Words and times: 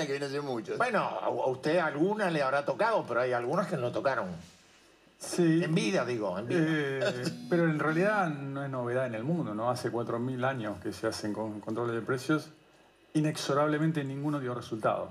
Argentina 0.00 0.06
que 0.06 0.12
viene 0.12 0.26
hace 0.26 0.40
mucho. 0.40 0.76
Bueno, 0.76 1.00
a 1.00 1.26
a 1.26 1.46
usted 1.48 1.78
alguna 1.78 2.30
le 2.30 2.42
habrá 2.42 2.64
tocado, 2.64 3.04
pero 3.06 3.20
hay 3.20 3.32
algunas 3.32 3.66
que 3.66 3.76
no 3.76 3.90
tocaron. 3.92 4.26
Sí. 5.18 5.62
En 5.62 5.74
vida, 5.74 6.04
digo, 6.04 6.36
en 6.38 6.48
vida. 6.48 6.58
Eh, 6.60 7.24
pero 7.48 7.64
en 7.64 7.78
realidad 7.78 8.28
no 8.28 8.64
es 8.64 8.70
novedad 8.70 9.06
en 9.06 9.14
el 9.14 9.22
mundo, 9.22 9.54
¿no? 9.54 9.70
Hace 9.70 9.90
4.000 9.92 10.44
años 10.44 10.78
que 10.82 10.92
se 10.92 11.06
hacen 11.06 11.32
con 11.32 11.60
controles 11.60 11.94
de 11.94 12.00
precios, 12.02 12.48
inexorablemente 13.14 14.02
ninguno 14.04 14.40
dio 14.40 14.54
resultado. 14.54 15.10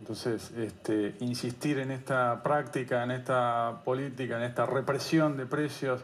Entonces, 0.00 0.50
este, 0.56 1.14
insistir 1.20 1.78
en 1.78 1.92
esta 1.92 2.42
práctica, 2.42 3.04
en 3.04 3.12
esta 3.12 3.82
política, 3.84 4.36
en 4.36 4.42
esta 4.42 4.66
represión 4.66 5.36
de 5.36 5.46
precios 5.46 6.00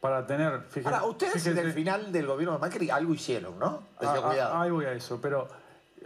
para 0.00 0.26
tener... 0.26 0.62
fíjate- 0.68 0.92
Ahora, 0.96 1.06
ustedes 1.06 1.34
fíjese- 1.34 1.50
en 1.52 1.58
el 1.66 1.72
final 1.72 2.10
del 2.10 2.26
gobierno 2.26 2.54
de 2.54 2.58
Macri 2.60 2.90
algo 2.90 3.14
hicieron, 3.14 3.56
¿no? 3.60 3.82
Decía, 4.00 4.14
Ah, 4.16 4.20
ah, 4.24 4.28
cuidado. 4.28 4.58
ahí 4.60 4.70
voy 4.70 4.84
a 4.86 4.92
eso, 4.92 5.20
pero 5.22 5.46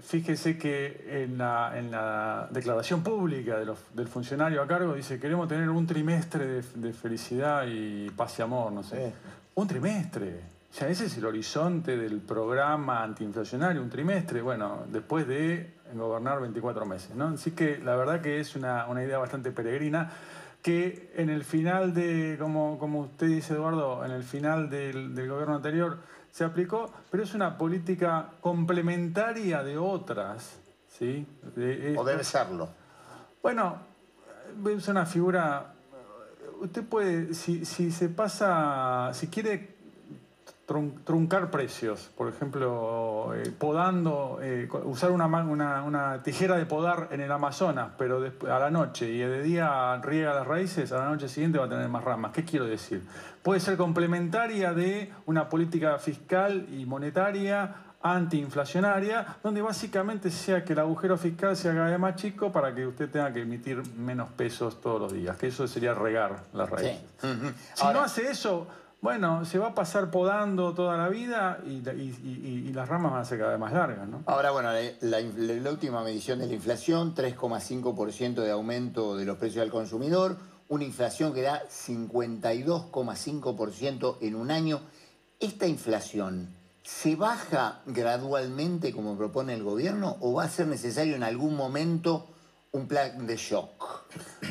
fíjese 0.00 0.58
que 0.58 1.22
en 1.24 1.38
la, 1.38 1.78
en 1.78 1.90
la 1.90 2.48
declaración 2.50 3.02
pública 3.02 3.58
de 3.58 3.66
los- 3.66 3.94
del 3.94 4.08
funcionario 4.08 4.62
a 4.62 4.66
cargo 4.66 4.94
dice 4.94 5.18
queremos 5.20 5.48
tener 5.48 5.68
un 5.68 5.86
trimestre 5.86 6.46
de, 6.46 6.62
de 6.74 6.92
felicidad 6.92 7.64
y 7.66 8.10
paz 8.10 8.38
y 8.38 8.42
amor, 8.42 8.72
no 8.72 8.82
sé. 8.82 9.08
Sí. 9.08 9.14
Un 9.54 9.68
trimestre. 9.68 10.40
O 10.70 10.74
sea, 10.74 10.88
ese 10.88 11.04
es 11.06 11.18
el 11.18 11.26
horizonte 11.26 11.96
del 11.98 12.20
programa 12.20 13.02
antiinflacionario, 13.02 13.82
un 13.82 13.90
trimestre, 13.90 14.40
bueno, 14.40 14.84
después 14.88 15.28
de 15.28 15.74
gobernar 15.94 16.40
24 16.40 16.86
meses, 16.86 17.14
¿no? 17.14 17.28
Así 17.28 17.50
que 17.50 17.76
la 17.78 17.94
verdad 17.94 18.22
que 18.22 18.40
es 18.40 18.56
una, 18.56 18.86
una 18.86 19.04
idea 19.04 19.18
bastante 19.18 19.50
peregrina 19.50 20.10
que 20.62 21.12
en 21.16 21.28
el 21.28 21.44
final 21.44 21.92
de, 21.92 22.36
como, 22.40 22.78
como 22.78 23.00
usted 23.00 23.26
dice 23.26 23.52
Eduardo, 23.52 24.02
en 24.06 24.12
el 24.12 24.22
final 24.22 24.70
del, 24.70 25.14
del 25.14 25.28
gobierno 25.28 25.56
anterior 25.56 25.98
se 26.32 26.42
aplicó, 26.44 26.90
pero 27.10 27.22
es 27.22 27.34
una 27.34 27.56
política 27.58 28.30
complementaria 28.40 29.62
de 29.62 29.76
otras, 29.78 30.58
¿sí? 30.98 31.24
De- 31.54 31.94
O 31.96 32.04
debe 32.04 32.24
serlo. 32.24 32.68
bueno, 33.42 33.76
es 34.76 34.88
una 34.88 35.06
figura. 35.06 35.74
Usted 36.60 36.84
puede, 36.84 37.34
si, 37.34 37.64
si 37.64 37.90
se 37.92 38.08
pasa, 38.08 39.10
si 39.14 39.28
quiere 39.28 39.71
truncar 41.04 41.50
precios, 41.50 42.10
por 42.16 42.28
ejemplo, 42.28 43.32
eh, 43.34 43.52
podando, 43.58 44.38
eh, 44.42 44.68
usar 44.84 45.10
una, 45.10 45.28
ma- 45.28 45.44
una, 45.44 45.82
una 45.84 46.22
tijera 46.22 46.56
de 46.56 46.66
podar 46.66 47.08
en 47.10 47.20
el 47.20 47.30
Amazonas, 47.32 47.90
pero 47.98 48.22
a 48.50 48.58
la 48.58 48.70
noche 48.70 49.08
y 49.10 49.18
de 49.18 49.42
día 49.42 49.96
riega 50.02 50.34
las 50.34 50.46
raíces, 50.46 50.92
a 50.92 50.98
la 50.98 51.04
noche 51.08 51.28
siguiente 51.28 51.58
va 51.58 51.66
a 51.66 51.68
tener 51.68 51.88
más 51.88 52.04
ramas. 52.04 52.32
¿Qué 52.32 52.44
quiero 52.44 52.64
decir? 52.66 53.02
Puede 53.42 53.60
ser 53.60 53.76
complementaria 53.76 54.72
de 54.72 55.12
una 55.26 55.48
política 55.48 55.98
fiscal 55.98 56.66
y 56.72 56.86
monetaria 56.86 57.74
antiinflacionaria, 58.04 59.36
donde 59.44 59.62
básicamente 59.62 60.30
sea 60.30 60.64
que 60.64 60.72
el 60.72 60.78
agujero 60.80 61.16
fiscal 61.16 61.56
cada 61.62 61.84
vez 61.88 61.98
más 61.98 62.16
chico 62.16 62.50
para 62.50 62.74
que 62.74 62.86
usted 62.86 63.08
tenga 63.10 63.32
que 63.32 63.42
emitir 63.42 63.80
menos 63.96 64.28
pesos 64.30 64.80
todos 64.80 65.00
los 65.00 65.12
días, 65.12 65.36
que 65.36 65.48
eso 65.48 65.68
sería 65.68 65.94
regar 65.94 66.40
las 66.52 66.68
Sí. 66.68 66.74
raíces. 66.74 67.02
Si 67.74 67.86
no 67.86 68.00
hace 68.00 68.30
eso, 68.30 68.66
bueno, 69.02 69.44
se 69.44 69.58
va 69.58 69.68
a 69.68 69.74
pasar 69.74 70.10
podando 70.10 70.72
toda 70.72 70.96
la 70.96 71.08
vida 71.08 71.58
y, 71.66 71.82
la- 71.82 71.92
y- 71.92 72.16
y- 72.24 72.68
y 72.68 72.72
las 72.72 72.88
ramas 72.88 73.12
van 73.12 73.20
a 73.20 73.24
ser 73.24 73.38
cada 73.38 73.50
vez 73.50 73.60
más 73.60 73.72
largas, 73.74 74.08
¿no? 74.08 74.22
ahora, 74.26 74.50
bueno, 74.52 74.72
la, 74.72 74.80
la 75.00 75.20
inf- 75.20 75.60
la 75.60 75.70
última 75.70 76.02
medición 76.02 76.38
de 76.38 76.46
la 76.46 76.54
inflación, 76.54 77.14
3,5% 77.14 78.42
de 78.42 78.50
aumento 78.52 79.16
de 79.16 79.24
los 79.26 79.36
precios 79.38 79.62
al 79.64 79.70
consumidor, 79.70 80.36
una 80.68 80.84
inflación 80.84 81.34
que 81.34 81.42
da 81.42 81.62
52,5% 81.68 84.16
en 84.20 84.34
un 84.36 84.50
año. 84.50 84.80
¿Esta 85.40 85.66
inflación 85.66 86.48
se 86.82 87.16
baja 87.16 87.80
gradualmente 87.86 88.92
como 88.92 89.16
propone 89.16 89.54
el 89.54 89.62
gobierno 89.64 90.16
o 90.20 90.32
va 90.34 90.44
a 90.44 90.48
ser 90.48 90.66
necesario 90.68 91.16
en 91.16 91.22
algún 91.24 91.56
momento 91.56 92.28
un 92.70 92.86
plan 92.88 93.26
de 93.26 93.36
shock? 93.36 94.06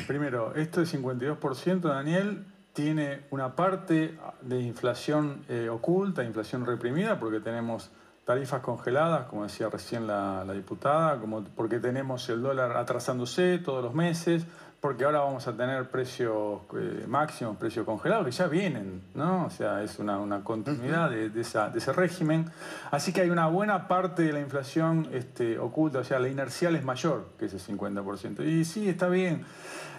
Primero, 0.06 0.54
esto 0.54 0.80
del 0.80 0.88
52%, 0.88 1.80
Daniel, 1.80 2.44
tiene 2.72 3.20
una 3.30 3.54
parte 3.54 4.16
de 4.40 4.60
inflación 4.60 5.44
eh, 5.48 5.68
oculta, 5.68 6.24
inflación 6.24 6.64
reprimida, 6.64 7.18
porque 7.18 7.40
tenemos 7.40 7.90
tarifas 8.24 8.60
congeladas, 8.60 9.26
como 9.26 9.42
decía 9.42 9.68
recién 9.68 10.06
la, 10.06 10.44
la 10.44 10.52
diputada, 10.52 11.18
como 11.18 11.42
porque 11.44 11.80
tenemos 11.80 12.28
el 12.28 12.40
dólar 12.40 12.76
atrasándose 12.76 13.58
todos 13.58 13.82
los 13.82 13.94
meses, 13.94 14.46
porque 14.80 15.04
ahora 15.04 15.20
vamos 15.20 15.46
a 15.46 15.52
tener 15.56 15.88
precios 15.90 16.60
eh, 16.76 17.04
máximos, 17.06 17.56
precios 17.56 17.84
congelados, 17.84 18.24
que 18.24 18.32
ya 18.32 18.46
vienen, 18.48 19.02
¿no? 19.14 19.46
O 19.46 19.50
sea, 19.50 19.82
es 19.82 19.98
una, 20.00 20.18
una 20.18 20.42
continuidad 20.42 21.08
de, 21.10 21.28
de 21.30 21.40
esa- 21.42 21.68
de 21.70 21.78
ese 21.78 21.92
régimen. 21.92 22.46
Así 22.90 23.12
que 23.12 23.20
hay 23.20 23.30
una 23.30 23.46
buena 23.46 23.86
parte 23.86 24.22
de 24.22 24.32
la 24.32 24.40
inflación 24.40 25.08
este, 25.12 25.58
oculta, 25.58 26.00
o 26.00 26.04
sea, 26.04 26.18
la 26.18 26.28
inercial 26.28 26.74
es 26.74 26.84
mayor 26.84 27.28
que 27.38 27.44
ese 27.46 27.58
50%. 27.58 28.44
Y 28.44 28.64
sí, 28.64 28.88
está 28.88 29.08
bien. 29.08 29.44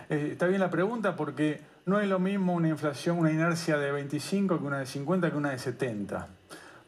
Eh, 0.10 0.30
está 0.34 0.48
bien 0.48 0.60
la 0.60 0.70
pregunta 0.70 1.16
porque 1.16 1.62
no 1.86 2.00
es 2.00 2.08
lo 2.08 2.20
mismo 2.20 2.54
una 2.54 2.70
inflación, 2.70 3.18
una 3.20 3.32
inercia 3.32 3.78
de 3.78 3.92
25 3.92 4.60
que 4.60 4.64
una 4.64 4.80
de 4.80 4.86
50 4.86 5.32
que 5.32 5.38
una 5.38 5.50
de 5.52 5.60
70. 5.60 6.28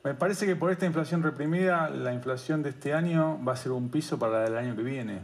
Me 0.04 0.14
parece 0.14 0.46
que 0.46 0.56
por 0.56 0.72
esta 0.72 0.86
inflación 0.86 1.24
reprimida, 1.24 1.90
la 1.90 2.14
inflación 2.14 2.62
de 2.64 2.70
este 2.70 2.94
año 2.94 3.40
va 3.44 3.54
a 3.54 3.58
ser 3.58 3.72
un 3.72 3.90
piso 3.90 4.20
para 4.20 4.34
la 4.34 4.40
del 4.42 4.58
año 4.58 4.76
que 4.76 4.84
viene. 4.84 5.22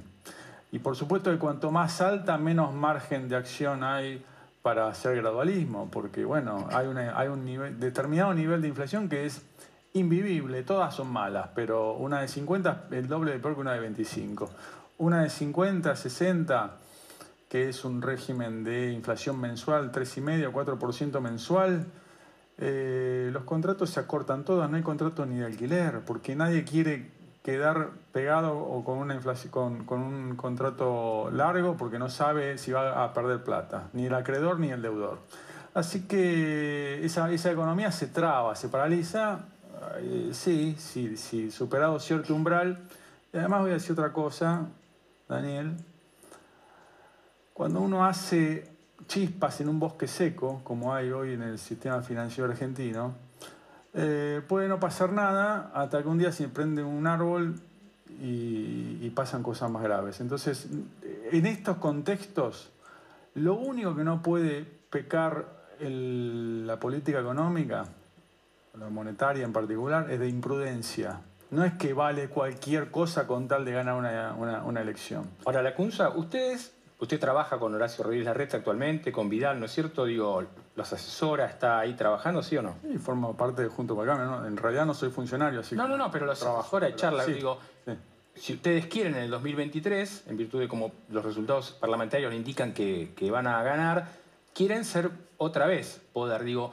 Y 0.72 0.80
por 0.80 0.96
supuesto 0.96 1.32
que 1.32 1.38
cuanto 1.38 1.72
más 1.72 2.02
alta, 2.02 2.38
menos 2.38 2.74
margen 2.74 3.30
de 3.30 3.36
acción 3.36 3.84
hay 3.84 4.26
para 4.62 4.88
hacer 4.88 5.16
gradualismo, 5.18 5.90
porque 5.92 6.24
bueno, 6.26 6.68
hay, 6.72 6.88
una- 6.88 7.18
un 7.32 7.46
nivel, 7.46 7.80
determinado 7.80 8.34
nivel 8.34 8.62
de 8.62 8.68
inflación 8.68 9.08
que 9.10 9.26
es 9.26 9.42
invivible, 9.94 10.64
todas 10.64 10.94
son 10.96 11.12
malas, 11.12 11.50
pero 11.54 11.94
una 11.94 12.22
de 12.22 12.28
50 12.28 12.86
es 12.92 12.98
el 12.98 13.08
doble 13.08 13.34
de 13.34 13.40
peor 13.40 13.56
que 13.56 13.62
una 13.62 13.74
de 13.74 13.80
25. 13.80 14.50
Una 14.98 15.24
de 15.24 15.30
50, 15.30 15.96
60, 15.96 16.78
que 17.52 17.68
es 17.68 17.84
un 17.84 18.02
régimen 18.02 18.64
de 18.64 18.94
inflación 18.94 19.38
mensual, 19.38 19.92
3,5 19.92 20.48
o 20.48 20.80
4% 20.80 21.20
mensual, 21.20 21.86
eh, 22.58 23.30
los 23.34 23.44
contratos 23.44 23.90
se 23.90 24.00
acortan 24.00 24.46
todos, 24.46 24.70
no 24.70 24.78
hay 24.78 24.84
contrato 24.84 25.26
ni 25.26 25.36
de 25.36 25.48
alquiler, 25.48 26.00
porque 26.06 26.34
nadie 26.34 26.64
quiere 26.64 27.12
quedar 27.44 27.90
pegado 28.14 28.58
o 28.58 28.86
con 28.86 29.12
un 29.12 30.36
contrato 30.38 31.30
largo 31.34 31.76
porque 31.76 32.00
no 32.00 32.10
sabe 32.10 32.58
si 32.58 32.72
va 32.72 33.04
a 33.04 33.14
perder 33.14 33.44
plata, 33.44 33.90
ni 33.92 34.06
el 34.06 34.14
acreedor 34.14 34.58
ni 34.58 34.70
el 34.70 34.82
deudor. 34.82 35.20
Así 35.74 36.08
que 36.08 37.04
esa, 37.04 37.30
esa 37.34 37.52
economía 37.52 37.92
se 37.92 38.08
traba, 38.08 38.56
se 38.56 38.70
paraliza, 38.70 39.42
eh, 39.98 40.30
sí, 40.32 40.78
sí, 40.80 41.18
sí, 41.18 41.52
superado 41.52 42.00
cierto 42.00 42.34
umbral. 42.34 42.80
Y 43.34 43.38
además 43.40 43.60
voy 43.64 43.72
a 43.72 43.74
decir 43.74 43.92
otra 43.92 44.14
cosa, 44.14 44.68
Daniel, 45.28 45.76
cuando 47.54 47.82
uno 47.82 48.06
hace 48.06 48.70
chispas 49.08 49.62
en 49.62 49.70
un 49.70 49.80
bosque 49.80 50.08
seco, 50.08 50.62
como 50.64 50.94
hay 50.94 51.12
hoy 51.12 51.34
en 51.34 51.42
el 51.42 51.60
sistema 51.60 52.02
financiero 52.02 52.50
argentino, 52.50 53.14
eh, 53.94 54.42
puede 54.48 54.68
no 54.68 54.80
pasar 54.80 55.12
nada 55.12 55.72
hasta 55.74 56.02
que 56.02 56.08
un 56.08 56.18
día 56.18 56.32
se 56.32 56.48
prende 56.48 56.84
un 56.84 57.08
árbol 57.08 57.56
y, 58.22 59.10
pasan 59.12 59.44
cosas 59.44 59.70
más 59.70 59.84
graves. 59.84 60.22
Entonces, 60.22 60.68
en 61.32 61.46
estos 61.46 61.78
contextos, 61.78 62.70
lo 63.36 63.56
único 63.56 63.94
que 63.94 64.06
no 64.06 64.22
puede 64.22 64.66
pecar 64.90 65.46
la 65.80 66.80
política 66.80 67.20
económica, 67.20 67.86
la 68.80 68.90
monetaria 68.90 69.44
en 69.44 69.52
particular, 69.52 70.10
es 70.10 70.20
de 70.20 70.30
imprudencia. 70.30 71.20
No 71.50 71.66
es 71.66 71.74
que 71.74 71.94
vale 71.94 72.30
cualquier 72.30 72.90
cosa 72.90 73.28
con 73.28 73.50
tal 73.50 73.66
de 73.66 73.74
ganar 73.74 73.96
una, 73.96 74.64
una- 74.66 74.82
elección. 74.82 75.30
Ahora, 75.46 75.62
la 75.62 75.76
CUNSA, 75.76 76.10
ustedes, 76.10 76.72
usted 77.02 77.20
trabaja 77.20 77.58
con 77.60 77.74
Horacio 77.76 78.04
Rodríguez 78.04 78.28
Larreta 78.28 78.58
actualmente, 78.58 79.12
con 79.12 79.28
Vidal, 79.28 79.60
¿no 79.60 79.66
es 79.66 79.72
cierto? 79.74 80.06
Digo, 80.06 80.44
los 80.76 80.94
asesora, 80.94 81.48
está 81.48 81.80
ahí 81.80 81.96
trabajando, 81.96 82.44
¿sí 82.44 82.56
o 82.58 82.62
no? 82.62 82.76
Y 82.94 82.98
formo 82.98 83.36
parte 83.36 83.64
de 83.64 83.68
Junto 83.70 83.96
para 83.96 84.14
Acá, 84.14 84.24
¿no? 84.24 84.46
En 84.46 84.56
realidad 84.56 84.86
no 84.86 84.94
soy 84.94 85.10
funcionario, 85.10 85.60
así 85.62 85.76
No, 85.76 85.84
que 85.84 85.90
no, 85.90 85.98
no, 85.98 86.12
pero 86.12 86.28
los 86.28 86.42
asesora 86.42 86.88
y 86.90 86.96
charla, 86.96 87.24
Sí, 87.26 87.34
digo, 87.34 87.58
sí. 87.86 87.92
si 88.36 88.54
ustedes 88.54 88.86
quieren 88.86 89.16
en 89.16 89.24
el 89.24 89.32
2023, 89.32 90.26
en 90.28 90.38
virtud 90.38 90.60
de 90.60 90.68
como 90.68 90.92
los 91.10 91.26
resultados 91.26 91.72
parlamentarios 91.72 92.34
indican 92.34 92.72
que, 92.74 93.14
que 93.16 93.32
van 93.32 93.48
a 93.48 93.62
ganar, 93.64 94.08
quieren 94.54 94.86
ser 94.86 95.10
otra 95.38 95.66
vez 95.66 96.02
poder. 96.14 96.44
Digo, 96.44 96.72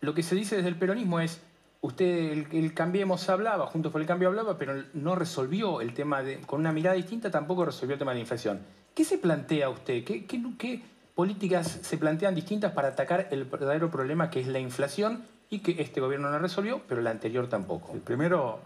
lo 0.00 0.14
que 0.14 0.22
se 0.22 0.34
dice 0.34 0.56
desde 0.56 0.70
el 0.70 0.76
peronismo 0.76 1.20
es, 1.20 1.42
usted, 1.82 2.32
el, 2.32 2.46
el 2.52 2.72
Cambiemos 2.72 3.28
hablaba, 3.28 3.66
junto 3.66 3.92
con 3.92 4.00
el 4.00 4.06
Cambio 4.08 4.28
hablaba, 4.28 4.56
pero 4.56 4.82
no 4.94 5.14
resolvió 5.14 5.82
el 5.82 5.92
tema 5.92 6.22
de, 6.22 6.40
con 6.40 6.60
una 6.60 6.72
mirada 6.72 6.96
distinta 6.96 7.30
tampoco 7.30 7.66
resolvió 7.66 7.92
el 7.92 7.98
tema 7.98 8.12
de 8.12 8.16
la 8.16 8.20
inflación. 8.20 8.60
¿Qué 8.94 9.04
se 9.04 9.18
plantea 9.18 9.68
usted? 9.70 10.04
¿Qué, 10.04 10.24
qué, 10.24 10.40
qué 10.56 10.82
políticas 11.16 11.80
se 11.82 11.98
plantean 11.98 12.34
distintas 12.34 12.72
para 12.72 12.88
atacar 12.88 13.26
el 13.32 13.44
verdadero 13.44 13.90
problema 13.90 14.30
que 14.30 14.40
es 14.40 14.46
la 14.46 14.60
inflación 14.60 15.24
y 15.50 15.58
que 15.60 15.82
este 15.82 16.00
gobierno 16.00 16.30
no 16.30 16.38
resolvió, 16.38 16.80
pero 16.88 17.00
el 17.00 17.06
anterior 17.08 17.48
tampoco? 17.48 17.92
El 17.92 18.00
primero, 18.00 18.60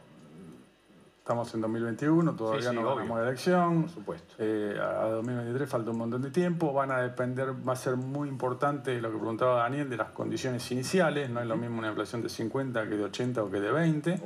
Estamos 1.28 1.52
en 1.52 1.60
2021, 1.60 2.36
todavía 2.36 2.62
Sí, 2.62 2.68
sí, 2.70 2.74
no 2.74 2.80
obvio. 2.80 2.94
ganamos 2.94 3.18
la 3.18 3.24
elección. 3.26 3.82
Por 3.82 3.90
supuesto. 3.90 4.34
Eh, 4.38 4.80
a 4.80 5.08
2023 5.08 5.68
falta 5.68 5.90
un 5.90 5.98
montón 5.98 6.22
de 6.22 6.30
tiempo. 6.30 6.72
Van 6.72 6.90
a 6.90 7.02
depender, 7.02 7.52
va 7.68 7.74
a 7.74 7.76
ser 7.76 7.96
muy 7.96 8.30
importante 8.30 8.98
lo 8.98 9.12
que 9.12 9.18
preguntaba 9.18 9.58
Daniel 9.58 9.90
de 9.90 9.98
las 9.98 10.08
condiciones 10.12 10.72
iniciales. 10.72 11.28
No 11.28 11.40
es 11.40 11.46
lo 11.46 11.58
mismo 11.58 11.80
una 11.80 11.88
inflación 11.88 12.22
de 12.22 12.30
50 12.30 12.88
que 12.88 12.96
de 12.96 13.04
80 13.04 13.42
o 13.42 13.50
que 13.50 13.60
de 13.60 13.70
20. 13.70 14.22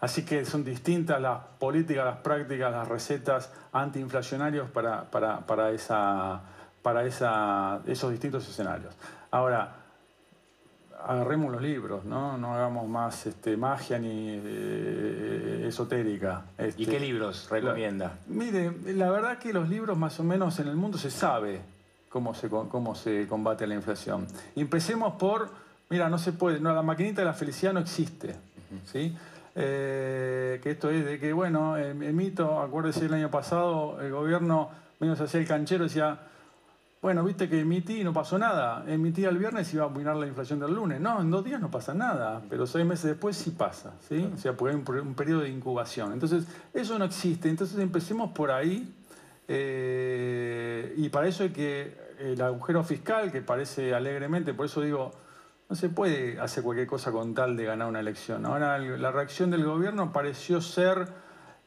Así 0.00 0.24
que 0.24 0.46
son 0.46 0.64
distintas 0.64 1.20
las 1.20 1.40
políticas, 1.58 2.06
las 2.06 2.16
prácticas, 2.20 2.72
las 2.72 2.88
recetas 2.88 3.52
antiinflacionarios 3.72 4.70
para, 4.70 5.10
para, 5.10 5.40
para, 5.40 5.72
esa, 5.72 6.40
para 6.80 7.04
esa, 7.04 7.82
esos 7.84 8.10
distintos 8.10 8.48
escenarios. 8.48 8.94
Ahora, 9.30 9.85
agarremos 11.06 11.52
los 11.52 11.62
libros, 11.62 12.04
¿no? 12.04 12.36
No 12.36 12.54
hagamos 12.54 12.88
más 12.88 13.26
este, 13.26 13.56
magia 13.56 13.98
ni 13.98 14.28
eh, 14.30 15.64
esotérica. 15.68 16.42
¿Y 16.58 16.62
Este, 16.62 16.86
qué 16.86 17.00
libros 17.00 17.48
recomienda? 17.48 18.18
Mire, 18.26 18.72
la 18.94 19.10
verdad 19.10 19.38
que 19.38 19.52
los 19.52 19.68
libros 19.68 19.96
más 19.96 20.18
o 20.18 20.24
menos 20.24 20.58
en 20.58 20.68
el 20.68 20.76
mundo 20.76 20.98
se 20.98 21.10
sabe 21.10 21.60
cómo 22.08 22.34
se, 22.34 22.48
cómo 22.48 22.94
se 22.94 23.26
combate 23.28 23.66
la 23.66 23.74
inflación. 23.74 24.26
Y 24.54 24.60
empecemos 24.60 25.14
por, 25.14 25.50
mira, 25.90 26.08
no 26.08 26.18
se 26.18 26.32
puede, 26.32 26.60
no, 26.60 26.74
la 26.74 26.82
maquinita 26.82 27.20
de 27.20 27.26
la 27.26 27.34
felicidad 27.34 27.72
no 27.72 27.80
existe, 27.80 28.34
¿sí? 28.90 29.16
Eh, 29.54 30.60
que 30.62 30.72
esto 30.72 30.90
es 30.90 31.04
de 31.04 31.18
que, 31.18 31.32
bueno, 31.32 31.76
el, 31.76 32.02
el 32.02 32.12
mito, 32.12 32.60
acuérdese 32.60 33.06
el 33.06 33.14
año 33.14 33.30
pasado, 33.30 34.00
el 34.02 34.12
gobierno 34.12 34.70
menos 34.98 35.20
hacía 35.20 35.40
el 35.40 35.46
canchero 35.46 35.84
decía, 35.84 36.18
bueno, 37.06 37.22
viste 37.22 37.48
que 37.48 37.60
emití 37.60 38.00
y 38.00 38.02
no 38.02 38.12
pasó 38.12 38.36
nada. 38.36 38.82
Emití 38.88 39.24
el 39.24 39.38
viernes 39.38 39.72
y 39.72 39.76
iba 39.76 39.86
a 39.86 39.88
mirar 39.88 40.16
la 40.16 40.26
inflación 40.26 40.58
del 40.58 40.74
lunes. 40.74 41.00
No, 41.00 41.20
en 41.20 41.30
dos 41.30 41.44
días 41.44 41.60
no 41.60 41.70
pasa 41.70 41.94
nada, 41.94 42.42
pero 42.50 42.66
seis 42.66 42.84
meses 42.84 43.04
después 43.04 43.36
sí 43.36 43.52
pasa, 43.52 43.94
¿sí? 44.08 44.28
O 44.34 44.36
sea, 44.36 44.56
porque 44.56 44.74
hay 44.74 44.82
un, 44.84 45.06
un 45.06 45.14
periodo 45.14 45.42
de 45.42 45.48
incubación. 45.50 46.12
Entonces, 46.12 46.48
eso 46.74 46.98
no 46.98 47.04
existe. 47.04 47.48
Entonces, 47.48 47.78
empecemos 47.78 48.32
por 48.32 48.50
ahí. 48.50 48.92
eh, 49.46 50.94
y 50.96 51.08
para 51.10 51.28
eso 51.28 51.44
hay 51.44 51.50
que 51.50 51.96
el 52.18 52.42
agujero 52.42 52.82
fiscal, 52.82 53.30
que 53.30 53.40
parece 53.40 53.94
alegremente, 53.94 54.52
por 54.52 54.66
eso 54.66 54.80
digo, 54.80 55.12
no 55.68 55.76
se 55.76 55.88
puede 55.88 56.40
hacer 56.40 56.64
cualquier 56.64 56.88
cosa 56.88 57.12
con 57.12 57.34
tal 57.34 57.56
de 57.56 57.66
ganar 57.66 57.86
una 57.86 58.00
elección. 58.00 58.44
Ahora, 58.46 58.78
la 58.78 59.12
reacción 59.12 59.52
del 59.52 59.64
gobierno 59.64 60.12
pareció 60.12 60.60
ser, 60.60 61.06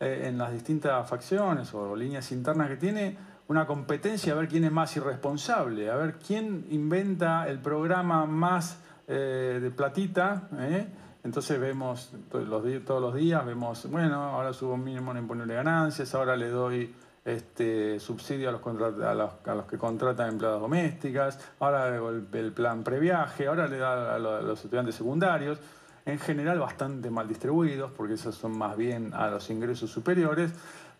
eh, 0.01 0.25
en 0.27 0.37
las 0.37 0.51
distintas 0.51 1.09
facciones 1.09 1.73
o 1.73 1.95
líneas 1.95 2.29
internas 2.33 2.67
que 2.67 2.75
tiene, 2.75 3.28
una 3.49 3.65
competencia 3.65 4.31
a 4.33 4.35
ver 4.37 4.47
quién 4.47 4.63
es 4.63 4.71
más 4.71 4.95
irresponsable, 4.95 5.89
a 5.89 5.95
ver 5.95 6.15
quién 6.25 6.65
inventa 6.69 7.47
el 7.49 7.59
programa 7.59 8.25
más 8.25 8.79
eh, 9.07 9.59
de 9.61 9.71
platita. 9.71 10.47
¿eh? 10.59 10.87
Entonces 11.23 11.59
vemos 11.59 12.13
todos 12.31 12.47
los, 12.47 12.85
todos 12.85 13.01
los 13.01 13.13
días, 13.15 13.45
vemos, 13.45 13.89
bueno, 13.91 14.15
ahora 14.23 14.53
subo 14.53 14.75
un 14.75 14.83
mínimo 14.83 15.11
en 15.11 15.17
imponible 15.17 15.53
ganancias, 15.55 16.15
ahora 16.15 16.37
le 16.37 16.47
doy 16.49 16.95
este, 17.25 17.99
subsidio 17.99 18.49
a 18.49 18.51
los, 18.53 18.61
a, 19.03 19.13
los, 19.13 19.31
a 19.45 19.55
los 19.55 19.65
que 19.65 19.77
contratan 19.77 20.29
empleadas 20.29 20.61
domésticas, 20.61 21.39
ahora 21.59 21.87
el, 21.87 22.27
el 22.31 22.51
plan 22.53 22.83
previaje, 22.83 23.47
ahora 23.47 23.67
le 23.67 23.77
da 23.79 24.15
a, 24.15 24.19
lo- 24.19 24.35
a 24.37 24.41
los 24.41 24.63
estudiantes 24.63 24.95
secundarios, 24.95 25.59
en 26.05 26.17
general 26.19 26.59
bastante 26.59 27.09
mal 27.09 27.27
distribuidos, 27.27 27.91
porque 27.91 28.13
esos 28.13 28.35
son 28.35 28.57
más 28.57 28.77
bien 28.77 29.13
a 29.13 29.27
los 29.29 29.49
ingresos 29.49 29.91
superiores. 29.91 30.51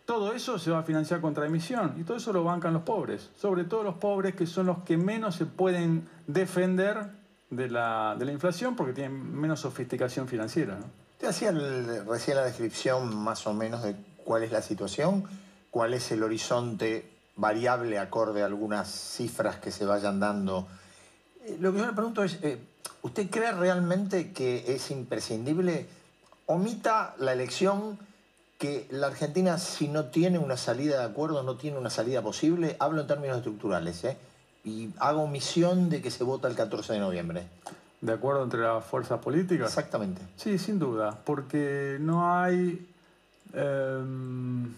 Todo 0.06 0.32
eso 0.32 0.58
se 0.58 0.70
va 0.70 0.80
a 0.80 0.82
financiar 0.82 1.20
contra 1.20 1.46
emisión 1.46 1.94
y 1.98 2.04
todo 2.04 2.16
eso 2.16 2.32
lo 2.32 2.42
bancan 2.42 2.72
los 2.72 2.82
pobres, 2.82 3.30
sobre 3.36 3.64
todo 3.64 3.84
los 3.84 3.94
pobres 3.94 4.34
que 4.34 4.46
son 4.46 4.66
los 4.66 4.78
que 4.82 4.96
menos 4.96 5.36
se 5.36 5.46
pueden 5.46 6.08
defender 6.26 7.10
de 7.50 7.68
la, 7.68 8.16
de 8.18 8.24
la 8.24 8.32
inflación 8.32 8.74
porque 8.76 8.92
tienen 8.92 9.38
menos 9.40 9.60
sofisticación 9.60 10.26
financiera. 10.26 10.76
¿no? 10.76 10.86
Te 11.18 11.26
hacía 11.26 11.52
recién 11.52 12.36
la 12.36 12.44
descripción 12.44 13.14
más 13.14 13.46
o 13.46 13.54
menos 13.54 13.82
de 13.82 13.94
cuál 14.24 14.42
es 14.42 14.52
la 14.52 14.62
situación, 14.62 15.24
cuál 15.70 15.94
es 15.94 16.10
el 16.12 16.22
horizonte 16.22 17.08
variable 17.36 17.98
acorde 17.98 18.42
a 18.42 18.46
algunas 18.46 18.88
cifras 18.88 19.56
que 19.56 19.70
se 19.70 19.84
vayan 19.84 20.20
dando. 20.20 20.66
Eh, 21.44 21.56
Lo 21.60 21.72
que 21.72 21.78
yo 21.78 21.86
le 21.86 21.92
pregunto 21.92 22.22
es, 22.24 22.38
eh, 22.42 22.58
¿usted 23.02 23.30
cree 23.30 23.52
realmente 23.52 24.32
que 24.32 24.74
es 24.74 24.90
imprescindible? 24.90 25.86
Omita 26.46 27.14
la 27.18 27.32
elección 27.32 27.98
que 28.60 28.86
la 28.90 29.08
Argentina, 29.08 29.58
si 29.58 29.88
no 29.88 30.04
tiene 30.04 30.38
una 30.38 30.56
salida 30.56 30.98
de 31.00 31.04
acuerdo, 31.06 31.42
no 31.42 31.56
tiene 31.56 31.78
una 31.78 31.90
salida 31.90 32.22
posible, 32.22 32.76
hablo 32.78 33.00
en 33.00 33.06
términos 33.08 33.38
estructurales, 33.38 34.04
¿eh? 34.04 34.16
y 34.64 34.90
hago 35.00 35.22
omisión 35.22 35.88
de 35.88 36.02
que 36.02 36.10
se 36.10 36.22
vota 36.22 36.46
el 36.46 36.54
14 36.54 36.92
de 36.92 36.98
noviembre. 37.00 37.46
¿De 38.02 38.12
acuerdo 38.12 38.44
entre 38.44 38.60
las 38.60 38.84
fuerzas 38.84 39.18
políticas? 39.20 39.68
Exactamente. 39.68 40.22
Sí, 40.36 40.58
sin 40.58 40.78
duda, 40.78 41.18
porque 41.24 41.96
no 42.00 42.32
hay... 42.38 42.86
em, 43.54 44.72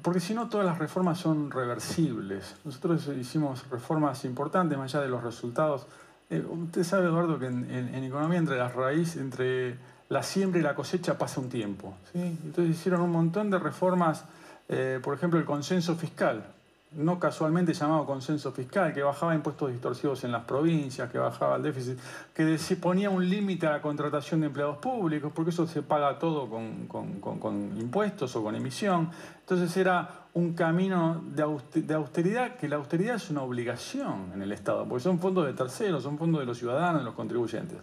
porque 0.00 0.20
si 0.20 0.32
no, 0.34 0.48
todas 0.48 0.64
las 0.66 0.78
reformas 0.78 1.18
son 1.18 1.50
reversibles. 1.50 2.54
Nosotros 2.64 3.08
hicimos 3.20 3.68
reformas 3.70 4.24
importantes, 4.24 4.76
más 4.78 4.94
allá 4.94 5.04
de 5.04 5.10
los 5.10 5.22
resultados. 5.22 5.86
Eh, 6.30 6.42
usted 6.48 6.82
sabe, 6.84 7.08
Eduardo, 7.08 7.38
que 7.38 7.46
en, 7.46 7.70
en- 7.70 7.94
en 7.94 8.04
economía 8.04 8.38
entre 8.38 8.56
las 8.56 8.74
raíces, 8.74 9.18
entre 9.18 9.76
la 10.12 10.22
siembra 10.22 10.60
y 10.60 10.62
la 10.62 10.74
cosecha 10.74 11.16
pasa 11.16 11.40
un 11.40 11.48
tiempo. 11.48 11.94
Entonces 12.14 12.76
hicieron 12.76 13.00
un 13.00 13.10
montón 13.10 13.50
de 13.50 13.58
reformas, 13.58 14.24
eh, 14.68 15.00
por 15.02 15.14
ejemplo, 15.14 15.38
el 15.38 15.44
consenso 15.46 15.96
fiscal, 15.96 16.44
no 16.94 17.18
casualmente 17.18 17.72
llamado 17.72 18.04
consenso 18.04 18.52
fiscal, 18.52 18.92
que 18.92 19.02
bajaba 19.02 19.34
impuestos 19.34 19.70
distorsivos 19.72 20.24
en 20.24 20.32
las 20.32 20.44
provincias, 20.44 21.10
que 21.10 21.16
bajaba 21.16 21.56
el 21.56 21.62
déficit, 21.62 21.98
que 22.34 22.58
ponía 22.78 23.08
un 23.08 23.26
límite 23.30 23.66
a 23.66 23.70
la 23.70 23.80
contratación 23.80 24.40
de 24.40 24.48
empleados 24.48 24.76
públicos, 24.76 25.32
porque 25.34 25.50
eso 25.50 25.66
se 25.66 25.80
paga 25.80 26.18
todo 26.18 26.50
con, 26.50 26.86
con- 26.88 27.18
con- 27.18 27.38
con 27.38 27.54
impuestos 27.80 28.36
o 28.36 28.42
con 28.42 28.54
emisión. 28.54 29.08
Entonces 29.40 29.74
era 29.78 30.26
un 30.34 30.52
camino 30.52 31.22
de 31.34 31.94
austeridad, 31.94 32.56
que 32.56 32.68
la 32.68 32.76
austeridad 32.76 33.16
es 33.16 33.30
una 33.30 33.40
obligación 33.42 34.30
en 34.34 34.42
el 34.42 34.52
Estado, 34.52 34.84
porque 34.86 35.02
son 35.04 35.18
fondos 35.18 35.46
de 35.46 35.54
terceros, 35.54 36.02
son 36.02 36.18
fondos 36.18 36.40
de 36.40 36.46
los 36.46 36.58
ciudadanos, 36.58 37.00
de 37.00 37.04
los 37.06 37.14
contribuyentes. 37.14 37.78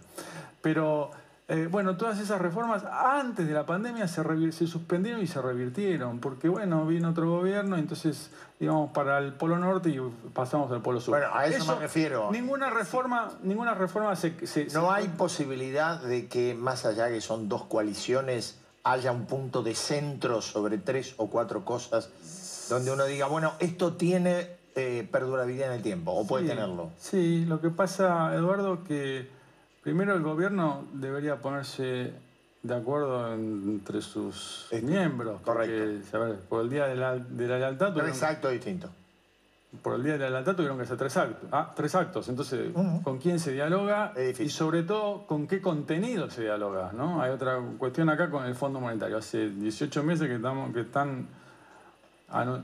Pero 0.62 1.10
eh, 1.52 1.66
bueno, 1.68 1.96
todas 1.96 2.20
esas 2.20 2.40
reformas 2.40 2.84
antes 2.84 3.46
de 3.48 3.52
la 3.52 3.66
pandemia 3.66 4.06
se, 4.06 4.22
suspendieron 4.68 5.20
y 5.20 5.26
se 5.26 5.42
revirtieron, 5.42 6.20
porque 6.20 6.48
bueno, 6.48 6.86
vino 6.86 7.10
otro 7.10 7.28
gobierno, 7.28 7.76
entonces 7.76 8.30
íbamos 8.60 8.92
para 8.92 9.18
el 9.18 9.32
Polo 9.32 9.58
Norte 9.58 9.88
y 9.90 9.98
pasamos 10.32 10.70
al 10.70 10.80
Polo 10.80 11.00
Sur. 11.00 11.18
Bueno, 11.18 11.34
a 11.34 11.46
eso 11.46 11.74
me 11.74 11.80
refiero. 11.80 12.30
Ninguna 12.30 12.70
reforma, 12.70 13.32
ninguna 13.42 13.74
reforma 13.74 14.14
se... 14.14 14.46
se- 14.46 14.70
se- 14.70 14.78
No 14.78 14.92
hay 14.92 15.08
posibilidad 15.08 16.00
de 16.00 16.28
que, 16.28 16.54
más 16.54 16.86
allá 16.86 17.08
que 17.08 17.20
son 17.20 17.48
dos 17.48 17.64
coaliciones, 17.64 18.60
haya 18.84 19.10
un 19.12 19.26
punto 19.26 19.62
de 19.64 19.74
centro 19.74 20.40
sobre 20.42 20.78
tres 20.78 21.14
o 21.16 21.28
cuatro 21.28 21.64
cosas 21.64 22.66
donde 22.70 22.92
uno 22.92 23.04
diga, 23.06 23.26
bueno, 23.26 23.54
esto 23.58 23.94
tiene 23.94 24.46
eh, 24.76 25.08
perdurabilidad 25.10 25.68
en 25.70 25.74
el 25.74 25.82
tiempo, 25.82 26.12
o 26.12 26.24
puede 26.26 26.44
Sí, 26.44 26.50
tenerlo. 26.50 26.90
Sí, 26.96 27.44
lo 27.46 27.60
que 27.60 27.70
pasa, 27.70 28.32
Eduardo, 28.36 28.84
que 28.84 29.28
primero 29.82 30.14
el 30.14 30.22
gobierno 30.22 30.84
debería 30.92 31.36
ponerse 31.40 32.12
de 32.62 32.74
acuerdo 32.74 33.32
entre 33.32 34.02
sus 34.02 34.66
Este, 34.70 34.86
miembros. 34.86 35.40
porque, 35.44 36.00
correcto. 36.10 36.16
a 36.16 36.20
ver, 36.20 36.36
por 36.40 36.62
el 36.62 36.70
Día 36.70 36.86
de 36.86 36.96
la, 36.96 37.16
de 37.16 37.48
la 37.48 37.58
Lealtad... 37.58 37.94
Tres 37.94 38.22
actos 38.22 38.52
distintos. 38.52 38.90
por 39.82 39.94
el 39.94 40.02
Día 40.04 40.12
de 40.14 40.18
la 40.18 40.30
Lealtad 40.30 40.54
tuvieron 40.56 40.76
que 40.76 40.82
hacer 40.82 40.98
tres 40.98 41.16
actos. 41.16 41.48
Ah, 41.52 41.72
tres 41.74 41.94
actos. 41.94 42.28
Entonces. 42.28 42.72
¿con 43.02 43.18
quién 43.18 43.38
se 43.38 43.52
dialoga? 43.52 44.12
Y 44.38 44.48
sobre 44.50 44.82
todo, 44.82 45.26
¿con 45.26 45.46
qué 45.46 45.62
contenido 45.62 46.28
se 46.28 46.42
dialoga? 46.42 46.92
¿no? 46.92 47.22
Hay 47.22 47.30
otra 47.30 47.58
cuestión 47.78 48.10
acá 48.10 48.28
con 48.30 48.44
el 48.44 48.54
Fondo 48.54 48.78
Monetario. 48.80 49.16
Hace 49.16 49.48
18 49.48 50.02
meses 50.02 50.28
que, 50.28 50.34
estamos, 50.36 50.72
que 50.74 50.80
están... 50.80 51.28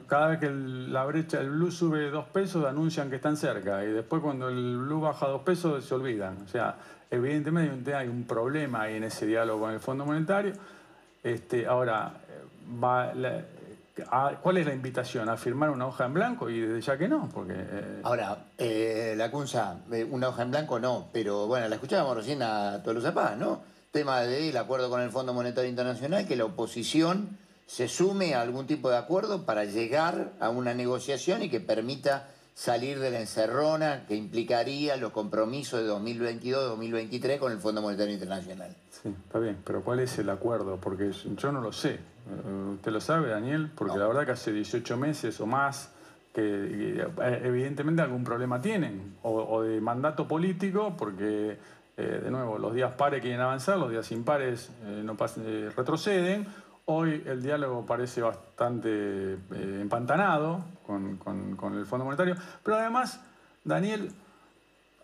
Cada 0.07 0.29
vez 0.29 0.39
que 0.39 0.47
el- 0.47 0.93
la 0.93 1.05
brecha, 1.07 1.41
el 1.41 1.51
blue 1.51 1.73
sube 1.73 2.09
dos 2.11 2.27
pesos, 2.27 2.65
anuncian 2.67 3.09
que 3.11 3.17
están 3.17 3.37
cerca. 3.37 3.83
Y 3.85 3.89
después 3.89 4.23
cuando 4.23 4.49
el 4.49 4.77
blue 4.77 5.01
baja 5.01 5.27
dos 5.27 5.43
pesos, 5.43 5.85
se 5.85 5.93
olvidan. 5.95 6.37
O 6.45 6.49
sea, 6.49 6.77
evidentemente 7.11 7.95
hay 7.95 8.09
un, 8.09 8.25
problema 8.25 8.83
ahí 8.83 8.97
en 8.97 9.05
ese 9.05 9.27
diálogo 9.27 9.61
con 9.61 9.73
el 9.73 9.81
Fondo 9.81 10.05
Monetario. 10.05 10.53
Este, 11.23 11.67
ahora, 11.67 12.13
eh, 12.29 12.75
va 12.83 13.15
la- 13.15 13.45
¿cuál 14.43 14.59
es 14.59 14.67
la 14.67 14.75
invitación? 14.75 15.29
¿A 15.29 15.37
firmar 15.37 15.71
una 15.71 15.87
hoja 15.87 16.05
en 16.05 16.15
blanco? 16.15 16.51
Y 16.51 16.61
desde 16.61 16.81
ya 16.83 16.99
que 16.99 17.09
no, 17.09 17.29
porque... 17.33 17.55
eh, 17.57 18.01
Ahora, 18.05 18.45
eh, 18.59 19.15
la 19.17 19.31
Cunza, 19.31 19.79
eh, 19.91 20.07
una 20.09 20.29
hoja 20.29 20.43
en 20.43 20.51
blanco 20.51 20.79
no, 20.79 21.09
pero 21.13 21.47
bueno, 21.47 21.69
la 21.69 21.77
escuchábamos 21.77 22.17
recién 22.17 22.43
a 22.43 22.83
Tolosa 22.83 23.15
Paz, 23.15 23.37
¿no? 23.37 23.63
Tema 23.93 24.21
del 24.21 24.57
acuerdo 24.59 24.91
con 24.91 25.01
el 25.01 25.11
Fondo 25.11 25.33
Monetario 25.33 25.71
Internacional, 25.71 26.27
que 26.27 26.37
la 26.37 26.45
oposición 26.45 27.39
se 27.67 27.89
sume 27.89 28.35
a 28.35 28.43
algún 28.43 28.67
tipo 28.67 28.91
de 28.91 28.97
acuerdo 28.99 29.45
para 29.47 29.65
llegar 29.65 30.33
a 30.39 30.51
una 30.51 30.75
negociación 30.75 31.43
y 31.43 31.49
que 31.49 31.61
permita 31.61 32.29
salir 32.57 32.99
de 33.01 33.11
la 33.11 33.21
encerrona 33.21 34.07
que 34.09 34.17
implicaría 34.17 34.97
los 34.97 35.13
compromisos 35.13 35.83
de 35.83 35.91
2022-2023 35.91 37.39
con 37.39 37.53
el 37.53 37.59
Fondo 37.59 37.83
Monetario 37.83 38.15
Internacional. 38.15 38.75
Sí, 38.89 39.11
está 39.11 39.39
bien, 39.39 39.59
pero 39.63 39.83
¿cuál 39.83 40.01
es 40.01 40.19
el 40.19 40.31
acuerdo? 40.31 40.79
Porque 40.81 41.13
yo 41.13 41.53
no 41.53 41.61
lo 41.61 41.71
sé. 41.71 41.97
Eh, 41.97 42.73
¿Usted 42.77 42.93
lo 42.93 43.01
sabe, 43.03 43.29
Daniel? 43.29 43.71
Porque 43.75 43.99
la 43.99 44.09
verdad 44.09 44.25
que 44.25 44.33
hace 44.33 44.53
18 44.53 44.97
meses 44.97 45.39
o 45.39 45.47
más 45.47 45.93
que 46.33 46.43
eh, 46.43 47.41
evidentemente 47.45 48.01
algún 48.01 48.25
problema 48.25 48.59
tienen, 48.59 49.17
o, 49.23 49.61
de 49.61 49.79
mandato 49.83 50.27
político, 50.27 50.97
porque 50.97 51.59
eh, 51.99 52.21
de 52.25 52.31
nuevo 52.31 52.57
los 52.57 52.75
días 52.75 52.95
pares 52.95 53.21
quieren 53.21 53.41
avanzar, 53.43 53.77
los 53.77 53.91
días 53.91 54.11
impares 54.13 54.71
no 55.05 55.15
retroceden, 55.77 56.47
Hoy 56.89 57.21
el 57.27 57.43
diálogo 57.43 57.85
parece 57.85 58.23
bastante 58.23 58.89
eh, 59.35 59.79
empantanado 59.81 60.65
con, 60.87 61.19
el 61.75 61.85
Fondo 61.85 62.05
Monetario, 62.05 62.37
pero 62.63 62.77
además, 62.77 63.21
Daniel, 63.65 64.13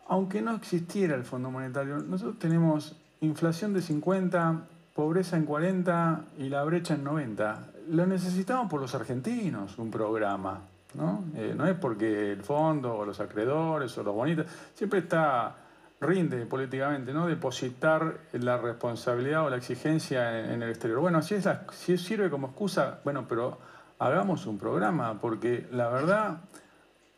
aunque 0.06 0.42
no 0.42 0.54
existiera 0.54 1.16
el 1.16 1.24
Fondo 1.24 1.50
Monetario, 1.50 1.98
nosotros 1.98 2.38
tenemos 2.38 2.94
inflación 3.20 3.72
de 3.72 3.82
50, 3.82 4.60
pobreza 4.94 5.36
en 5.36 5.44
40 5.44 6.20
y 6.38 6.50
la 6.50 6.62
brecha 6.62 6.94
en 6.94 7.02
90. 7.02 7.70
Lo 7.88 8.06
necesitamos 8.06 8.70
por 8.70 8.80
los 8.80 8.94
argentinos, 8.94 9.76
un 9.76 9.90
programa. 9.90 10.60
¿no? 10.94 11.24
Eh, 11.34 11.52
no 11.56 11.66
es 11.66 11.74
porque 11.74 12.30
el 12.30 12.44
fondo 12.44 12.94
o 12.94 13.04
los 13.04 13.18
acreedores 13.18 13.98
o 13.98 14.04
los 14.04 14.14
bonitos, 14.14 14.46
siempre 14.76 15.00
está 15.00 15.56
rinde 16.02 16.44
políticamente, 16.46 17.12
¿no? 17.12 17.26
Depositar 17.26 18.18
la 18.32 18.58
responsabilidad 18.58 19.44
o 19.46 19.50
la 19.50 19.56
exigencia 19.56 20.52
en, 20.52 20.62
el 20.62 20.70
exterior. 20.70 21.00
Bueno, 21.00 21.22
si, 21.22 21.36
si 21.72 21.96
sirve 21.96 22.28
como 22.28 22.48
excusa, 22.48 23.00
bueno, 23.04 23.26
pero 23.28 23.58
hagamos 23.98 24.46
un 24.46 24.58
programa, 24.58 25.18
porque 25.20 25.66
la 25.70 25.88
verdad 25.88 26.38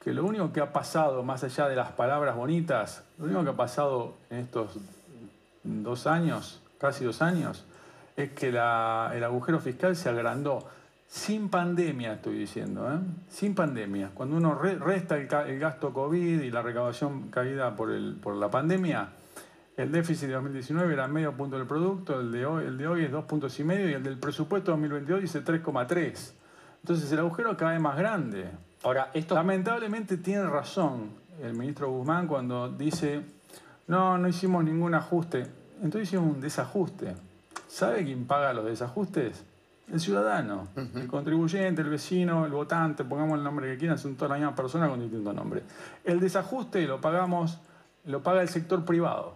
que 0.04 0.12
lo 0.12 0.24
único 0.24 0.52
que 0.52 0.60
ha 0.60 0.72
pasado, 0.72 1.22
más 1.22 1.42
allá 1.42 1.66
de 1.66 1.76
las 1.76 1.92
palabras 1.92 2.36
bonitas, 2.36 3.02
lo 3.18 3.24
único 3.24 3.42
que 3.42 3.50
ha 3.50 3.56
pasado 3.56 4.14
en 4.28 4.40
estos 4.40 4.78
dos 5.62 6.06
años, 6.06 6.60
casi 6.78 7.04
dos 7.04 7.22
años, 7.22 7.64
es 8.16 8.30
que 8.32 8.48
el 8.48 8.58
agujero 8.58 9.60
fiscal 9.60 9.96
se 9.96 10.10
agrandó. 10.10 10.68
Sin 11.06 11.48
pandemia, 11.48 12.14
estoy 12.14 12.38
diciendo, 12.38 12.92
¿eh? 12.92 12.98
sin 13.28 13.54
pandemia. 13.54 14.10
Cuando 14.14 14.36
uno 14.36 14.54
resta 14.54 15.16
el, 15.16 15.58
gasto 15.58 15.92
COVID 15.92 16.40
y 16.40 16.50
la 16.50 16.62
recaudación 16.62 17.28
caída 17.28 17.76
por, 17.76 17.92
el, 17.92 18.16
por 18.16 18.34
la 18.34 18.50
pandemia, 18.50 19.10
el 19.76 19.92
déficit 19.92 20.28
de 20.28 20.34
2019 20.34 20.92
era 20.92 21.08
medio 21.08 21.32
punto 21.32 21.56
del 21.56 21.66
producto, 21.66 22.20
el 22.20 22.32
de 22.32 22.46
hoy, 22.46 22.64
el 22.64 22.78
de 22.78 22.86
hoy 22.86 23.04
es 23.04 23.12
dos 23.12 23.24
puntos 23.24 23.58
y 23.60 23.64
medio 23.64 23.88
y 23.88 23.94
el 23.94 24.02
del 24.02 24.18
presupuesto 24.18 24.72
2022 24.72 25.20
dice 25.20 25.44
3,3. 25.44 26.32
Entonces 26.82 27.10
el 27.12 27.18
agujero 27.20 27.56
cada 27.56 27.72
vez 27.72 27.80
más 27.80 27.96
grande. 27.96 28.50
Ahora, 28.82 29.10
esto... 29.14 29.34
Lamentablemente 29.34 30.16
tiene 30.18 30.44
razón 30.44 31.10
el 31.42 31.54
ministro 31.54 31.90
Guzmán 31.90 32.26
cuando 32.26 32.68
dice, 32.68 33.22
no, 33.86 34.18
no 34.18 34.28
hicimos 34.28 34.62
ningún 34.64 34.94
ajuste. 34.94 35.46
Entonces 35.82 36.08
hicimos 36.08 36.34
un 36.34 36.40
desajuste. 36.40 37.14
¿Sabe 37.68 38.04
quién 38.04 38.26
paga 38.26 38.52
los 38.52 38.66
desajustes? 38.66 39.44
El 39.92 40.00
ciudadano, 40.00 40.68
el 40.76 41.06
contribuyente, 41.06 41.82
el 41.82 41.90
vecino, 41.90 42.46
el 42.46 42.52
votante, 42.52 43.04
pongamos 43.04 43.38
el 43.38 43.44
nombre 43.44 43.70
que 43.70 43.76
quieran, 43.76 43.98
son 43.98 44.14
todas 44.14 44.30
las 44.30 44.38
mismas 44.38 44.56
personas 44.56 44.88
con 44.88 45.00
distintos 45.00 45.34
nombres. 45.34 45.64
El 46.04 46.20
desajuste 46.20 46.86
lo 46.86 47.00
pagamos, 47.00 47.58
lo 48.06 48.22
paga 48.22 48.40
el 48.40 48.48
sector 48.48 48.84
privado. 48.84 49.34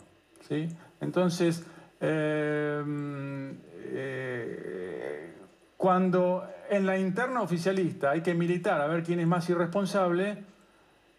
¿sí? 0.49 0.69
Entonces, 1.00 1.64
em, 2.00 3.57
eh, 3.76 5.35
cuando 5.76 6.45
en 6.71 6.87
la 6.87 6.99
interna 6.99 7.43
oficialista 7.43 8.11
hay 8.11 8.23
que 8.23 8.35
militar 8.35 8.81
a 8.81 8.87
ver 8.87 9.02
quién 9.02 9.21
es 9.21 9.26
más 9.26 9.49
irresponsable, 9.50 10.45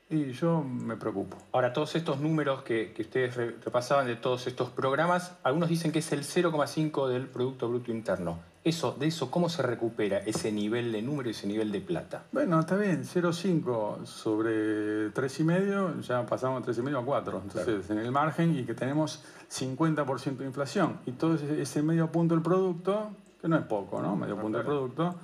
y 0.09 0.31
yo 0.31 0.63
me 0.63 0.95
preocupo. 0.95 1.37
Ahora, 1.51 1.71
todos 1.71 1.95
estos 1.95 2.19
números 2.19 2.63
que, 2.63 2.93
que 2.93 3.03
ustedes 3.03 3.35
repasaban 3.35 4.07
de 4.07 4.15
todos 4.15 4.47
estos 4.47 4.71
programas, 4.71 5.37
algunos 5.43 5.69
dicen 5.69 5.91
que 5.91 5.99
es 5.99 6.11
el 6.11 6.21
0,5 6.21 7.07
del 7.07 7.27
Producto 7.27 7.69
Bruto 7.69 7.91
Interno. 7.91 8.39
Eso, 8.61 8.91
de 8.99 9.07
eso, 9.07 9.31
¿cómo 9.31 9.47
se 9.47 9.61
recupera 9.61 10.17
ese 10.19 10.51
nivel 10.51 10.91
de 10.91 11.01
número 11.01 11.29
y 11.29 11.31
ese 11.31 11.47
nivel 11.47 11.71
de 11.71 11.79
plata? 11.79 12.25
Bueno, 12.33 12.59
está 12.59 12.75
bien, 12.75 13.03
0,5 13.05 14.05
sobre 14.05 15.13
3,5, 15.13 16.01
ya 16.01 16.25
pasamos 16.25 16.65
de 16.65 16.73
3,5 16.73 17.01
a 17.01 17.05
4. 17.05 17.41
Entonces, 17.45 17.89
en 17.89 17.99
el 17.99 18.11
margen 18.11 18.57
y 18.57 18.63
que 18.63 18.73
tenemos 18.73 19.23
50% 19.49 20.37
de 20.37 20.45
inflación. 20.45 20.99
Y 21.05 21.13
todo 21.13 21.35
ese, 21.35 21.81
medio 21.81 22.11
punto 22.11 22.35
del 22.35 22.43
producto, 22.43 23.11
que 23.41 23.47
no 23.47 23.55
es 23.55 23.63
poco, 23.63 24.01
¿no? 24.01 24.17
Medio 24.17 24.37
punto 24.37 24.57
del 24.57 24.67
producto, 24.67 25.15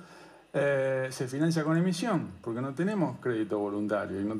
eh, 0.54 1.08
se 1.10 1.28
financia 1.28 1.62
con 1.62 1.76
emisión, 1.76 2.30
porque 2.40 2.62
no 2.62 2.72
tenemos 2.72 3.18
crédito 3.20 3.58
voluntario 3.58 4.18
y 4.18 4.24
no, 4.24 4.36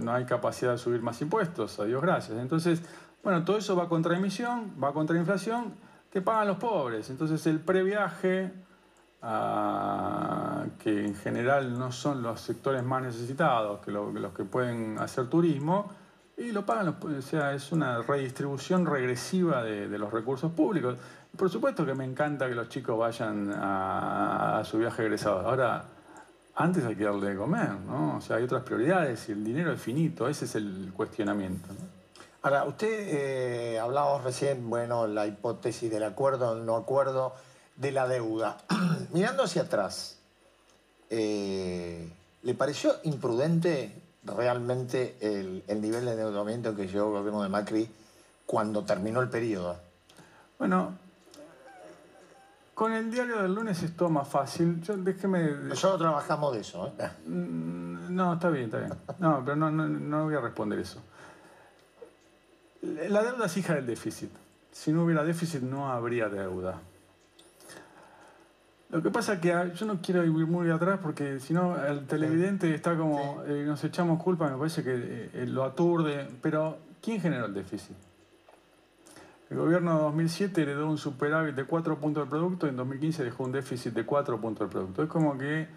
no 0.00 0.12
hay 0.12 0.24
capacidad 0.24 0.72
de 0.72 0.78
subir 0.78 1.02
más 1.02 1.22
impuestos, 1.22 1.78
a 1.78 1.84
Dios 1.84 2.02
gracias. 2.02 2.36
Entonces, 2.36 2.82
bueno, 3.22 3.44
todo 3.44 3.58
eso 3.58 3.76
va 3.76 3.88
contra 3.88 4.16
emisión, 4.16 4.72
va 4.82 4.92
contra 4.92 5.16
inflación 5.16 5.88
que 6.10 6.20
pagan 6.20 6.48
los 6.48 6.56
pobres. 6.58 7.08
Entonces 7.10 7.46
el 7.46 7.60
previaje, 7.60 8.52
ah, 9.22 10.64
que 10.78 11.04
en 11.06 11.14
general 11.14 11.78
no 11.78 11.92
son 11.92 12.22
los 12.22 12.40
sectores 12.40 12.82
más 12.82 13.02
necesitados, 13.02 13.80
que, 13.80 13.90
los 13.90 14.32
que 14.32 14.44
pueden 14.44 14.98
hacer 14.98 15.28
turismo, 15.28 15.90
y 16.36 16.52
lo 16.52 16.64
pagan 16.64 16.86
los 16.86 17.04
O 17.04 17.22
sea, 17.22 17.52
es 17.52 17.70
una 17.70 18.00
redistribución 18.02 18.86
regresiva 18.86 19.62
de, 19.62 19.98
los 19.98 20.10
recursos 20.10 20.50
públicos. 20.52 20.96
Por 21.36 21.50
supuesto 21.50 21.84
que 21.84 21.94
me 21.94 22.04
encanta 22.04 22.48
que 22.48 22.54
los 22.54 22.68
chicos 22.68 22.98
vayan 22.98 23.52
a, 23.54 24.62
su 24.64 24.78
viaje 24.78 25.02
egresado. 25.02 25.40
Ahora, 25.40 25.84
antes 26.56 26.84
hay 26.84 26.96
que 26.96 27.04
darle 27.04 27.30
de 27.30 27.36
comer, 27.36 27.70
¿no? 27.86 28.16
O 28.16 28.20
sea, 28.20 28.36
hay 28.36 28.44
otras 28.44 28.62
prioridades 28.62 29.28
y 29.28 29.32
el 29.32 29.44
dinero 29.44 29.72
es 29.72 29.80
finito. 29.80 30.28
Ese 30.28 30.46
es 30.46 30.54
el 30.56 30.92
cuestionamiento. 30.94 31.68
Ahora, 32.42 32.64
usted 32.64 32.88
eh, 32.88 33.78
hablábamos 33.78 34.24
recién, 34.24 34.70
bueno, 34.70 35.06
la 35.06 35.26
hipótesis 35.26 35.90
del 35.90 36.04
acuerdo, 36.04 36.56
el 36.56 36.64
no 36.64 36.74
acuerdo, 36.74 37.34
de 37.76 37.92
la 37.92 38.08
deuda. 38.08 38.56
Mirando 39.12 39.42
hacia 39.42 39.62
atrás, 39.62 40.16
eh, 41.10 42.10
¿le 42.42 42.54
pareció 42.54 42.94
imprudente 43.02 43.94
realmente 44.24 45.16
el, 45.20 45.82
nivel 45.82 46.06
de 46.06 46.12
endeudamiento 46.12 46.74
que 46.74 46.88
llevó 46.88 47.08
el 47.08 47.18
gobierno 47.18 47.42
de 47.42 47.50
Macri 47.50 47.90
cuando 48.46 48.84
terminó 48.84 49.20
el 49.20 49.28
periodo? 49.28 49.76
Bueno, 50.58 50.94
con 52.72 52.92
el 52.92 53.10
diario 53.10 53.42
del 53.42 53.54
lunes 53.54 53.82
es 53.82 53.94
todo 53.94 54.08
más 54.08 54.28
fácil. 54.28 54.80
Yo, 54.80 54.96
déjeme... 54.96 55.50
Nosotros 55.50 56.00
trabajamos 56.00 56.54
de 56.54 56.60
eso. 56.60 56.90
¿eh? 56.98 57.10
Mm, 57.26 58.14
no, 58.14 58.32
está 58.32 58.48
bien, 58.48 58.64
está 58.64 58.78
bien. 58.78 58.94
No, 59.18 59.42
pero 59.44 59.56
no, 59.56 59.70
no 59.70 60.24
voy 60.24 60.34
a 60.34 60.40
responder 60.40 60.78
eso. 60.78 61.02
La 62.82 63.22
deuda 63.22 63.46
es 63.46 63.56
hija 63.56 63.74
del 63.74 63.86
déficit. 63.86 64.30
Si 64.72 64.92
no 64.92 65.04
hubiera 65.04 65.24
déficit 65.24 65.62
no 65.62 65.90
habría 65.90 66.28
deuda. 66.28 66.80
Lo 68.90 69.02
que 69.02 69.10
pasa 69.10 69.34
es 69.34 69.40
que 69.40 69.52
ah, 69.52 69.72
yo 69.72 69.86
no 69.86 70.00
quiero 70.02 70.24
ir 70.24 70.30
muy 70.30 70.68
atrás 70.70 70.98
porque 71.00 71.38
si 71.38 71.52
no 71.52 71.80
el 71.84 72.06
televidente 72.06 72.74
está 72.74 72.96
como, 72.96 73.42
eh, 73.46 73.64
nos 73.64 73.84
echamos 73.84 74.20
culpa, 74.20 74.50
me 74.50 74.56
parece 74.56 74.82
que 74.82 75.30
eh, 75.32 75.46
lo 75.46 75.62
aturde. 75.62 76.26
Pero, 76.42 76.78
¿quién 77.00 77.20
generó 77.20 77.46
el 77.46 77.54
déficit? 77.54 77.96
El 79.48 79.58
gobierno 79.58 79.96
de 79.96 80.02
2007 80.02 80.62
heredó 80.62 80.88
un 80.88 80.98
superávit 80.98 81.54
de 81.54 81.64
4 81.64 81.98
puntos 81.98 82.22
del 82.22 82.30
producto 82.30 82.66
y 82.66 82.70
en 82.70 82.76
2015 82.76 83.24
dejó 83.24 83.44
un 83.44 83.52
déficit 83.52 83.92
de 83.92 84.04
4 84.04 84.40
puntos 84.40 84.68
del 84.68 84.68
producto. 84.68 85.02
Es 85.02 85.08
como 85.08 85.36
que 85.36 85.68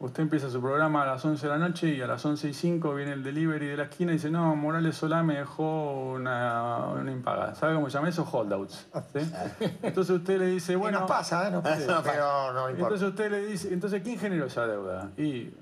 Usted 0.00 0.22
empieza 0.22 0.48
su 0.48 0.62
programa 0.62 1.02
a 1.02 1.06
las 1.06 1.22
11 1.22 1.46
de 1.46 1.52
la 1.52 1.58
noche 1.58 1.94
y 1.94 2.00
a 2.00 2.06
las 2.06 2.24
11 2.24 2.48
y 2.48 2.54
5 2.54 2.94
viene 2.94 3.12
el 3.12 3.22
delivery 3.22 3.66
de 3.66 3.76
la 3.76 3.82
esquina 3.82 4.12
y 4.12 4.14
dice, 4.14 4.30
no, 4.30 4.56
Morales 4.56 4.96
Solá 4.96 5.22
me 5.22 5.36
dejó 5.36 6.12
una, 6.12 6.86
una 6.86 7.12
impaga. 7.12 7.54
¿Sabe 7.54 7.74
cómo 7.74 7.90
se 7.90 7.98
llama 7.98 8.08
eso? 8.08 8.26
Holdouts. 8.32 8.88
Entonces 9.82 10.16
usted 10.16 10.38
le 10.38 10.46
dice, 10.46 10.74
bueno... 10.74 11.00
no 11.00 11.06
pasa, 11.06 11.46
¿eh? 11.46 11.50
No 11.50 11.62
pasa, 11.62 12.02
pero 12.02 12.50
no 12.54 12.70
importa. 12.70 12.94
Entonces 12.94 13.08
usted 13.08 13.30
le 13.30 13.46
dice, 13.46 13.74
entonces 13.74 14.02
¿quién 14.02 14.18
generó 14.18 14.46
esa 14.46 14.66
deuda? 14.66 15.10
Y 15.18 15.52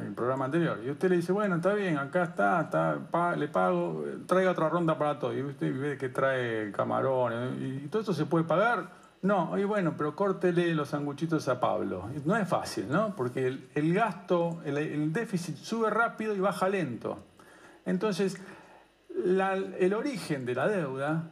el 0.00 0.14
programa 0.14 0.46
anterior. 0.46 0.80
Y 0.82 0.90
usted 0.90 1.10
le 1.10 1.16
dice, 1.16 1.32
bueno, 1.32 1.56
está 1.56 1.74
bien, 1.74 1.98
acá 1.98 2.22
está, 2.22 2.62
está 2.62 3.36
le 3.36 3.48
pago, 3.48 4.06
traiga 4.26 4.52
otra 4.52 4.70
ronda 4.70 4.96
para 4.96 5.18
todo. 5.18 5.36
Y 5.36 5.42
usted 5.42 5.78
ve 5.78 5.98
que 5.98 6.08
trae 6.08 6.72
camarones. 6.72 7.60
Y 7.60 7.88
todo 7.88 8.00
esto 8.00 8.14
se 8.14 8.24
puede 8.24 8.46
pagar 8.46 9.01
no, 9.22 9.52
oye, 9.52 9.64
bueno, 9.64 9.94
pero 9.96 10.16
córtele 10.16 10.74
los 10.74 10.88
sanguchitos 10.88 11.46
a 11.46 11.60
Pablo. 11.60 12.08
No 12.24 12.36
es 12.36 12.48
fácil, 12.48 12.88
¿no? 12.90 13.14
Porque 13.14 13.56
el, 13.72 13.94
gasto, 13.94 14.60
el, 14.64 15.12
déficit 15.12 15.56
sube 15.56 15.90
rápido 15.90 16.34
y 16.34 16.40
baja 16.40 16.68
lento. 16.68 17.18
Entonces, 17.86 18.36
el 19.14 19.94
origen 19.94 20.44
de 20.44 20.54
la 20.56 20.66
deuda 20.66 21.30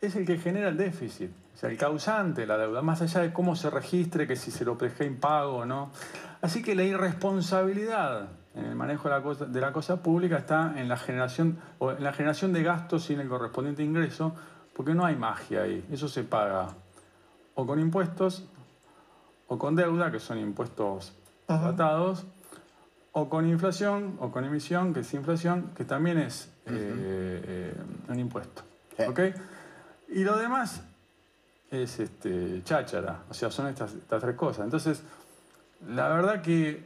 es 0.00 0.14
el 0.14 0.24
que 0.24 0.38
genera 0.38 0.68
el 0.68 0.76
déficit. 0.76 1.32
O 1.52 1.58
sea, 1.58 1.68
el 1.68 1.76
causante 1.76 2.42
de 2.42 2.46
la 2.46 2.58
deuda, 2.58 2.80
más 2.82 3.02
allá 3.02 3.22
de 3.22 3.32
cómo 3.32 3.56
se 3.56 3.70
registre, 3.70 4.28
que 4.28 4.36
si 4.36 4.52
se 4.52 4.64
lo 4.64 4.76
deja 4.76 5.02
impago 5.02 5.56
o 5.56 5.64
no. 5.66 5.90
Así 6.42 6.62
que 6.62 6.76
la 6.76 6.84
irresponsabilidad 6.84 8.28
en 8.54 8.66
el 8.66 8.76
manejo 8.76 9.08
de 9.08 9.14
la, 9.16 9.22
cosa, 9.22 9.46
de 9.46 9.60
la 9.60 9.72
cosa 9.72 10.00
pública 10.00 10.36
está 10.36 10.74
en 10.76 10.88
la, 10.88 10.96
generación, 10.96 11.58
o 11.80 11.90
en 11.90 12.04
la 12.04 12.12
generación 12.12 12.52
de 12.52 12.62
gastos 12.62 13.02
sin 13.02 13.18
el 13.18 13.28
correspondiente 13.28 13.82
ingreso, 13.82 14.32
porque 14.74 14.94
no 14.94 15.04
hay 15.04 15.16
magia 15.16 15.62
ahí, 15.62 15.84
eso 15.90 16.06
se 16.06 16.22
paga 16.22 16.68
o 17.56 17.66
con 17.66 17.80
impuestos 17.80 18.44
o 19.48 19.58
con 19.58 19.74
deuda, 19.76 20.10
que 20.12 20.20
son 20.20 20.38
impuestos 20.38 21.12
tratados, 21.46 22.24
o 23.12 23.28
con 23.28 23.48
inflación, 23.48 24.16
o 24.20 24.30
con 24.30 24.44
emisión, 24.44 24.92
que 24.92 25.00
es 25.00 25.14
inflación, 25.14 25.70
que 25.76 25.84
también 25.84 26.18
es 26.18 26.46
eh, 26.66 27.42
eh, 27.46 27.74
un 28.08 28.18
impuesto. 28.18 28.62
Sí. 28.96 29.04
¿Ok? 29.04 29.20
Y 30.08 30.24
lo 30.24 30.36
demás 30.36 30.82
es 31.70 31.98
este, 32.00 32.62
cháchara, 32.64 33.22
o 33.30 33.34
sea, 33.34 33.50
son 33.50 33.68
estas, 33.68 33.94
estas 33.94 34.20
tres 34.20 34.34
cosas. 34.36 34.64
Entonces, 34.64 35.02
la 35.88 36.08
verdad 36.08 36.42
que 36.42 36.84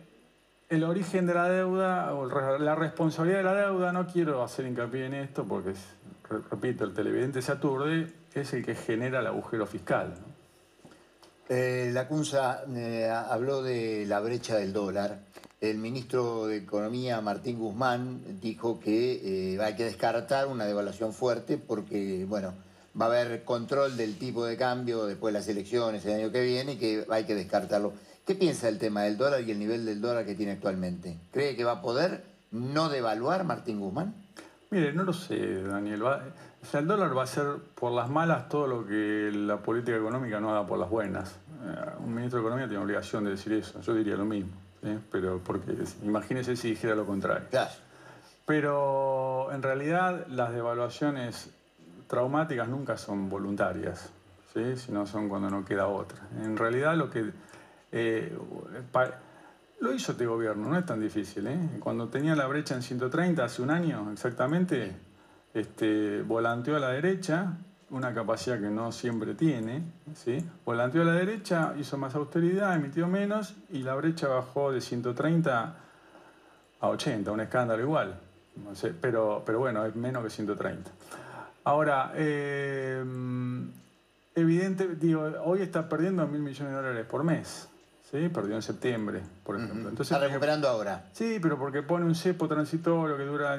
el 0.68 0.84
origen 0.84 1.26
de 1.26 1.34
la 1.34 1.48
deuda, 1.48 2.14
o 2.14 2.26
la 2.58 2.74
responsabilidad 2.74 3.38
de 3.38 3.44
la 3.44 3.54
deuda, 3.54 3.92
no 3.92 4.06
quiero 4.06 4.42
hacer 4.44 4.66
hincapié 4.66 5.06
en 5.06 5.14
esto 5.14 5.44
porque, 5.44 5.70
es- 5.70 5.96
repito, 6.50 6.84
el 6.84 6.92
televidente 6.94 7.42
se 7.42 7.52
aturde, 7.52 8.12
es 8.34 8.52
el 8.52 8.64
que 8.64 8.74
genera 8.76 9.18
el 9.20 9.26
agujero 9.26 9.66
fiscal. 9.66 10.14
¿no? 10.20 10.29
Eh, 11.52 11.90
la 11.92 12.07
CUNSA 12.07 12.62
eh, 12.76 13.11
habló 13.11 13.61
de 13.61 14.07
la 14.07 14.21
brecha 14.21 14.54
del 14.54 14.73
dólar. 14.73 15.19
El 15.61 15.78
ministro 15.78 16.47
de 16.47 16.59
Economía, 16.59 17.21
Martín 17.21 17.59
Guzmán, 17.59 18.38
dijo 18.40 18.78
que 18.78 19.54
eh, 19.54 19.61
hay 19.61 19.75
que 19.75 19.83
descartar 19.83 20.47
una 20.47 20.64
devaluación 20.64 21.12
fuerte 21.12 21.59
porque, 21.59 22.25
bueno, 22.28 22.54
va 22.99 23.07
a 23.07 23.09
haber 23.09 23.42
control 23.42 23.97
del 23.97 24.16
tipo 24.16 24.45
de 24.45 24.57
cambio 24.57 25.07
después 25.07 25.35
de 25.35 25.40
las 25.40 25.49
elecciones 25.49 26.07
el 26.07 26.21
año 26.21 26.30
que 26.30 26.40
viene 26.40 26.75
y 26.75 26.76
que 26.76 27.04
hay 27.11 27.25
que 27.25 27.35
descartarlo. 27.35 27.95
¿Qué 28.25 28.37
piensa 28.37 28.69
del 28.69 28.78
tema 28.78 29.02
del 29.02 29.16
dólar 29.16 29.40
y 29.40 29.50
el 29.50 29.59
nivel 29.59 29.85
del 29.85 30.00
dólar 30.00 30.25
que 30.25 30.37
tiene 30.37 30.52
actualmente? 30.52 31.19
¿Cree 31.33 31.57
que 31.57 31.64
va 31.64 31.73
a 31.73 31.83
poder 31.83 32.23
no 32.52 32.88
devaluar 32.88 33.42
Martín 33.42 33.80
Guzmán? 33.80 34.14
Mire, 34.71 34.92
no 34.92 35.02
lo 35.02 35.12
sé, 35.12 35.64
Daniel. 35.64 36.00
O 36.62 36.67
sea, 36.67 36.81
el 36.81 36.87
dólar 36.87 37.17
va 37.17 37.23
a 37.23 37.26
ser 37.26 37.57
por 37.75 37.93
las 37.93 38.11
malas 38.11 38.49
todo 38.49 38.67
lo 38.67 38.87
que 38.87 39.31
la 39.33 39.59
política 39.59 39.97
económica 39.97 40.40
no 40.40 40.50
haga 40.50 40.67
por 40.67 40.79
las 40.79 40.90
buenas. 40.90 41.37
Eh, 41.64 41.90
un 42.05 42.14
ministro 42.14 42.38
de 42.38 42.47
Economía 42.47 42.69
tiene 42.69 42.83
obligación 42.83 43.25
de 43.25 43.31
decir 43.31 43.52
eso. 43.55 43.81
Yo 43.81 43.95
diría 43.95 44.17
lo 44.17 44.26
mismo. 44.26 44.52
¿sí? 44.83 44.99
Pero 45.11 45.40
porque 45.43 45.73
imagínese 46.02 46.57
si 46.57 46.71
dijera 46.71 46.95
lo 46.95 47.07
contrario. 47.07 47.49
Claro. 47.50 47.71
Pero 48.47 49.52
en 49.52 49.62
realidad 49.62 50.26
las 50.29 50.52
devaluaciones 50.52 51.50
traumáticas 52.09 52.69
nunca 52.69 52.99
son 52.99 53.29
voluntarias, 53.29 54.11
¿sí? 54.52 54.76
sino 54.76 55.07
son 55.07 55.29
cuando 55.29 55.49
no 55.49 55.64
queda 55.64 55.87
otra. 55.87 56.19
En 56.43 56.57
realidad 56.57 56.97
lo 56.97 57.09
que 57.09 57.31
eh, 57.93 58.37
lo 59.81 59.95
hizo 59.95 60.12
este 60.12 60.26
gobierno, 60.26 60.69
no 60.69 60.79
es 60.79 60.85
tan 60.85 61.00
difícil. 61.00 61.47
¿eh? 61.47 61.59
Cuando 61.79 62.09
tenía 62.09 62.35
la 62.35 62.47
brecha 62.47 62.75
en 62.75 62.83
130 62.83 63.45
hace 63.45 63.62
un 63.62 63.71
año 63.71 64.11
exactamente, 64.12 64.95
este, 65.54 66.23
volanteó 66.23 66.76
a 66.76 66.80
la 66.80 66.90
derecha, 66.90 67.57
una 67.90 68.14
capacidad 68.14 68.61
que 68.61 68.71
no 68.71 68.92
siempre 68.92 69.35
tiene, 69.35 69.83
volanteó 70.64 71.02
a 71.02 71.07
la 71.07 71.12
derecha, 71.12 71.75
hizo 71.78 71.99
más 71.99 72.14
austeridad, 72.14 72.76
emitió 72.76 73.09
menos 73.09 73.54
y 73.71 73.83
la 73.83 73.95
brecha 73.95 74.28
bajó 74.28 74.73
de 74.73 74.80
130 74.80 75.76
a 76.80 76.88
80, 76.88 77.33
un 77.33 77.40
escándalo 77.40 77.83
igual. 77.83 78.19
Pero, 79.00 79.42
pero 79.45 79.59
bueno, 79.59 79.85
es 79.87 79.97
menos 79.97 80.23
que 80.23 80.30
130. 80.30 80.90
Ahora, 81.64 82.12
eh, 82.14 83.04
evidente, 84.35 84.88
digo, 84.97 85.23
hoy 85.45 85.62
está 85.62 85.88
perdiendo 85.88 86.26
mil 86.26 86.40
millones 86.40 86.73
de 86.73 86.76
dólares 86.76 87.07
por 87.07 87.25
mes. 87.25 87.69
¿Sí? 88.11 88.29
Perdió 88.29 88.57
en 88.57 88.62
septiembre, 88.62 89.23
por 89.45 89.57
ejemplo. 89.57 89.88
Entonces, 89.88 90.12
Está 90.14 90.26
recuperando 90.26 90.69
ahora. 90.69 91.05
Sí, 91.12 91.38
pero 91.40 91.59
porque 91.59 91.83
pone 91.83 92.05
un 92.05 92.14
cepo 92.14 92.49
transitorio 92.49 93.17
que 93.17 93.25
dura, 93.25 93.59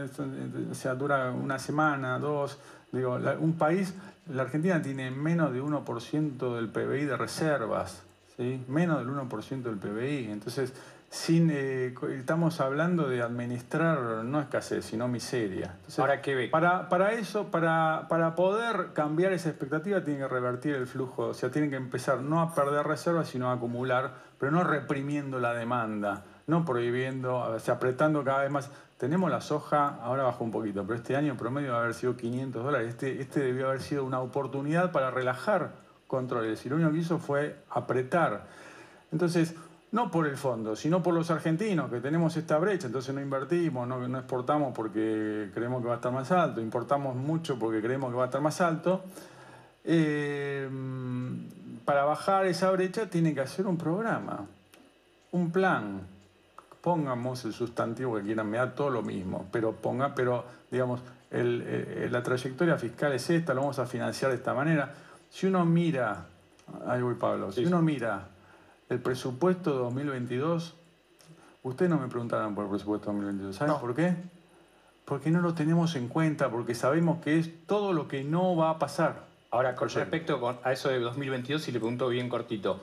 o 0.71 0.75
sea, 0.75 0.95
dura 0.95 1.31
una 1.31 1.59
semana, 1.59 2.19
dos. 2.19 2.57
Digo, 2.91 3.17
la- 3.19 3.37
un 3.37 3.53
país, 3.53 3.93
la 4.31 4.43
Argentina 4.43 4.81
tiene 4.81 5.11
menos 5.11 5.53
de 5.53 5.61
1% 5.61 6.55
del 6.55 6.67
PBI 6.69 7.05
de 7.05 7.15
reservas, 7.17 8.01
¿sí? 8.35 8.63
Menos 8.67 8.99
del 8.99 9.07
1% 9.09 9.69
del 9.69 9.77
PBI. 9.79 10.29
Entonces, 10.31 10.73
sin, 11.11 11.49
eh, 11.51 11.93
estamos 12.17 12.61
hablando 12.61 13.09
de 13.09 13.21
administrar 13.21 14.23
no 14.23 14.39
escasez, 14.39 14.85
sino 14.85 15.09
miseria. 15.09 15.73
Entonces, 15.75 15.99
Ahora, 15.99 16.21
¿qué 16.21 16.35
ve? 16.35 16.47
para, 16.47 16.87
para 16.87 17.11
eso, 17.11 17.51
para, 17.51 18.05
para 18.07 18.33
poder 18.33 18.93
cambiar 18.93 19.33
esa 19.33 19.49
expectativa, 19.49 20.05
tiene 20.05 20.21
que 20.21 20.27
revertir 20.29 20.73
el 20.73 20.87
flujo. 20.87 21.27
O 21.27 21.33
sea, 21.33 21.51
tienen 21.51 21.69
que 21.69 21.75
empezar 21.75 22.21
no 22.21 22.39
a 22.39 22.55
perder 22.55 22.87
reservas, 22.87 23.27
sino 23.27 23.49
a 23.49 23.53
acumular, 23.55 24.13
pero 24.39 24.53
no 24.53 24.63
reprimiendo 24.63 25.37
la 25.41 25.53
demanda, 25.53 26.23
no 26.47 26.63
prohibiendo, 26.63 27.39
o 27.39 27.59
sea, 27.59 27.73
apretando 27.73 28.23
cada 28.23 28.43
vez 28.43 28.51
más. 28.51 28.69
Tenemos 28.97 29.29
la 29.29 29.41
soja, 29.41 29.97
ahora 30.01 30.23
bajó 30.23 30.45
un 30.45 30.51
poquito, 30.51 30.83
pero 30.83 30.95
este 30.95 31.17
año 31.17 31.31
en 31.31 31.37
promedio 31.37 31.73
va 31.73 31.79
a 31.79 31.81
haber 31.81 31.93
sido 31.93 32.15
500 32.15 32.63
dólares. 32.63 32.87
Este, 32.87 33.19
este 33.19 33.41
debió 33.41 33.67
haber 33.67 33.81
sido 33.81 34.05
una 34.05 34.21
oportunidad 34.21 34.93
para 34.93 35.11
relajar 35.11 35.73
controles. 36.07 36.65
Y 36.65 36.69
lo 36.69 36.77
único 36.77 36.91
que 36.93 36.99
hizo 36.99 37.19
fue 37.19 37.57
apretar. 37.69 38.45
Entonces, 39.11 39.55
no 39.91 40.09
por 40.09 40.25
el 40.27 40.37
fondo, 40.37 40.75
sino 40.75 41.03
por 41.03 41.13
los 41.13 41.29
argentinos, 41.31 41.89
que 41.91 41.99
tenemos 41.99 42.37
esta 42.37 42.57
brecha, 42.57 42.87
entonces 42.87 43.13
no 43.13 43.19
invertimos, 43.21 43.87
no, 43.87 44.07
no 44.07 44.17
exportamos 44.19 44.73
porque 44.73 45.49
creemos 45.53 45.81
que 45.81 45.87
va 45.87 45.93
a 45.93 45.97
estar 45.97 46.11
más 46.13 46.31
alto, 46.31 46.61
importamos 46.61 47.15
mucho 47.15 47.59
porque 47.59 47.81
creemos 47.81 48.09
que 48.11 48.15
va 48.17 48.23
a 48.23 48.25
estar 48.27 48.41
más 48.41 48.61
alto. 48.61 49.03
Eh, 49.83 50.69
para 51.85 52.05
bajar 52.05 52.45
esa 52.45 52.71
brecha 52.71 53.09
tiene 53.09 53.33
que 53.33 53.41
hacer 53.41 53.65
un 53.67 53.77
programa, 53.77 54.45
un 55.31 55.51
plan. 55.51 56.01
Pongamos 56.81 57.43
el 57.45 57.53
sustantivo 57.53 58.15
que 58.15 58.23
quieran, 58.23 58.49
me 58.49 58.57
da 58.57 58.73
todo 58.73 58.89
lo 58.89 59.01
mismo, 59.01 59.45
pero 59.51 59.73
ponga, 59.73 60.15
pero 60.15 60.45
digamos, 60.71 61.01
el- 61.31 61.63
eh, 61.65 62.07
la 62.11 62.23
trayectoria 62.23 62.77
fiscal 62.77 63.11
es 63.13 63.29
esta, 63.29 63.53
lo 63.53 63.61
vamos 63.61 63.79
a 63.79 63.85
financiar 63.85 64.31
de 64.31 64.37
esta 64.37 64.53
manera. 64.53 64.93
Si 65.29 65.47
uno 65.47 65.65
mira, 65.65 66.25
ahí 66.87 67.01
voy 67.01 67.15
Pablo, 67.15 67.51
si 67.51 67.65
uno 67.65 67.81
mira 67.81 68.27
el 68.91 68.99
presupuesto 68.99 69.71
2022, 69.73 70.75
ustedes 71.63 71.89
no 71.89 71.97
me 71.97 72.07
preguntaron 72.09 72.53
por 72.53 72.65
el 72.65 72.69
presupuesto 72.71 73.07
2022, 73.07 73.55
¿saben 73.55 73.73
No. 73.73 73.79
por 73.79 73.95
qué? 73.95 74.15
Porque 75.05 75.31
no 75.31 75.39
lo 75.41 75.53
tenemos 75.53 75.95
en 75.95 76.09
cuenta, 76.09 76.49
porque 76.51 76.75
sabemos 76.75 77.21
que 77.21 77.39
es 77.39 77.65
todo 77.65 77.93
lo 77.93 78.07
que 78.09 78.23
no 78.23 78.55
va 78.57 78.69
a 78.71 78.79
pasar. 78.79 79.23
Ahora, 79.49 79.75
con 79.75 79.89
respecto 79.89 80.59
a 80.63 80.71
eso 80.73 80.89
de 80.89 80.99
2022, 80.99 81.61
si 81.61 81.71
le 81.71 81.79
pregunto 81.79 82.09
bien 82.09 82.27
cortito, 82.27 82.81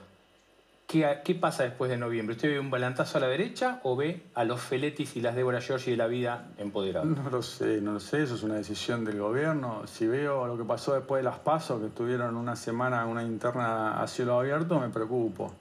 ¿qué, 0.87 1.21
qué 1.25 1.35
pasa 1.35 1.65
después 1.65 1.91
de 1.91 1.99
noviembre? 1.99 2.37
¿Usted 2.37 2.49
ve 2.49 2.59
un 2.59 2.71
volantazo 2.71 3.19
a 3.19 3.21
la 3.21 3.29
derecha 3.29 3.81
o 3.83 3.95
ve 3.95 4.23
a 4.35 4.45
los 4.45 4.61
Feletis 4.61 5.15
y 5.17 5.21
las 5.21 5.35
Débora 5.35 5.61
Giorgi 5.61 5.91
de 5.91 5.97
la 5.99 6.07
vida 6.07 6.49
empoderados? 6.57 7.07
No 7.09 7.29
lo 7.31 7.43
sé, 7.43 7.83
no 7.83 7.93
lo 7.93 8.01
sé, 8.01 8.23
eso 8.23 8.35
es 8.35 8.43
una 8.43 8.55
decisión 8.55 9.05
del 9.05 9.19
gobierno. 9.19 9.87
Si 9.87 10.07
veo 10.07 10.47
lo 10.47 10.57
que 10.57 10.65
pasó 10.65 10.95
después 10.95 11.21
de 11.21 11.25
las 11.31 11.39
pasos, 11.39 11.81
que 11.81 11.87
estuvieron 11.89 12.35
una 12.37 12.57
semana 12.57 13.05
una 13.07 13.23
interna 13.23 14.03
a 14.03 14.07
cielo 14.09 14.41
abierto, 14.41 14.81
me 14.81 14.89
preocupo. 14.89 15.53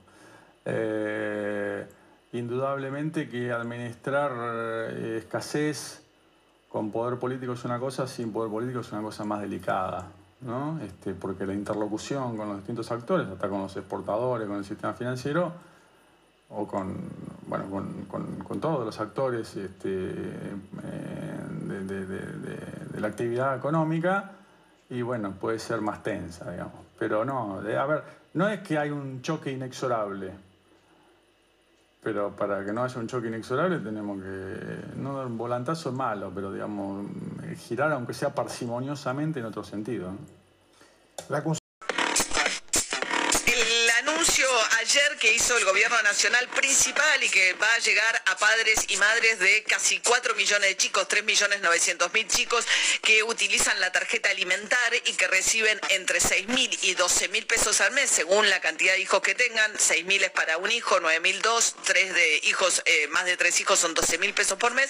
Eh, 0.70 1.88
indudablemente 2.34 3.30
que 3.30 3.52
administrar 3.54 4.32
eh, 4.92 5.18
escasez 5.20 6.04
con 6.70 6.92
poder 6.92 7.18
político 7.18 7.54
es 7.54 7.64
una 7.64 7.80
cosa, 7.80 8.06
sin 8.06 8.34
poder 8.34 8.52
político 8.52 8.82
es 8.82 8.92
una 8.92 9.02
cosa 9.02 9.24
más 9.24 9.42
delicada. 9.42 10.08
¿no? 10.42 10.80
Este, 10.84 11.14
porque 11.14 11.46
la 11.46 11.54
interlocución 11.54 12.36
con 12.38 12.48
los 12.50 12.58
distintos 12.58 12.92
actores, 12.92 13.28
hasta 13.28 13.48
con 13.50 13.62
los 13.64 13.76
exportadores, 13.78 14.48
con 14.48 14.58
el 14.58 14.66
sistema 14.66 14.94
financiero, 14.94 15.52
o 16.50 16.68
con, 16.68 16.96
bueno, 17.48 17.66
con, 17.70 18.06
con- 18.44 18.60
todos 18.62 18.86
los 18.86 19.00
actores 19.00 19.56
este, 19.56 19.90
eh, 19.90 20.54
de, 21.64 22.06
de- 22.06 23.00
la 23.00 23.08
actividad 23.08 23.56
económica 23.58 24.32
y 24.90 25.02
bueno, 25.02 25.32
puede 25.32 25.60
ser 25.60 25.82
más 25.82 26.02
tensa, 26.04 26.50
digamos. 26.52 26.74
Pero 26.98 27.24
no, 27.26 27.60
a 27.60 27.86
ver, 27.86 28.04
no 28.34 28.48
es 28.48 28.62
que 28.62 28.78
hay 28.78 28.90
un 28.92 29.22
choque 29.22 29.52
inexorable, 29.52 30.32
pero 32.02 32.36
para 32.36 32.66
que 32.66 32.72
no 32.72 32.84
haya 32.84 33.00
un 33.00 33.08
choque 33.08 33.28
inexorable 33.28 33.80
tenemos 33.80 34.22
que, 34.22 34.96
no 34.96 35.18
dar 35.18 35.28
un 35.28 35.38
volantazo 35.38 35.90
es 35.90 35.96
malo, 35.96 36.32
pero 36.34 36.52
digamos, 36.52 37.06
girar 37.68 37.92
aunque 37.92 38.14
sea 38.14 38.34
parsimoniosamente 38.34 39.40
en 39.40 39.46
otro 39.46 39.64
sentido. 39.64 40.12
¿no? 40.12 40.18
La 41.30 41.40
El 41.40 41.50
anuncio 44.08 44.46
ayer 44.80 45.07
que 45.18 45.34
hizo 45.34 45.58
el 45.58 45.66
gobierno 45.66 46.02
nacional 46.04 46.48
principal 46.50 47.24
y 47.24 47.30
que 47.30 47.54
va 47.54 47.74
a 47.74 47.80
llegar 47.80 48.22
a 48.26 48.38
padres 48.38 48.86
y 48.88 48.98
madres 48.98 49.40
de 49.40 49.64
casi 49.64 50.00
4 50.00 50.36
millones 50.36 50.70
de 50.70 50.78
chicos, 50.78 51.08
3 51.08 51.24
millones 51.24 51.62
900 51.62 52.14
mil 52.14 52.28
chicos 52.28 52.66
que 53.02 53.24
utilizan 53.24 53.80
la 53.80 53.92
tarjeta 53.92 54.30
alimentar 54.30 54.94
y 55.06 55.14
que 55.14 55.28
reciben 55.28 55.80
entre 55.90 56.20
6 56.20 56.48
mil 56.50 56.78
y 56.84 56.94
12 56.94 57.30
mil 57.30 57.46
pesos 57.46 57.82
al 57.82 57.92
mes 57.94 58.10
según 58.10 58.50
la 58.50 58.60
cantidad 58.60 58.94
de 58.94 59.00
hijos 59.00 59.22
que 59.22 59.34
tengan. 59.34 59.74
6 59.78 60.06
mil 60.06 60.24
es 60.24 60.32
para 60.32 60.58
un 60.58 60.72
hijo, 60.72 61.00
9 61.00 61.20
mil 61.22 61.42
dos, 61.42 61.76
3 61.86 62.14
de 62.14 62.38
hijos, 62.44 62.84
eh, 62.86 63.08
más 63.08 63.26
de 63.26 63.38
3 63.38 63.60
hijos 63.62 63.80
son 63.80 63.94
12 63.94 64.18
mil 64.20 64.34
pesos 64.34 64.58
por 64.58 64.74
mes. 64.74 64.90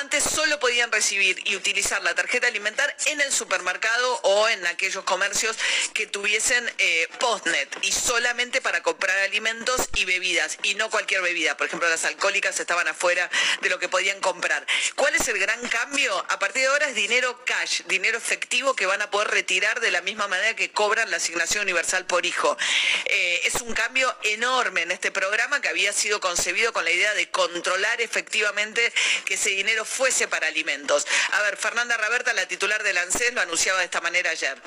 Antes 0.00 0.22
solo 0.22 0.60
podían 0.60 0.92
recibir 0.92 1.40
y 1.46 1.56
utilizar 1.56 2.02
la 2.02 2.14
tarjeta 2.14 2.46
alimentar 2.46 2.94
en 3.06 3.20
el 3.20 3.32
supermercado 3.32 4.20
o 4.22 4.48
en 4.48 4.66
aquellos 4.68 5.04
comercios 5.04 5.56
que 5.94 6.06
tuviesen 6.06 6.70
eh, 6.78 7.08
postnet 7.18 7.68
y 7.82 7.92
solamente 7.92 8.60
para 8.60 8.82
comprar 8.82 9.18
alimentos 9.18 9.47
y 9.94 10.04
bebidas, 10.04 10.58
y 10.62 10.74
no 10.74 10.90
cualquier 10.90 11.22
bebida. 11.22 11.56
Por 11.56 11.66
ejemplo, 11.66 11.88
las 11.88 12.04
alcohólicas 12.04 12.60
estaban 12.60 12.86
afuera 12.86 13.30
de 13.62 13.70
lo 13.70 13.78
que 13.78 13.88
podían 13.88 14.20
comprar. 14.20 14.66
¿Cuál 14.94 15.14
es 15.14 15.26
el 15.28 15.38
gran 15.38 15.66
cambio? 15.68 16.14
A 16.28 16.38
partir 16.38 16.62
de 16.62 16.68
ahora 16.68 16.88
es 16.88 16.94
dinero 16.94 17.44
cash, 17.44 17.82
dinero 17.86 18.18
efectivo 18.18 18.74
que 18.74 18.84
van 18.84 19.00
a 19.00 19.10
poder 19.10 19.28
retirar 19.28 19.80
de 19.80 19.90
la 19.90 20.02
misma 20.02 20.28
manera 20.28 20.54
que 20.54 20.70
cobran 20.70 21.10
la 21.10 21.16
asignación 21.16 21.62
universal 21.62 22.04
por 22.04 22.26
hijo. 22.26 22.58
Eh, 23.06 23.40
es 23.44 23.54
un 23.62 23.72
cambio 23.72 24.14
enorme 24.24 24.82
en 24.82 24.90
este 24.90 25.10
programa 25.10 25.62
que 25.62 25.68
había 25.68 25.92
sido 25.94 26.20
concebido 26.20 26.72
con 26.74 26.84
la 26.84 26.90
idea 26.90 27.14
de 27.14 27.30
controlar 27.30 28.02
efectivamente 28.02 28.92
que 29.24 29.34
ese 29.34 29.50
dinero 29.50 29.86
fuese 29.86 30.28
para 30.28 30.46
alimentos. 30.46 31.06
A 31.32 31.40
ver, 31.42 31.56
Fernanda 31.56 31.96
Raberta, 31.96 32.34
la 32.34 32.46
titular 32.46 32.82
del 32.82 32.98
ANSES, 32.98 33.32
lo 33.32 33.40
anunciaba 33.40 33.78
de 33.78 33.86
esta 33.86 34.02
manera 34.02 34.30
ayer 34.30 34.60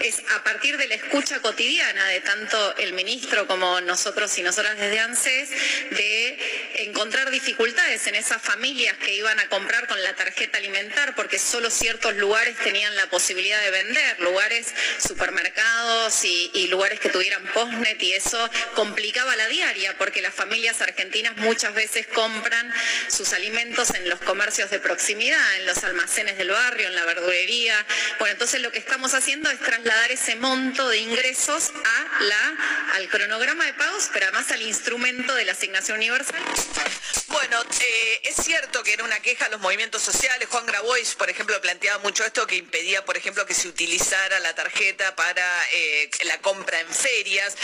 es 0.00 0.22
a 0.36 0.42
partir 0.42 0.76
de 0.76 0.88
la 0.88 0.94
escucha 0.94 1.40
cotidiana 1.40 2.06
de 2.08 2.20
tanto 2.20 2.76
el 2.76 2.92
ministro 2.92 3.46
como 3.46 3.80
nosotros 3.80 4.36
y 4.38 4.42
nosotras 4.42 4.76
desde 4.78 5.00
ANSES, 5.00 5.50
de 5.90 6.74
encontrar 6.86 7.30
dificultades 7.30 8.06
en 8.06 8.14
esas 8.14 8.42
familias 8.42 8.96
que 8.98 9.14
iban 9.14 9.38
a 9.38 9.48
comprar 9.48 9.86
con 9.86 10.02
la 10.02 10.14
tarjeta 10.14 10.58
alimentar, 10.58 11.14
porque 11.14 11.38
solo 11.38 11.70
ciertos 11.70 12.14
lugares 12.16 12.56
tenían 12.58 12.94
la 12.96 13.08
posibilidad 13.08 13.60
de 13.62 13.70
vender, 13.70 14.20
lugares, 14.20 14.74
supermercados 14.98 16.24
y, 16.24 16.66
lugares 16.68 16.98
que 16.98 17.10
tuvieran 17.10 17.44
postnet, 17.52 18.02
y 18.02 18.14
eso 18.14 18.50
complicaba 18.74 19.36
la 19.36 19.46
diaria, 19.48 19.96
porque 19.96 20.22
las 20.22 20.34
familias 20.34 20.80
argentinas 20.80 21.36
muchas 21.36 21.74
veces 21.74 22.06
compran 22.08 22.72
sus 23.08 23.32
alimentos 23.32 23.90
en 23.90 24.08
los 24.08 24.20
comercios 24.20 24.70
de 24.70 24.80
proximidad, 24.80 25.56
en 25.56 25.66
los 25.66 25.84
almacenes 25.84 26.36
del 26.36 26.50
barrio, 26.50 26.88
en 26.88 26.94
la 26.94 27.04
verdulería. 27.04 27.84
Bueno, 28.18 28.32
entonces 28.32 28.60
lo 28.60 28.72
que 28.72 28.78
estamos 28.78 29.14
haciendo 29.14 29.50
es 29.50 29.58
ese 30.10 30.36
monto 30.36 30.88
de 30.88 30.98
ingresos 30.98 31.70
a 31.84 32.22
la, 32.22 32.54
al 32.94 33.08
cronograma 33.08 33.64
de 33.66 33.74
pagos, 33.74 34.08
pero 34.12 34.26
además 34.26 34.50
al 34.50 34.62
instrumento 34.62 35.34
de 35.34 35.44
la 35.44 35.52
asignación 35.52 35.98
universal. 35.98 36.40
Bueno, 37.28 37.62
eh, 37.80 38.20
es 38.24 38.36
cierto 38.36 38.82
que 38.82 38.92
era 38.92 39.04
una 39.04 39.20
queja 39.20 39.46
a 39.46 39.48
los 39.48 39.60
movimientos 39.60 40.02
sociales. 40.02 40.48
Juan 40.50 40.66
Grabois, 40.66 41.14
por 41.14 41.28
ejemplo, 41.28 41.60
planteaba 41.60 41.98
mucho 41.98 42.24
esto 42.24 42.46
que 42.46 42.56
impedía, 42.56 43.04
por 43.04 43.16
ejemplo, 43.16 43.44
que 43.44 43.54
se 43.54 43.68
utilizara 43.68 44.38
la 44.40 44.54
tarjeta 44.54 45.14
para 45.16 45.44
eh, 45.72 46.10
la 46.24 46.38
compra 46.38 46.80
en 46.80 46.88
ferias, 46.88 47.56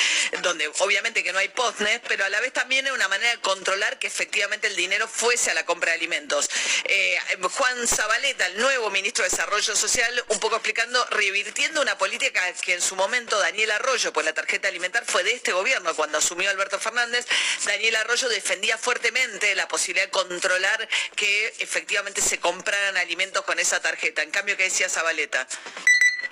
donde 0.43 0.71
obviamente 0.81 1.23
que 1.23 1.33
no 1.33 1.39
hay 1.39 1.49
postnet, 1.49 2.03
pero 2.09 2.25
a 2.25 2.29
la 2.29 2.41
vez 2.41 2.53
también 2.53 2.87
es 2.87 2.93
una 2.93 3.09
manera 3.09 3.31
de 3.31 3.39
controlar 3.39 3.99
que 3.99 4.09
efectivamente 4.09 4.67
el 4.67 4.77
dinero 4.77 5.07
fuese 5.09 5.51
a 5.51 5.55
la 5.55 5.65
compra 5.65 5.93
de 5.93 5.99
alimentos. 5.99 6.51
Eh, 6.85 7.19
Juan 7.41 7.87
Zabaleta, 7.87 8.47
el 8.47 8.59
nuevo 8.59 8.91
ministro 8.91 9.25
de 9.25 9.31
Desarrollo 9.31 9.77
Social, 9.77 10.25
un 10.29 10.41
poco 10.41 10.57
explicando, 10.57 11.05
revirtiendo 11.11 11.81
una 11.81 11.97
política 11.97 12.10
que 12.19 12.75
en 12.75 12.81
su 12.81 12.97
momento 12.97 13.39
Daniel 13.39 13.71
Arroyo, 13.71 14.13
pues 14.13 14.27
la 14.27 14.33
tarjeta 14.33 14.67
alimentar 14.67 15.05
fue 15.07 15.23
de 15.23 15.33
este 15.33 15.53
gobierno 15.53 15.95
cuando 15.95 16.19
asumió 16.19 16.51
Alberto 16.51 16.79
Fernández, 16.79 17.25
Daniel 17.65 17.97
Arroyo 17.97 18.29
defendía 18.29 18.77
fuertemente 18.77 19.55
la 19.55 19.69
posibilidad 19.69 20.07
de 20.07 20.11
controlar 20.11 20.89
que 21.15 21.55
efectivamente 21.61 22.21
se 22.21 22.41
compraran 22.41 22.97
alimentos 22.97 23.45
con 23.45 23.59
esa 23.61 23.81
tarjeta. 23.81 24.23
En 24.23 24.31
cambio, 24.31 24.57
¿qué 24.57 24.65
decía 24.65 24.89
Zabaleta? 24.89 25.47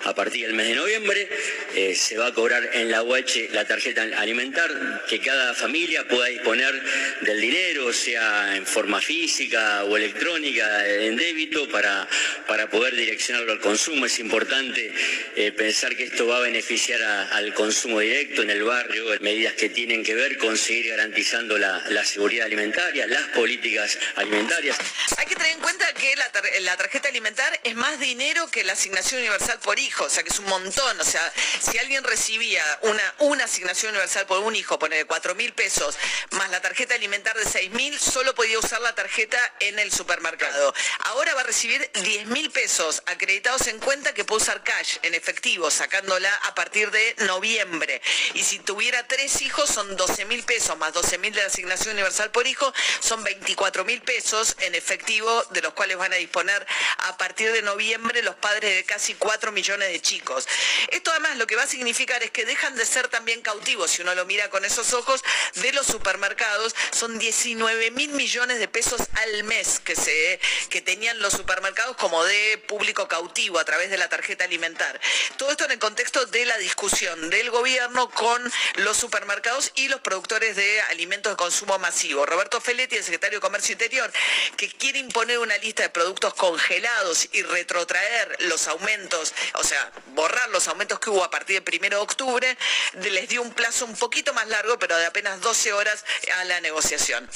A 0.05 0.15
partir 0.15 0.45
del 0.45 0.55
mes 0.55 0.67
de 0.67 0.75
noviembre. 0.75 1.29
Eh, 1.75 1.95
se 1.95 2.17
va 2.17 2.27
a 2.27 2.33
cobrar 2.33 2.69
en 2.73 2.89
la 2.89 3.03
UH 3.03 3.49
la 3.51 3.65
tarjeta 3.65 4.03
alimentar, 4.17 5.05
que 5.07 5.19
cada 5.19 5.53
familia 5.53 6.07
pueda 6.07 6.27
disponer 6.27 6.73
del 7.21 7.41
dinero, 7.41 7.91
sea 7.93 8.55
en 8.55 8.65
forma 8.65 9.01
física 9.01 9.83
o 9.83 9.97
electrónica, 9.97 10.87
en 10.87 11.15
débito, 11.15 11.69
para, 11.69 12.07
para 12.47 12.69
poder 12.69 12.95
direccionarlo 12.95 13.51
al 13.51 13.59
consumo. 13.59 14.05
Es 14.05 14.19
importante 14.19 14.93
eh, 15.35 15.51
pensar 15.51 15.95
que 15.95 16.03
esto 16.03 16.27
va 16.27 16.37
a 16.37 16.41
beneficiar 16.41 17.01
al 17.01 17.53
consumo 17.53 17.99
directo 17.99 18.41
en 18.41 18.49
el 18.49 18.63
barrio, 18.63 19.05
medidas 19.21 19.53
que 19.53 19.69
tienen 19.69 20.03
que 20.03 20.15
ver 20.15 20.37
con 20.37 20.57
seguir 20.57 20.89
garantizando 20.89 21.57
la, 21.57 21.79
seguridad 22.05 22.45
alimentaria, 22.45 23.05
las 23.07 23.23
políticas 23.29 23.97
alimentarias. 24.15 24.77
Hay 25.17 25.25
que 25.25 25.35
tener 25.35 25.51
en 25.51 25.59
cuenta 25.59 25.93
que 25.93 26.15
la, 26.15 26.31
la 26.61 26.77
tarjeta 26.77 27.09
alimentar 27.09 27.59
es 27.63 27.75
más 27.75 27.99
dinero 27.99 28.49
que 28.49 28.63
la 28.63 28.73
asignación 28.73 29.21
universal 29.21 29.59
por 29.63 29.78
hijo, 29.79 30.05
o 30.05 30.09
sea 30.09 30.23
que 30.23 30.29
es 30.29 30.39
un 30.39 30.45
montón. 30.45 30.99
O 30.99 31.03
sea, 31.03 31.33
si 31.59 31.77
alguien 31.77 32.03
recibía 32.03 32.63
una, 32.83 33.13
una 33.19 33.43
asignación 33.45 33.91
universal 33.91 34.25
por 34.25 34.39
un 34.39 34.55
hijo, 34.55 34.77
pone 34.77 35.05
cuatro 35.05 35.35
mil 35.35 35.53
pesos, 35.53 35.97
más 36.31 36.49
la 36.49 36.61
tarjeta 36.61 36.95
alimentar 36.95 37.35
de 37.37 37.45
seis 37.45 37.71
mil, 37.71 37.97
solo 37.99 38.35
podía 38.35 38.59
usar 38.59 38.81
la 38.81 38.93
tarjeta 38.93 39.39
en 39.59 39.79
el 39.79 39.91
supermercado. 39.91 40.73
Ahora 41.05 41.33
va 41.33 41.41
a 41.41 41.45
recibir 41.45 41.89
diez 42.03 42.25
mil 42.27 42.51
pesos 42.51 43.01
acreditados 43.05 43.67
en 43.67 43.79
cuenta 43.79 44.13
que 44.13 44.25
puede 44.25 44.43
usar 44.43 44.63
cash 44.63 44.97
en 45.03 45.15
efectivo, 45.15 45.71
sacándola 45.71 46.33
a 46.43 46.55
partir 46.55 46.91
de 46.91 47.15
noviembre. 47.19 48.01
Y 48.33 48.43
si 48.43 48.59
tuviera 48.59 49.07
tres 49.07 49.41
hijos, 49.41 49.69
son 49.69 49.95
12 49.95 50.25
mil 50.25 50.43
pesos, 50.43 50.77
más 50.77 50.93
12 50.93 51.17
mil 51.17 51.33
de 51.33 51.41
la 51.41 51.47
asignación 51.47 51.93
universal 51.93 52.31
por 52.31 52.47
hijo, 52.47 52.71
son 52.99 53.23
24 53.23 53.85
mil 53.85 54.01
pesos 54.01 54.55
en 54.59 54.75
efectivo, 54.75 55.43
de 55.51 55.61
los 55.61 55.73
cuales 55.73 55.97
van 55.97 56.13
a 56.13 56.17
disponer 56.17 56.65
a 56.97 57.17
partir 57.17 57.51
de 57.51 57.61
noviembre 57.61 58.21
los 58.23 58.35
padres 58.35 58.75
de 58.75 58.83
casi 58.83 59.13
4 59.13 59.51
millones 59.51 59.68
de 59.77 60.01
chicos. 60.01 60.47
Esto 60.89 61.11
además 61.11 61.37
lo 61.37 61.47
que 61.47 61.55
va 61.55 61.63
a 61.63 61.67
significar 61.67 62.23
es 62.23 62.31
que 62.31 62.45
dejan 62.45 62.75
de 62.75 62.85
ser 62.85 63.07
también 63.07 63.41
cautivos, 63.41 63.91
si 63.91 64.01
uno 64.01 64.15
lo 64.15 64.25
mira 64.25 64.49
con 64.49 64.65
esos 64.65 64.93
ojos, 64.93 65.23
de 65.55 65.71
los 65.73 65.85
supermercados. 65.85 66.75
Son 66.91 67.19
19 67.19 67.91
mil 67.91 68.11
millones 68.11 68.59
de 68.59 68.67
pesos 68.67 69.01
al 69.21 69.43
mes 69.43 69.79
que, 69.79 69.95
se, 69.95 70.39
que 70.69 70.81
tenían 70.81 71.19
los 71.19 71.33
supermercados 71.33 71.95
como 71.97 72.23
de 72.23 72.57
público 72.67 73.07
cautivo 73.07 73.59
a 73.59 73.65
través 73.65 73.89
de 73.89 73.97
la 73.97 74.09
tarjeta 74.09 74.45
alimentar. 74.45 74.99
Todo 75.37 75.51
esto 75.51 75.65
en 75.65 75.71
el 75.71 75.79
contexto 75.79 76.25
de 76.25 76.45
la 76.45 76.57
discusión 76.57 77.29
del 77.29 77.49
gobierno 77.51 78.09
con 78.09 78.51
los 78.75 78.97
supermercados 78.97 79.71
y 79.75 79.87
los 79.87 80.01
productores 80.01 80.55
de 80.55 80.81
alimentos 80.83 81.33
de 81.33 81.37
consumo 81.37 81.77
masivo. 81.79 82.25
Roberto 82.25 82.59
Feletti, 82.61 82.95
el 82.95 83.03
secretario 83.03 83.37
de 83.37 83.41
Comercio 83.41 83.73
Interior, 83.73 84.11
que 84.57 84.69
quiere 84.69 84.99
imponer 84.99 85.39
una 85.39 85.57
lista 85.57 85.83
de 85.83 85.89
productos 85.89 86.33
congelados 86.33 87.27
y 87.31 87.43
retrotraer 87.43 88.37
los 88.39 88.67
aumentos, 88.67 89.33
o 89.59 89.63
sea, 89.63 89.91
borrar 90.15 90.49
los 90.49 90.67
aumentos 90.67 90.99
que 90.99 91.09
hubo 91.09 91.23
a 91.23 91.29
partir 91.29 91.61
del 91.61 91.79
1 91.79 91.89
de 91.89 91.95
octubre, 91.97 92.57
les 92.93 93.27
dio 93.27 93.41
un 93.41 93.51
plazo 93.51 93.85
un 93.85 93.95
poquito 93.95 94.33
más 94.33 94.47
largo, 94.47 94.79
pero 94.79 94.97
de 94.97 95.05
apenas 95.05 95.41
12 95.41 95.73
horas 95.73 96.05
a 96.37 96.43
la 96.45 96.61
negociación. 96.61 97.29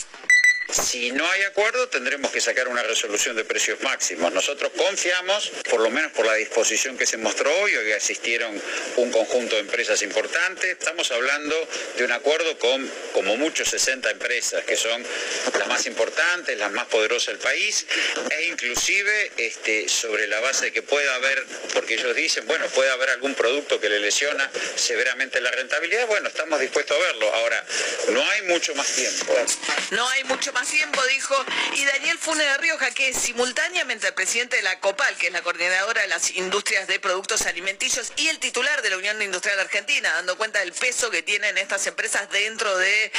Si 0.69 1.11
no 1.11 1.29
hay 1.29 1.41
acuerdo, 1.43 1.87
tendremos 1.89 2.31
que 2.31 2.41
sacar 2.41 2.67
una 2.67 2.81
resolución 2.83 3.35
de 3.35 3.43
precios 3.43 3.81
máximos. 3.81 4.31
Nosotros 4.31 4.71
confiamos, 4.75 5.51
por 5.69 5.81
lo 5.81 5.89
menos 5.89 6.11
por 6.13 6.25
la 6.25 6.33
disposición 6.35 6.97
que 6.97 7.05
se 7.05 7.17
mostró 7.17 7.53
hoy, 7.61 7.71
que 7.71 7.93
asistieron 7.93 8.59
un 8.95 9.11
conjunto 9.11 9.55
de 9.55 9.61
empresas 9.61 10.01
importantes. 10.01 10.71
Estamos 10.71 11.11
hablando 11.11 11.55
de 11.97 12.05
un 12.05 12.11
acuerdo 12.11 12.57
con, 12.57 12.89
como 13.13 13.35
muchos, 13.37 13.69
60 13.69 14.11
empresas, 14.11 14.63
que 14.63 14.75
son 14.75 15.03
las 15.59 15.67
más 15.67 15.85
importantes, 15.85 16.57
las 16.57 16.71
más 16.71 16.87
poderosas 16.87 17.27
del 17.27 17.39
país, 17.39 17.85
e 18.31 18.45
inclusive 18.45 19.31
este, 19.37 19.89
sobre 19.89 20.27
la 20.27 20.39
base 20.39 20.65
de 20.65 20.71
que 20.71 20.81
pueda 20.81 21.13
haber, 21.15 21.45
porque 21.73 21.95
ellos 21.95 22.15
dicen, 22.15 22.47
bueno, 22.47 22.65
puede 22.67 22.89
haber 22.89 23.09
algún 23.09 23.35
producto 23.35 23.79
que 23.79 23.89
le 23.89 23.99
lesiona 23.99 24.49
severamente 24.75 25.41
la 25.41 25.51
rentabilidad, 25.51 26.07
bueno, 26.07 26.29
estamos 26.29 26.59
dispuestos 26.59 26.97
a 26.97 26.99
verlo. 26.99 27.33
Ahora, 27.33 27.63
no 28.09 28.23
hay 28.29 28.41
mucho 28.43 28.73
más 28.75 28.87
tiempo. 28.87 29.35
No 29.91 30.07
hay 30.09 30.23
mucho 30.23 30.52
más 30.53 30.67
tiempo, 30.67 31.01
dijo, 31.07 31.35
y 31.75 31.85
Daniel 31.85 32.17
Funes 32.17 32.45
de 32.45 32.57
Rioja, 32.57 32.91
que 32.91 33.13
simultáneamente 33.13 34.07
el 34.07 34.13
presidente 34.13 34.57
de 34.57 34.61
la 34.61 34.79
COPAL, 34.79 35.15
que 35.17 35.27
es 35.27 35.33
la 35.33 35.41
coordinadora 35.41 36.01
de 36.01 36.07
las 36.07 36.31
industrias 36.31 36.87
de 36.87 36.99
productos 36.99 37.45
alimenticios, 37.45 38.11
y 38.15 38.27
el 38.27 38.39
titular 38.39 38.81
de 38.81 38.89
la 38.89 38.97
Unión 38.97 39.21
Industrial 39.21 39.59
Argentina, 39.59 40.13
dando 40.13 40.37
cuenta 40.37 40.59
del 40.59 40.73
peso 40.73 41.09
que 41.09 41.23
tienen 41.23 41.57
estas 41.57 41.85
empresas 41.87 42.29
dentro 42.29 42.77
de 42.77 43.11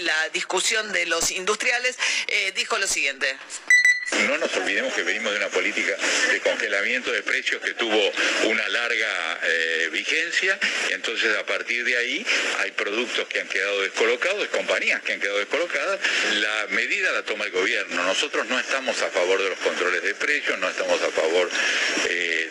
la 0.00 0.28
discusión 0.30 0.92
de 0.92 1.06
los 1.06 1.30
industriales, 1.30 1.96
eh, 2.28 2.52
dijo 2.54 2.78
lo 2.78 2.86
siguiente. 2.86 3.36
No 4.12 4.36
nos 4.36 4.54
olvidemos 4.56 4.92
que 4.92 5.02
venimos 5.02 5.32
de 5.32 5.38
una 5.38 5.48
política 5.48 5.96
de 6.30 6.40
congelamiento 6.40 7.10
de 7.10 7.22
precios 7.22 7.62
que 7.62 7.72
tuvo 7.72 8.12
una 8.44 8.68
larga 8.68 9.40
eh, 9.42 9.88
vigencia 9.92 10.58
y 10.90 10.92
entonces 10.92 11.34
a 11.36 11.44
partir 11.46 11.84
de 11.84 11.96
ahí 11.96 12.26
hay 12.58 12.70
productos 12.72 13.26
que 13.28 13.40
han 13.40 13.48
quedado 13.48 13.80
descolocados, 13.80 14.46
compañías 14.48 15.00
que 15.02 15.14
han 15.14 15.20
quedado 15.20 15.38
descolocadas. 15.38 16.00
La 16.34 16.66
medida 16.70 17.12
la 17.12 17.22
toma 17.22 17.46
el 17.46 17.50
gobierno. 17.50 18.02
Nosotros 18.04 18.46
no 18.46 18.58
estamos 18.58 19.00
a 19.00 19.08
favor 19.08 19.42
de 19.42 19.48
los 19.48 19.58
controles 19.60 20.02
de 20.02 20.14
precios, 20.14 20.58
no 20.58 20.68
estamos 20.68 21.00
a 21.00 21.10
favor 21.10 21.48
eh, 22.08 22.48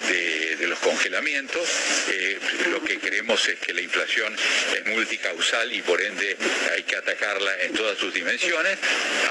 de, 0.59 0.67
los 0.67 0.79
congelamientos. 0.79 1.67
Eh, 2.09 2.39
lo 2.71 2.81
que 2.83 2.97
creemos 2.97 3.47
es 3.49 3.59
que 3.59 3.73
la 3.73 3.81
inflación 3.81 4.33
es 4.75 4.85
multicausal 4.87 5.71
y 5.71 5.81
por 5.81 6.01
ende 6.01 6.37
hay 6.73 6.83
que 6.83 6.95
atacarla 6.95 7.61
en 7.61 7.73
todas 7.73 7.97
sus 7.97 8.13
dimensiones. 8.13 8.77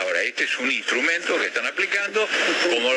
Ahora, 0.00 0.22
este 0.22 0.44
es 0.44 0.58
un 0.58 0.70
instrumento 0.70 1.38
que 1.40 1.46
están 1.46 1.66
aplicando 1.66 2.11
como 2.12 2.90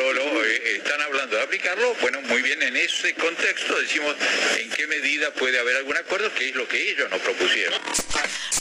eh, 0.44 0.76
están 0.76 1.00
hablando 1.00 1.36
de 1.36 1.42
aplicarlo, 1.42 1.94
bueno, 2.00 2.20
muy 2.22 2.42
bien, 2.42 2.62
en 2.62 2.76
ese 2.76 3.14
contexto 3.14 3.78
decimos 3.78 4.14
en 4.58 4.70
qué 4.70 4.86
medida 4.86 5.32
puede 5.32 5.58
haber 5.58 5.76
algún 5.76 5.96
acuerdo, 5.96 6.32
que 6.34 6.50
es 6.50 6.54
lo 6.54 6.68
que 6.68 6.90
ellos 6.90 7.08
nos 7.10 7.20
propusieron. 7.20 7.80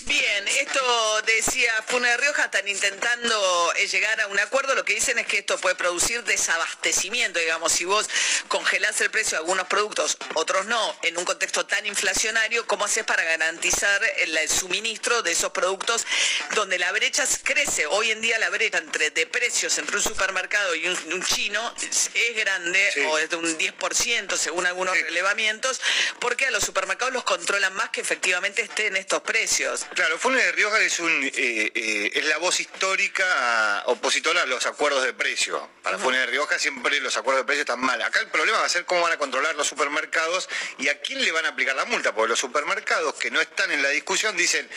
Bien, 0.06 0.48
esto 0.48 1.22
decía 1.26 1.72
Funa 1.88 2.10
de 2.10 2.18
Rioja, 2.18 2.46
están 2.46 2.68
intentando 2.68 3.74
eh, 3.78 3.88
llegar 3.88 4.22
a 4.22 4.28
un 4.28 4.40
acuerdo. 4.40 4.76
Lo 4.76 4.86
que 4.86 4.94
dicen 4.94 5.18
es 5.18 5.26
que 5.26 5.40
esto 5.40 5.58
puede 5.58 5.76
producir 5.76 6.24
desabastecimiento, 6.24 7.40
digamos, 7.40 7.72
si 7.72 7.86
vos 7.86 8.08
congelás 8.48 9.02
el 9.02 9.10
precio 9.10 9.32
de 9.32 9.38
algunos 9.38 9.68
productos, 9.68 10.18
otros 10.36 10.68
no, 10.68 10.96
en 11.02 11.18
un 11.18 11.26
contexto 11.26 11.66
tan 11.66 11.86
inflacionario, 11.86 12.68
¿cómo 12.68 12.86
haces 12.86 13.04
para 13.04 13.24
garantizar 13.24 14.02
el, 14.20 14.38
el 14.38 14.50
suministro 14.50 15.24
de 15.24 15.32
esos 15.32 15.52
productos 15.52 16.06
donde 16.54 16.78
la 16.78 16.92
brecha 16.92 17.26
crece? 17.44 17.88
Hoy 17.88 18.12
en 18.12 18.22
día 18.22 18.38
la 18.40 18.50
brecha 18.50 18.78
entre 18.78 19.10
de 19.10 19.26
precios 19.26 19.78
entre 19.80 19.98
un 19.98 20.04
supermercado 20.04 20.45
y 20.76 20.88
un, 20.88 21.14
un 21.14 21.24
chino 21.24 21.74
es, 21.82 22.12
es 22.14 22.36
grande, 22.36 23.08
o 23.10 23.18
es 23.18 23.30
de 23.30 23.36
un 23.36 23.58
10% 23.58 24.38
según 24.38 24.66
algunos 24.66 24.96
relevamientos, 24.96 25.82
porque 26.20 26.46
a 26.46 26.52
los 26.52 26.64
supermercados 26.64 27.14
los 27.14 27.24
controlan 27.24 27.74
más 27.74 27.90
que 27.90 28.02
efectivamente 28.02 28.62
estén 28.62 28.96
estos 28.96 29.22
precios. 29.22 29.86
Claro, 29.96 30.18
Funes 30.20 30.44
de 30.44 30.52
Rioja 30.52 30.80
es, 30.80 31.00
un, 31.00 31.24
eh, 31.24 31.32
eh, 31.74 32.12
es 32.14 32.26
la 32.26 32.38
voz 32.38 32.60
histórica 32.60 33.84
opositora 33.88 34.44
a 34.44 34.46
los 34.46 34.66
acuerdos 34.66 35.04
de 35.04 35.14
precio. 35.14 35.68
Para 35.82 35.98
Funes 35.98 36.20
de 36.22 36.28
Rioja 36.28 36.60
siempre 36.60 37.00
los 37.02 37.18
acuerdos 37.18 37.44
de 37.44 37.48
precio 37.48 37.62
están 37.62 37.80
mal. 37.80 38.02
Acá 38.02 38.20
el 38.20 38.28
problema 38.28 38.60
va 38.60 38.66
a 38.66 38.70
ser 38.70 38.86
cómo 38.86 39.02
van 39.02 39.14
a 39.14 39.18
controlar 39.18 39.56
los 39.56 39.68
supermercados 39.68 40.48
y 40.78 40.90
a 40.90 41.02
quién 41.02 41.24
le 41.24 41.32
van 41.32 41.46
a 41.46 41.50
aplicar 41.50 41.76
la 41.76 41.86
multa, 41.86 42.14
porque 42.14 42.30
los 42.30 42.40
supermercados 42.40 43.16
que 43.16 43.32
no 43.32 43.42
están 43.42 43.72
en 43.72 43.82
la 43.82 43.90
discusión 43.90 44.38
dicen, 44.38 44.70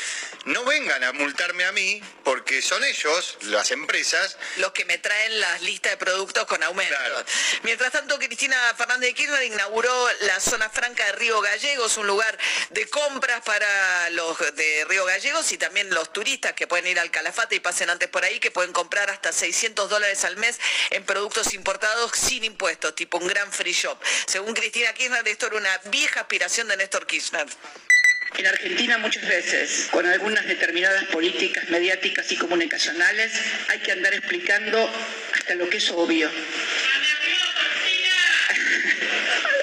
no 0.46 0.64
vengan 0.64 1.04
a 1.04 1.12
multarme 1.12 1.64
a 1.64 1.72
mí, 1.72 2.02
porque 2.24 2.62
son 2.62 2.82
ellos, 2.84 3.38
las 3.42 3.70
empresas, 3.70 4.38
los 4.56 4.72
que 4.72 4.84
me 4.84 4.98
traen 4.98 5.40
las 5.40 5.57
listas 5.62 5.92
de 5.92 5.96
productos 5.96 6.44
con 6.46 6.62
aumentos. 6.62 7.24
Mientras 7.62 7.92
tanto, 7.92 8.18
Cristina 8.18 8.56
Fernández 8.76 9.08
de 9.08 9.14
Kirchner 9.14 9.42
inauguró 9.44 10.08
la 10.20 10.40
zona 10.40 10.68
franca 10.70 11.04
de 11.06 11.12
Río 11.12 11.40
Gallegos, 11.40 11.96
un 11.96 12.06
lugar 12.06 12.38
de 12.70 12.88
compras 12.88 13.42
para 13.44 14.10
los 14.10 14.38
de 14.54 14.84
Río 14.88 15.04
Gallegos 15.04 15.50
y 15.52 15.58
también 15.58 15.90
los 15.90 16.12
turistas 16.12 16.52
que 16.54 16.66
pueden 16.66 16.86
ir 16.86 16.98
al 16.98 17.10
Calafate 17.10 17.56
y 17.56 17.60
pasen 17.60 17.90
antes 17.90 18.08
por 18.08 18.24
ahí, 18.24 18.40
que 18.40 18.50
pueden 18.50 18.72
comprar 18.72 19.10
hasta 19.10 19.32
600 19.32 19.88
dólares 19.88 20.24
al 20.24 20.36
mes 20.36 20.58
en 20.90 21.04
productos 21.04 21.54
importados 21.54 22.12
sin 22.14 22.44
impuestos, 22.44 22.94
tipo 22.94 23.18
un 23.18 23.26
gran 23.26 23.52
free 23.52 23.72
shop. 23.72 23.98
Según 24.26 24.54
Cristina 24.54 24.92
Kirchner, 24.92 25.26
esto 25.28 25.46
era 25.46 25.56
una 25.56 25.78
vieja 25.84 26.20
aspiración 26.20 26.68
de 26.68 26.76
Néstor 26.76 27.06
Kirchner. 27.06 27.46
En 28.36 28.46
Argentina 28.46 28.98
muchas 28.98 29.26
veces, 29.26 29.88
con 29.90 30.06
algunas 30.06 30.46
determinadas 30.46 31.04
políticas 31.04 31.68
mediáticas 31.70 32.30
y 32.30 32.36
comunicacionales, 32.36 33.32
hay 33.68 33.78
que 33.78 33.92
andar 33.92 34.14
explicando 34.14 34.92
hasta 35.34 35.54
lo 35.54 35.68
que 35.68 35.78
es 35.78 35.90
obvio. 35.90 36.30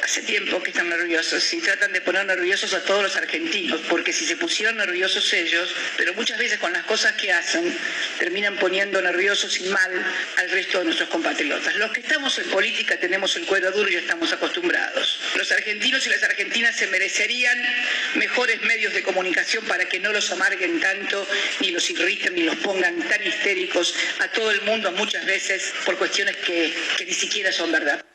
Hace 0.06 0.22
tiempo 0.22 0.62
que 0.62 0.70
están 0.70 0.88
nerviosos 0.88 1.52
y 1.52 1.62
tratan 1.62 1.91
de 1.91 2.00
poner 2.00 2.28
nerviosos 2.28 2.76
a 2.76 2.84
todos 2.84 3.02
los 3.02 3.15
argentinos, 3.15 3.82
porque 3.89 4.13
si 4.13 4.24
se 4.24 4.38
pusieron 4.38 4.78
nerviosos 4.78 5.34
ellos, 5.34 5.74
pero 5.98 6.13
muchas 6.13 6.38
veces 6.38 6.60
con 6.60 6.72
las 6.72 6.84
cosas 6.84 7.13
que 7.13 7.34
hacen, 7.34 7.76
terminan 8.20 8.56
poniendo 8.58 9.02
nerviosos 9.02 9.60
y 9.60 9.63
mal 9.63 9.91
al 10.38 10.52
resto 10.52 10.78
de 10.78 10.86
nuestros 10.86 11.10
compatriotas. 11.10 11.76
Los 11.78 11.91
que 11.91 12.02
estamos 12.02 12.38
en 12.38 12.48
política 12.52 13.00
tenemos 13.00 13.36
el 13.36 13.48
cuero 13.48 13.72
duro 13.72 13.89
y 13.89 13.96
estamos 13.96 14.32
acostumbrados. 14.32 15.20
Los 15.38 15.52
argentinos 15.52 16.06
y 16.06 16.12
las 16.12 16.22
argentinas 16.22 16.76
se 16.76 16.86
merecerían 16.86 17.60
mejores 18.13 18.62
medios 18.62 18.94
de 18.94 19.02
comunicación 19.02 19.65
para 19.65 19.89
que 19.89 20.00
no 20.00 20.13
los 20.13 20.30
amarguen 20.30 20.80
tanto, 20.82 21.28
ni 21.62 21.72
los 21.72 21.89
irriten, 21.89 22.36
ni 22.36 22.44
los 22.44 22.58
pongan 22.58 23.02
tan 23.10 23.26
histéricos 23.26 23.96
a 24.20 24.28
todo 24.28 24.52
el 24.52 24.62
mundo 24.62 24.91
muchas 24.91 25.26
veces 25.26 25.74
por 25.84 25.98
cuestiones 25.98 26.36
que, 26.36 26.72
que 26.96 27.06
ni 27.06 27.13
siquiera 27.13 27.52
son 27.52 27.72
verdad. 27.72 28.06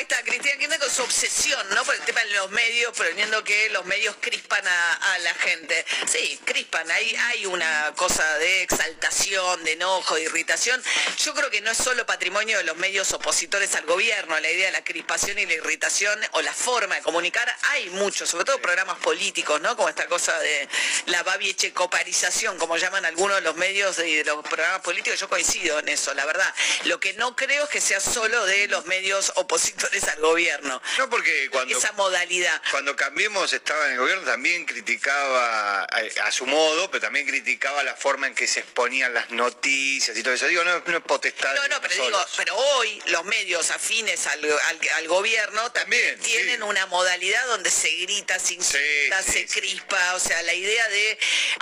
Ahí 0.00 0.06
está, 0.08 0.22
Cristina 0.22 0.56
Kirchner 0.56 0.80
con 0.80 0.90
su 0.90 1.02
obsesión, 1.02 1.68
¿no? 1.74 1.84
Por 1.84 1.94
el 1.94 2.00
tema 2.00 2.22
de 2.22 2.30
los 2.30 2.50
medios, 2.52 2.96
poniendo 2.96 3.44
que 3.44 3.68
los 3.68 3.84
medios 3.84 4.16
crispan 4.18 4.66
a, 4.66 5.18
la 5.18 5.34
gente. 5.34 5.84
Sí, 6.10 6.40
crispan, 6.42 6.90
ahí 6.90 7.14
hay 7.14 7.44
una 7.44 7.92
cosa 7.96 8.24
de 8.38 8.62
exaltación, 8.62 9.62
de 9.62 9.72
enojo, 9.72 10.14
de 10.14 10.22
irritación. 10.22 10.82
Yo 11.18 11.34
creo 11.34 11.50
que 11.50 11.60
no 11.60 11.70
es 11.70 11.76
solo 11.76 12.06
patrimonio 12.06 12.56
de 12.56 12.64
los 12.64 12.78
medios 12.78 13.12
opositores 13.12 13.74
al 13.74 13.84
gobierno, 13.84 14.40
la 14.40 14.50
idea 14.50 14.66
de 14.66 14.72
la 14.72 14.82
crispación 14.82 15.38
y 15.38 15.44
la 15.44 15.52
irritación 15.52 16.18
o 16.32 16.40
la 16.40 16.54
forma 16.54 16.94
de 16.94 17.02
comunicar. 17.02 17.54
Hay 17.72 17.90
muchos, 17.90 18.30
sobre 18.30 18.46
todo 18.46 18.58
programas 18.62 18.96
políticos, 19.00 19.60
¿no? 19.60 19.76
Como 19.76 19.90
esta 19.90 20.06
cosa 20.06 20.38
de 20.38 20.66
la 21.06 21.22
babiechecoparización, 21.24 22.56
como 22.56 22.78
llaman 22.78 23.04
algunos 23.04 23.36
de 23.36 23.42
los 23.42 23.56
medios 23.56 23.98
y 23.98 24.16
de 24.16 24.24
los 24.24 24.42
programas 24.48 24.80
políticos. 24.80 25.20
Yo 25.20 25.28
coincido 25.28 25.78
en 25.78 25.90
eso, 25.90 26.14
la 26.14 26.24
verdad. 26.24 26.54
Lo 26.84 26.98
que 27.00 27.12
no 27.14 27.36
creo 27.36 27.64
es 27.64 27.70
que 27.70 27.82
sea 27.82 28.00
solo 28.00 28.46
de 28.46 28.66
los 28.68 28.86
medios 28.86 29.34
opositores 29.36 29.89
al 30.08 30.20
gobierno. 30.20 30.80
No, 30.98 31.10
porque 31.10 31.48
cuando... 31.50 31.76
Esa 31.76 31.92
modalidad. 31.92 32.60
Cuando 32.70 32.94
Cambiemos 32.96 33.52
estaba 33.52 33.86
en 33.86 33.92
el 33.92 33.98
gobierno 33.98 34.24
también 34.24 34.64
criticaba 34.66 35.82
a, 35.84 36.00
a 36.26 36.32
su 36.32 36.46
modo, 36.46 36.90
pero 36.90 37.00
también 37.00 37.26
criticaba 37.26 37.82
la 37.82 37.94
forma 37.96 38.26
en 38.26 38.34
que 38.34 38.46
se 38.46 38.60
exponían 38.60 39.12
las 39.14 39.30
noticias 39.30 40.16
y 40.16 40.22
todo 40.22 40.34
eso. 40.34 40.46
Digo, 40.46 40.62
no, 40.64 40.80
no 40.86 40.96
es 40.98 41.04
potestad. 41.04 41.54
No, 41.54 41.68
no, 41.68 41.80
pero 41.80 41.94
digo, 41.94 42.26
pero 42.36 42.56
hoy 42.56 43.02
los 43.06 43.24
medios 43.24 43.70
afines 43.70 44.26
al, 44.26 44.44
al- 44.44 44.88
al 44.94 45.08
gobierno 45.08 45.70
también, 45.72 46.18
tienen 46.20 46.62
una 46.62 46.86
modalidad 46.86 47.44
donde 47.46 47.70
se 47.70 47.90
grita, 47.90 48.38
se 48.38 48.54
insulta, 48.54 49.22
se 49.22 49.46
crispa, 49.46 50.14
o 50.14 50.20
sea, 50.20 50.40
la 50.42 50.54
idea 50.54 50.88
de 50.88 51.18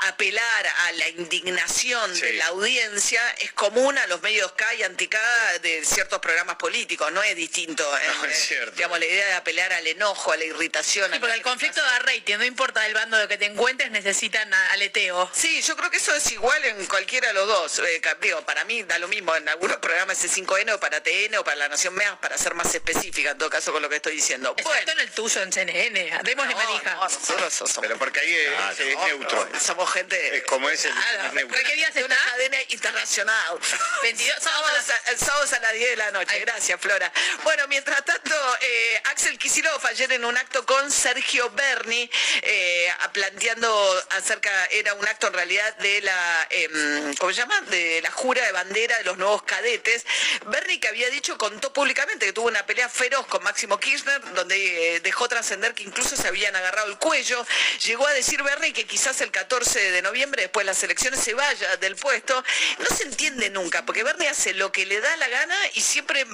apelar 0.08 0.66
a 0.66 0.92
la 0.92 1.08
indignación 1.08 2.18
de 2.20 2.34
la 2.34 2.46
audiencia 2.48 3.22
es 3.38 3.52
común 3.52 3.96
a 3.98 4.06
los 4.06 4.20
medios 4.22 4.52
K 4.52 4.74
y 4.74 4.82
anti-K 4.82 5.18
de 5.62 5.84
ciertos 5.84 6.18
programas 6.20 6.56
políticos, 6.56 7.10
no 7.12 7.22
es 7.22 7.36
distinto. 7.36 7.84
eh, 7.98 8.17
cierto. 8.34 8.72
Digamos, 8.76 8.98
la 8.98 9.06
idea 9.06 9.26
de 9.26 9.32
apelar 9.34 9.72
al 9.72 9.86
enojo, 9.86 10.32
a 10.32 10.36
la 10.36 10.44
irritación. 10.44 11.10
Sí, 11.12 11.18
porque 11.18 11.34
el 11.34 11.42
conflicto 11.42 11.80
da 11.80 11.98
rating, 12.00 12.36
no 12.38 12.44
importa 12.44 12.84
el 12.86 12.94
bando 12.94 13.16
de 13.18 13.28
que 13.28 13.38
te 13.38 13.46
encuentres, 13.46 13.90
necesitan 13.90 14.52
aleteo. 14.54 15.30
Sí, 15.34 15.60
yo 15.62 15.76
creo 15.76 15.90
que 15.90 15.96
eso 15.98 16.14
es 16.14 16.30
igual 16.32 16.64
en 16.64 16.86
cualquiera 16.86 17.28
de 17.28 17.34
los 17.34 17.46
dos. 17.46 17.78
Eh, 17.80 18.00
digo, 18.20 18.40
para 18.42 18.64
mí 18.64 18.82
da 18.82 18.98
lo 18.98 19.08
mismo 19.08 19.34
en 19.36 19.48
algunos 19.48 19.76
programas 19.78 20.22
C5N 20.22 20.74
o 20.74 20.80
para 20.80 21.02
TN 21.02 21.36
o 21.36 21.44
para 21.44 21.56
La 21.56 21.68
Nación 21.68 21.94
MEA, 21.94 22.20
para 22.20 22.36
ser 22.38 22.54
más 22.54 22.74
específica 22.74 23.30
en 23.30 23.38
todo 23.38 23.50
caso 23.50 23.72
con 23.72 23.82
lo 23.82 23.88
que 23.88 23.96
estoy 23.96 24.14
diciendo. 24.16 24.54
Excepto 24.56 24.92
en 24.92 25.00
el 25.00 25.10
tuyo, 25.10 25.42
en 25.42 25.52
CNN. 25.52 26.20
Démosle 26.24 26.54
manija. 26.54 26.94
No, 26.94 27.04
nosotros 27.04 27.52
somos, 27.52 27.78
Pero 27.80 27.98
porque 27.98 28.20
ahí 28.20 28.34
es, 28.34 28.48
Ah, 28.58 28.72
es 28.76 28.94
no, 28.94 29.06
neutro. 29.06 29.48
no, 29.52 29.60
somos 29.60 29.92
gente... 29.92 30.36
Es 30.36 30.42
como 30.44 30.68
es 30.70 30.84
el 30.84 30.92
Claro, 30.92 31.32
neutro. 31.34 31.56
¿pero 31.56 31.68
qué 31.68 31.76
días 31.76 31.94
de 31.94 32.04
una 32.04 32.16
cadena 32.16 32.56
internacional. 32.68 33.58
22 34.02 34.36
sábados, 34.42 34.84
a, 34.90 35.10
el 35.10 35.18
sábado 35.18 35.46
a 35.56 35.60
las 35.60 35.72
10 35.72 35.90
de 35.90 35.96
la 35.96 36.10
noche. 36.10 36.38
Gracias, 36.40 36.80
Flora. 36.80 37.12
Bueno, 37.42 37.66
mientras 37.68 37.97
tanto, 38.02 38.34
eh, 38.60 39.02
Axel 39.04 39.38
Kicillof 39.38 39.84
ayer 39.86 40.12
en 40.12 40.24
un 40.24 40.36
acto 40.36 40.64
con 40.66 40.90
Sergio 40.90 41.50
Berni, 41.50 42.10
eh, 42.42 42.92
planteando 43.12 44.04
acerca, 44.10 44.50
era 44.66 44.94
un 44.94 45.06
acto 45.06 45.28
en 45.28 45.32
realidad 45.32 45.76
de 45.78 46.02
la, 46.02 46.46
em, 46.50 47.14
¿cómo 47.16 47.32
se 47.32 47.40
llama? 47.40 47.60
De 47.62 48.00
la 48.02 48.10
jura 48.10 48.44
de 48.44 48.52
bandera 48.52 48.96
de 48.98 49.04
los 49.04 49.16
nuevos 49.16 49.42
cadetes. 49.42 50.04
Berni 50.46 50.78
que 50.78 50.88
había 50.88 51.08
dicho, 51.10 51.36
contó 51.38 51.72
públicamente 51.72 52.26
que 52.26 52.32
tuvo 52.32 52.48
una 52.48 52.64
pelea 52.66 52.88
feroz 52.88 53.26
con 53.26 53.42
Máximo 53.42 53.78
Kirchner, 53.78 54.20
donde 54.34 54.96
eh, 54.96 55.00
dejó 55.00 55.28
trascender 55.28 55.74
que 55.74 55.82
incluso 55.82 56.16
se 56.16 56.28
habían 56.28 56.54
agarrado 56.54 56.88
el 56.88 56.98
cuello. 56.98 57.44
Llegó 57.84 58.06
a 58.06 58.12
decir 58.12 58.42
Berni 58.42 58.72
que 58.72 58.86
quizás 58.86 59.20
el 59.20 59.30
14 59.30 59.90
de 59.92 60.02
noviembre, 60.02 60.42
después 60.42 60.64
de 60.64 60.72
las 60.72 60.82
elecciones, 60.82 61.20
se 61.20 61.34
vaya 61.34 61.76
del 61.78 61.96
puesto. 61.96 62.44
No 62.78 62.96
se 62.96 63.04
entiende 63.04 63.50
nunca, 63.50 63.84
porque 63.86 64.02
Berni 64.02 64.26
hace 64.26 64.54
lo 64.54 64.70
que 64.72 64.86
le 64.86 65.00
da 65.00 65.16
la 65.16 65.28
gana 65.28 65.56
y 65.74 65.80
siempre 65.80 66.26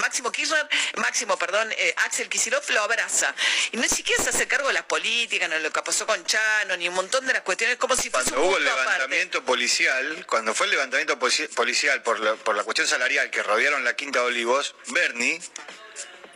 Máximo 0.00 0.30
Kirchner, 0.30 0.53
Máximo, 0.96 1.36
perdón, 1.38 1.72
eh, 1.76 1.94
Axel 2.04 2.28
Kicillof 2.28 2.68
lo 2.70 2.82
abraza. 2.82 3.34
Y 3.72 3.76
ni 3.76 3.88
siquiera 3.88 4.22
se 4.22 4.30
hace 4.30 4.46
cargo 4.46 4.68
de 4.68 4.74
las 4.74 4.84
políticas, 4.84 5.48
no 5.48 5.58
lo 5.58 5.72
que 5.72 5.82
pasó 5.82 6.06
con 6.06 6.24
Chano, 6.24 6.76
ni 6.76 6.88
un 6.88 6.94
montón 6.94 7.26
de 7.26 7.32
las 7.32 7.42
cuestiones, 7.42 7.76
como 7.76 7.96
si 7.96 8.10
fuese 8.10 8.30
Cuando 8.30 8.42
un 8.42 8.48
hubo 8.48 8.56
el 8.58 8.68
aparte. 8.68 8.84
levantamiento 8.90 9.44
policial, 9.44 10.26
cuando 10.26 10.54
fue 10.54 10.66
el 10.66 10.72
levantamiento 10.72 11.18
polici- 11.18 11.48
policial 11.54 12.02
por 12.02 12.20
la, 12.20 12.34
por 12.34 12.54
la 12.56 12.64
cuestión 12.64 12.86
salarial 12.86 13.30
que 13.30 13.42
rodearon 13.42 13.84
la 13.84 13.94
Quinta 13.96 14.20
de 14.20 14.26
Olivos, 14.26 14.74
Bernie 14.88 15.40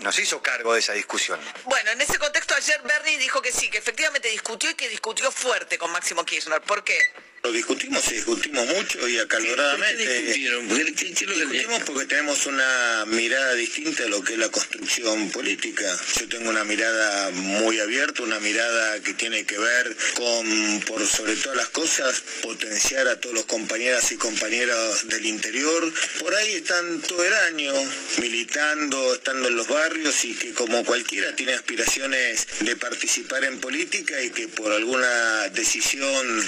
nos 0.00 0.16
hizo 0.18 0.40
cargo 0.42 0.74
de 0.74 0.80
esa 0.80 0.92
discusión. 0.92 1.40
Bueno, 1.64 1.90
en 1.90 2.00
ese 2.00 2.18
contexto 2.18 2.54
ayer 2.54 2.80
Berni 2.84 3.16
dijo 3.16 3.42
que 3.42 3.50
sí, 3.52 3.68
que 3.68 3.78
efectivamente 3.78 4.28
discutió 4.28 4.70
y 4.70 4.74
que 4.74 4.88
discutió 4.88 5.32
fuerte 5.32 5.76
con 5.76 5.90
Máximo 5.90 6.24
Kirchner. 6.24 6.60
¿Por 6.62 6.84
qué? 6.84 6.98
Lo 7.44 7.52
discutimos 7.52 8.02
y 8.10 8.14
discutimos 8.16 8.66
mucho 8.66 9.08
y 9.08 9.16
acaloradamente. 9.18 10.04
¿Por 10.04 10.12
qué 10.12 10.20
discutieron? 10.22 10.68
¿Qué- 10.68 10.84
qué- 10.94 11.14
qué 11.14 11.24
es 11.24 11.30
lo 11.30 11.34
Discutimos 11.36 11.82
porque 11.86 12.06
tenemos 12.06 12.46
una 12.46 13.04
mirada 13.06 13.54
distinta 13.54 14.02
a 14.04 14.08
lo 14.08 14.22
que 14.24 14.32
es 14.34 14.38
la 14.40 14.48
construcción 14.50 15.30
política. 15.30 15.98
Yo 16.18 16.28
tengo 16.28 16.50
una 16.50 16.64
mirada 16.64 17.30
muy 17.30 17.78
abierta, 17.78 18.24
una 18.24 18.40
mirada 18.40 19.00
que 19.02 19.14
tiene 19.14 19.44
que 19.46 19.56
ver 19.56 19.96
con, 20.14 20.80
por 20.86 21.06
sobre 21.06 21.36
todas 21.36 21.56
las 21.56 21.68
cosas, 21.68 22.22
potenciar 22.42 23.06
a 23.06 23.18
todos 23.20 23.36
los 23.36 23.44
compañeras 23.44 24.10
y 24.10 24.16
compañeros 24.16 25.08
del 25.08 25.24
interior. 25.24 25.90
Por 26.18 26.34
ahí 26.34 26.54
están 26.54 27.00
todo 27.02 27.24
el 27.24 27.32
año 27.34 27.72
militando, 28.20 29.14
estando 29.14 29.48
en 29.48 29.56
los 29.56 29.68
barrios 29.68 30.24
y 30.24 30.34
que 30.34 30.52
como 30.52 30.84
cualquiera 30.84 31.34
tiene 31.36 31.54
aspiraciones 31.54 32.46
de 32.60 32.74
participar 32.76 33.44
en 33.44 33.60
política 33.60 34.20
y 34.22 34.30
que 34.30 34.48
por 34.48 34.72
alguna 34.72 35.48
decisión 35.50 36.44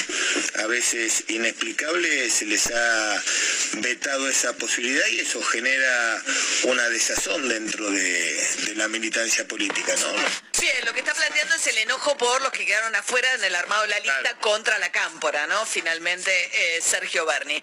a 0.56 0.66
veces 0.66 0.79
inexplicable 1.28 2.30
se 2.30 2.46
les 2.46 2.66
ha 2.66 3.22
vetado 3.74 4.28
esa 4.28 4.52
posibilidad 4.54 5.06
y 5.08 5.20
eso 5.20 5.42
genera 5.42 6.22
una 6.64 6.88
desazón 6.88 7.48
dentro 7.48 7.90
de, 7.90 8.48
de 8.66 8.74
la 8.74 8.88
militancia 8.88 9.46
política, 9.46 9.94
¿no? 9.96 10.12
Bien, 10.60 10.84
lo 10.84 10.92
que 10.92 11.00
está 11.00 11.14
planteando 11.14 11.54
es 11.54 11.66
el 11.68 11.78
enojo 11.78 12.16
por 12.16 12.42
los 12.42 12.52
que 12.52 12.66
quedaron 12.66 12.94
afuera 12.94 13.32
en 13.34 13.44
el 13.44 13.54
armado 13.54 13.82
de 13.82 13.88
la 13.88 14.00
lista 14.00 14.36
contra 14.40 14.78
la 14.78 14.92
cámpora, 14.92 15.46
¿no? 15.46 15.64
Finalmente, 15.64 16.30
eh, 16.52 16.80
Sergio 16.82 17.24
Berni. 17.24 17.62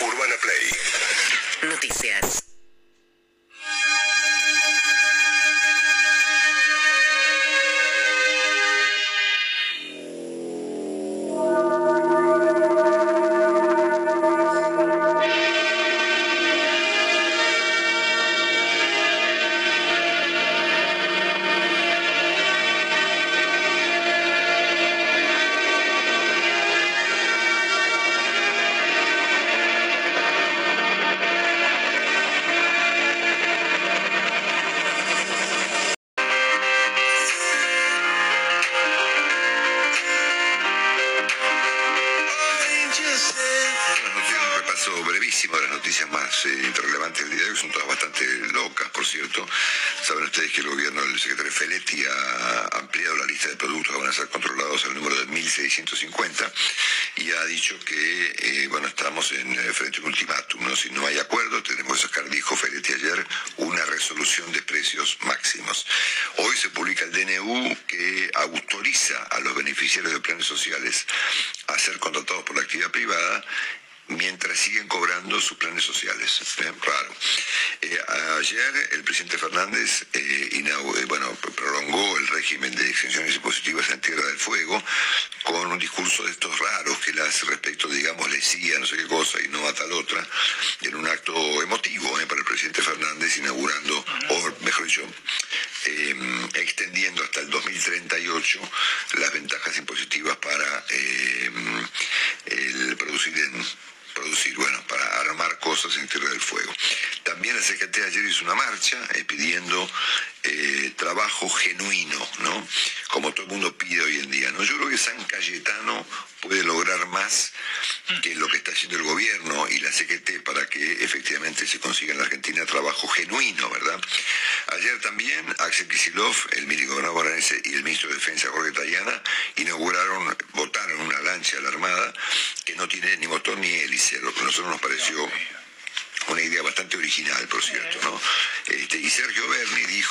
Urbana 0.00 0.34
Play. 0.40 1.70
Noticias. 1.70 2.47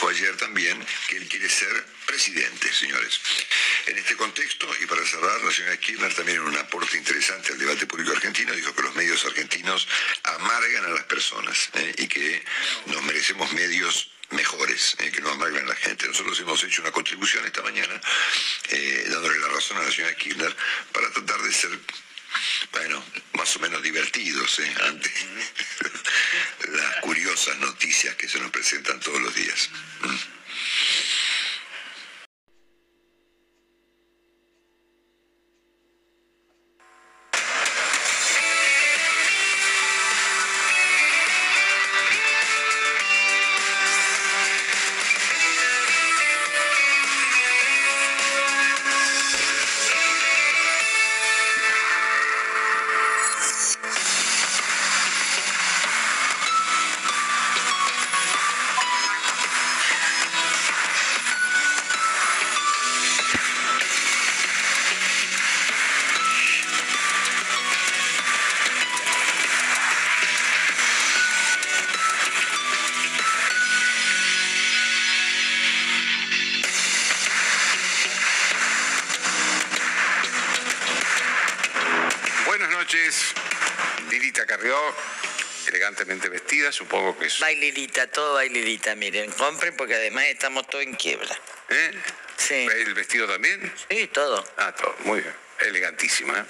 Dijo 0.08 0.10
ayer 0.10 0.38
también 0.38 0.86
que 1.10 1.18
él 1.18 1.28
quiere 1.28 1.50
ser 1.50 1.86
presidente, 2.06 2.72
señores. 2.74 3.20
En 3.88 3.98
este 3.98 4.16
contexto, 4.16 4.68
y 4.82 4.86
para 4.86 5.06
cerrar, 5.06 5.42
la 5.42 5.52
señora 5.52 5.78
Kirchner 5.78 6.14
también 6.14 6.38
en 6.38 6.44
un 6.44 6.58
aporte 6.58 6.98
interesante 6.98 7.54
al 7.54 7.60
debate 7.60 7.86
público 7.86 8.12
argentino 8.12 8.54
dijo 8.54 8.74
que 8.74 8.82
los 8.82 8.96
medios 8.96 9.24
argentinos 9.26 9.88
amargan 10.24 10.86
a 10.86 10.90
las 10.90 11.04
personas 11.06 11.70
¿eh? 11.74 11.96
y 11.98 12.08
que 12.08 12.44
nos 12.88 13.02
merecemos 13.04 13.52
medios 13.54 14.12
mejores, 14.32 14.96
eh, 15.00 15.12
que 15.12 15.22
no 15.22 15.30
amargan 15.30 15.66
a 15.66 15.70
la 15.70 15.76
gente. 15.76 16.08
Nosotros 16.08 16.40
hemos 16.40 16.64
hecho 16.64 16.82
una 16.82 16.92
contribución 16.92 17.46
esta 17.46 17.62
mañana 17.62 18.00
eh, 18.70 19.06
dándole 19.10 19.40
la 19.40 19.48
razón 19.48 19.78
a 19.78 19.84
la 19.84 19.92
señora 19.92 20.16
Kirchner 20.16 20.56
para 20.92 21.12
tratar 21.12 21.42
de 21.42 21.54
ser 21.54 21.80
bueno, 22.72 23.04
más 23.34 23.56
o 23.56 23.60
menos 23.60 23.82
divertidos 23.82 24.60
¿eh? 24.60 24.76
ante 24.84 25.10
las 26.72 26.96
curiosas 27.02 27.58
noticias 27.60 28.16
que 28.16 28.28
se 28.28 28.40
nos 28.40 28.52
presentan 28.52 29.00
todos 29.00 29.22
los 29.22 29.36
días. 29.36 29.70
Supongo 86.88 87.18
que 87.18 87.26
es... 87.28 87.38
Todo 88.14 88.34
baililita, 88.36 88.96
miren, 88.96 89.32
compren 89.32 89.76
porque 89.76 89.96
además 89.96 90.26
estamos 90.28 90.68
todos 90.68 90.84
en 90.86 90.94
quiebra. 90.96 91.36
¿Eh? 91.70 91.92
Sí. 92.38 92.54
¿El 92.72 92.94
vestido 92.94 93.28
también? 93.28 93.72
Sí, 93.90 94.08
todo. 94.08 94.44
Ah, 94.58 94.74
todo, 94.74 94.96
muy 95.04 95.20
bien. 95.22 95.34
Elegantísima. 95.60 96.38
¿eh? 96.40 96.44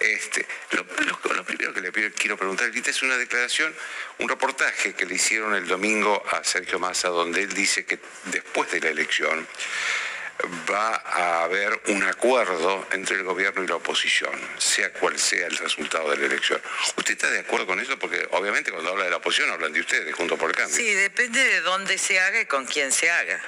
Este, 0.00 0.46
lo, 0.72 0.84
lo- 0.84 1.34
lo 1.34 1.44
primero 1.44 1.72
que 1.72 1.80
le 1.80 1.92
pido- 1.92 2.10
quiero 2.16 2.36
preguntar, 2.36 2.70
es 2.74 3.02
una 3.02 3.16
declaración, 3.16 3.74
un 4.18 4.28
reportaje 4.28 4.92
que 4.94 5.06
le 5.06 5.14
hicieron 5.14 5.54
el 5.54 5.66
domingo 5.66 6.22
a 6.30 6.44
Sergio 6.44 6.78
Massa, 6.78 7.08
donde 7.08 7.42
él 7.42 7.52
dice 7.54 7.86
que 7.86 7.98
después 8.24 8.70
de 8.72 8.80
la 8.80 8.88
elección 8.90 9.46
va 10.70 10.94
a 10.96 11.44
haber 11.44 11.78
un 11.88 12.02
acuerdo 12.02 12.86
entre 12.92 13.16
el 13.16 13.24
gobierno 13.24 13.62
y 13.62 13.66
la 13.66 13.76
oposición, 13.76 14.32
sea 14.58 14.90
cual 14.94 15.18
sea 15.18 15.46
el 15.46 15.56
resultado 15.56 16.10
de 16.10 16.16
la 16.16 16.26
elección. 16.26 16.60
¿Usted 17.12 17.26
está 17.26 17.30
de 17.34 17.40
acuerdo 17.40 17.66
con 17.66 17.80
eso? 17.80 17.98
Porque 17.98 18.26
obviamente 18.30 18.70
cuando 18.70 18.90
habla 18.90 19.04
de 19.04 19.10
la 19.10 19.16
oposición 19.16 19.50
hablan 19.50 19.72
de 19.72 19.80
ustedes, 19.80 20.14
junto 20.14 20.36
por 20.38 20.50
el 20.50 20.56
cambio. 20.56 20.76
Sí, 20.76 20.94
depende 20.94 21.42
de 21.42 21.60
dónde 21.60 21.98
se 21.98 22.20
haga 22.20 22.40
y 22.40 22.46
con 22.46 22.66
quién 22.66 22.92
se 22.92 23.10
haga. 23.10 23.40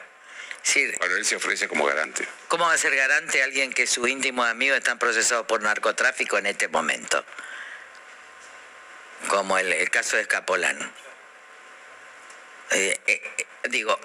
Sí, 0.64 0.92
Bueno, 0.98 1.16
él 1.16 1.24
se 1.24 1.36
ofrece 1.36 1.68
como 1.68 1.84
garante. 1.86 2.26
¿Cómo 2.48 2.66
va 2.66 2.72
a 2.72 2.78
ser 2.78 2.94
garante 2.96 3.42
alguien 3.42 3.72
que 3.72 3.86
sus 3.86 4.08
íntimos 4.08 4.48
amigos 4.48 4.78
están 4.78 4.98
procesados 4.98 5.46
por 5.46 5.60
narcotráfico 5.62 6.38
en 6.38 6.46
este 6.46 6.66
momento? 6.68 7.24
Como 9.28 9.56
el, 9.58 9.72
el 9.72 9.90
caso 9.90 10.16
de 10.16 10.22
Escapolano. 10.22 10.84
Eh, 12.72 12.98
eh, 13.06 13.22
eh, 13.38 13.46
digo, 13.68 13.98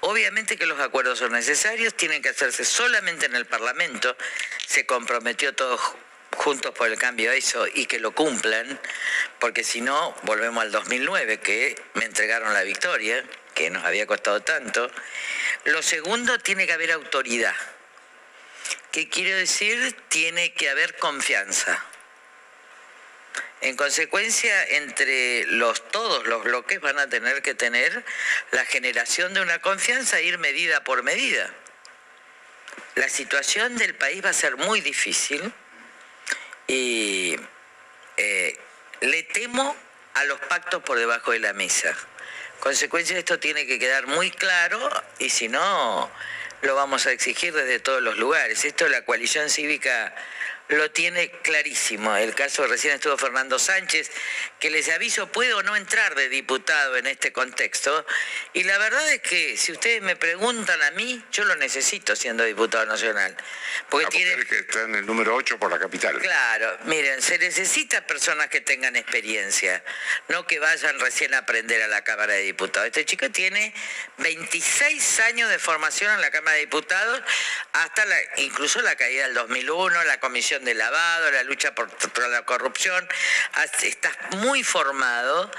obviamente 0.00 0.56
que 0.56 0.66
los 0.66 0.78
acuerdos 0.80 1.18
son 1.18 1.32
necesarios, 1.32 1.94
tienen 1.94 2.22
que 2.22 2.28
hacerse 2.28 2.64
solamente 2.64 3.26
en 3.26 3.34
el 3.34 3.46
Parlamento. 3.46 4.16
Se 4.66 4.86
comprometió 4.86 5.54
todo 5.54 5.78
Ju- 5.78 5.96
Juntos 6.48 6.72
por 6.72 6.88
el 6.88 6.96
Cambio 6.96 7.30
eso 7.30 7.66
y 7.74 7.84
que 7.84 8.00
lo 8.00 8.12
cumplan, 8.12 8.80
porque 9.38 9.62
si 9.62 9.82
no, 9.82 10.16
volvemos 10.22 10.62
al 10.62 10.72
2009, 10.72 11.40
que 11.40 11.78
me 11.92 12.06
entregaron 12.06 12.54
la 12.54 12.62
victoria, 12.62 13.22
que 13.54 13.68
nos 13.68 13.84
había 13.84 14.06
costado 14.06 14.40
tanto. 14.40 14.90
Lo 15.64 15.82
segundo, 15.82 16.38
tiene 16.38 16.66
que 16.66 16.72
haber 16.72 16.92
autoridad. 16.92 17.54
¿Qué 18.90 19.10
quiero 19.10 19.36
decir? 19.36 19.94
Tiene 20.08 20.54
que 20.54 20.70
haber 20.70 20.96
confianza. 20.96 21.84
En 23.60 23.76
consecuencia, 23.76 24.64
entre 24.68 25.44
los, 25.48 25.86
todos 25.90 26.26
los 26.28 26.44
bloques 26.44 26.80
van 26.80 26.98
a 26.98 27.10
tener 27.10 27.42
que 27.42 27.54
tener 27.54 28.06
la 28.52 28.64
generación 28.64 29.34
de 29.34 29.42
una 29.42 29.58
confianza 29.58 30.18
e 30.18 30.22
ir 30.22 30.38
medida 30.38 30.82
por 30.82 31.02
medida. 31.02 31.52
La 32.94 33.10
situación 33.10 33.76
del 33.76 33.94
país 33.94 34.24
va 34.24 34.30
a 34.30 34.32
ser 34.32 34.56
muy 34.56 34.80
difícil 34.80 35.52
y 36.68 37.34
eh, 38.18 38.56
le 39.00 39.22
temo 39.24 39.74
a 40.14 40.24
los 40.24 40.38
pactos 40.40 40.82
por 40.82 40.98
debajo 40.98 41.32
de 41.32 41.40
la 41.40 41.52
mesa. 41.52 41.96
Consecuencia, 42.60 43.18
esto 43.18 43.38
tiene 43.38 43.66
que 43.66 43.78
quedar 43.78 44.06
muy 44.06 44.30
claro 44.30 44.78
y 45.18 45.30
si 45.30 45.48
no, 45.48 46.10
lo 46.62 46.74
vamos 46.74 47.06
a 47.06 47.12
exigir 47.12 47.54
desde 47.54 47.80
todos 47.80 48.02
los 48.02 48.18
lugares. 48.18 48.64
Esto 48.64 48.88
la 48.88 49.04
coalición 49.04 49.48
cívica 49.48 50.14
lo 50.68 50.90
tiene 50.90 51.30
clarísimo. 51.42 52.14
El 52.16 52.34
caso 52.34 52.66
recién 52.66 52.94
estuvo 52.94 53.16
Fernando 53.16 53.58
Sánchez, 53.58 54.10
que 54.58 54.70
les 54.70 54.88
aviso, 54.90 55.26
puede 55.32 55.54
o 55.54 55.62
no 55.62 55.76
entrar 55.76 56.14
de 56.14 56.28
diputado 56.28 56.96
en 56.96 57.06
este 57.06 57.32
contexto. 57.32 58.04
Y 58.52 58.64
la 58.64 58.76
verdad 58.78 59.10
es 59.12 59.20
que 59.22 59.56
si 59.56 59.72
ustedes 59.72 60.02
me 60.02 60.16
preguntan 60.16 60.82
a 60.82 60.90
mí, 60.92 61.24
yo 61.32 61.44
lo 61.44 61.56
necesito 61.56 62.14
siendo 62.16 62.44
diputado 62.44 62.84
nacional. 62.86 63.36
Porque 63.88 64.06
Ah, 64.06 64.10
tiene... 64.10 64.44
que 64.44 64.58
está 64.58 64.82
en 64.82 64.94
el 64.94 65.06
número 65.06 65.34
8 65.34 65.58
por 65.58 65.70
la 65.70 65.78
capital. 65.78 66.18
Claro, 66.18 66.78
miren, 66.84 67.22
se 67.22 67.38
necesita 67.38 68.06
personas 68.06 68.48
que 68.48 68.60
tengan 68.60 68.96
experiencia, 68.96 69.82
no 70.28 70.46
que 70.46 70.58
vayan 70.58 70.98
recién 71.00 71.32
a 71.34 71.38
aprender 71.38 71.82
a 71.82 71.88
la 71.88 72.02
Cámara 72.04 72.34
de 72.34 72.42
Diputados. 72.42 72.86
Este 72.88 73.04
chico 73.04 73.30
tiene 73.30 73.72
26 74.18 75.20
años 75.20 75.48
de 75.50 75.58
formación 75.58 76.12
en 76.14 76.20
la 76.20 76.30
Cámara 76.30 76.54
de 76.54 76.60
Diputados, 76.60 77.22
hasta 77.72 78.04
la, 78.04 78.16
incluso 78.36 78.80
la 78.82 78.96
caída 78.96 79.24
del 79.24 79.34
2001, 79.34 80.04
la 80.04 80.20
comisión 80.20 80.57
de 80.64 80.74
lavado, 80.74 81.30
la 81.30 81.42
lucha 81.44 81.74
por, 81.74 81.88
por 81.90 82.28
la 82.28 82.42
corrupción. 82.44 83.06
Has- 83.52 83.82
Está 83.84 84.10
muy 84.38 84.62
formado 84.64 85.50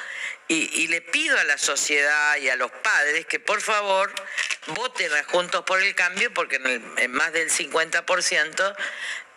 y, 0.47 0.81
y 0.81 0.87
le 0.87 1.01
pido 1.01 1.37
a 1.39 1.43
la 1.43 1.57
sociedad 1.57 2.37
y 2.37 2.49
a 2.49 2.55
los 2.55 2.71
padres 2.71 3.25
que 3.25 3.39
por 3.39 3.61
favor 3.61 4.11
voten 4.67 5.11
a 5.13 5.23
Juntos 5.25 5.63
por 5.65 5.81
el 5.81 5.93
Cambio, 5.95 6.33
porque 6.33 6.57
en, 6.57 6.67
el- 6.67 6.83
en 6.97 7.11
más 7.11 7.31
del 7.33 7.49
50%, 7.49 8.75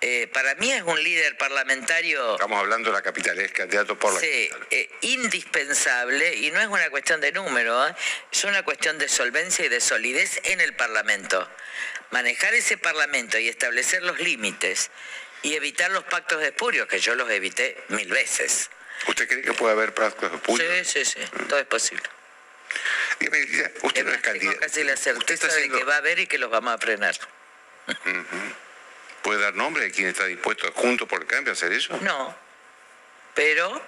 eh, 0.05 0.27
para 0.33 0.55
mí 0.57 0.73
es 0.73 0.83
un 0.83 1.01
líder 1.01 1.37
parlamentario 1.39 2.33
Estamos 2.33 2.59
hablando 2.59 2.91
de 2.91 2.97
la 2.97 3.03
capital, 3.03 3.39
es 3.39 3.53
candidato 3.53 3.97
por 3.97 4.13
la 4.13 4.19
sí, 4.21 4.51
eh, 4.71 4.91
indispensable, 5.03 6.35
y 6.37 6.51
no 6.51 6.61
es 6.61 6.67
una 6.67 6.91
cuestión 6.91 7.21
de 7.21 7.31
número, 7.33 7.87
¿eh? 7.87 7.95
es 8.33 8.45
una 8.45 8.63
cuestión 8.65 8.99
de 8.99 9.09
solvencia 9.09 9.65
y 9.65 9.69
de 9.69 9.81
solidez 9.81 10.41
en 10.45 10.61
el 10.61 10.75
Parlamento. 10.75 11.49
Manejar 12.11 12.53
ese 12.55 12.77
Parlamento 12.79 13.39
y 13.39 13.49
establecer 13.49 14.03
los 14.03 14.19
límites 14.19 14.91
y 15.43 15.55
evitar 15.55 15.91
los 15.91 16.05
pactos 16.05 16.41
de 16.41 16.47
espurios, 16.49 16.87
que 16.89 16.99
yo 16.99 17.15
los 17.15 17.29
evité 17.31 17.83
mil 17.89 18.09
veces. 18.09 18.71
¿Usted 19.09 19.29
cree 19.29 19.43
que 19.43 19.53
puede 19.53 19.73
haber 19.73 19.95
pactos 19.95 20.31
de 20.31 20.39
puño? 20.39 20.63
Sí, 20.85 20.85
sí, 20.85 21.05
sí, 21.05 21.21
todo 21.49 21.59
es 21.59 21.67
posible. 21.67 22.05
Dígame, 23.19 23.43
usted 23.83 24.05
no 24.05 24.13
es 24.13 24.23
Tengo 24.23 24.23
candidato. 24.23 24.61
casi 24.61 24.85
la 24.85 24.97
certeza 24.97 25.49
de 25.49 25.69
que 25.69 25.85
va 25.85 25.95
a 25.95 25.99
haber 25.99 26.21
y 26.21 26.27
que 26.27 26.39
los 26.39 26.51
vamos 26.51 26.75
a 26.75 26.79
frenar. 26.79 27.15
¿Puede 29.23 29.41
dar 29.41 29.55
nombre 29.55 29.85
de 29.85 29.91
quién 29.91 30.09
está 30.09 30.25
dispuesto 30.27 30.71
junto 30.73 31.07
por 31.07 31.23
el 31.23 31.27
cambio 31.27 31.53
a 31.53 31.55
hacer 31.55 31.73
eso? 31.73 31.97
No, 32.01 32.37
pero 33.35 33.83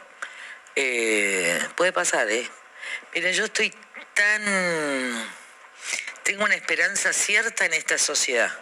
eh, 0.76 1.60
puede 1.76 1.92
pasar, 1.92 2.28
¿eh? 2.30 2.48
Miren, 3.14 3.32
yo 3.34 3.44
estoy 3.44 3.72
tan... 4.14 5.34
Tengo 6.22 6.44
una 6.44 6.54
esperanza 6.54 7.12
cierta 7.12 7.66
en 7.66 7.74
esta 7.74 7.98
sociedad, 7.98 8.52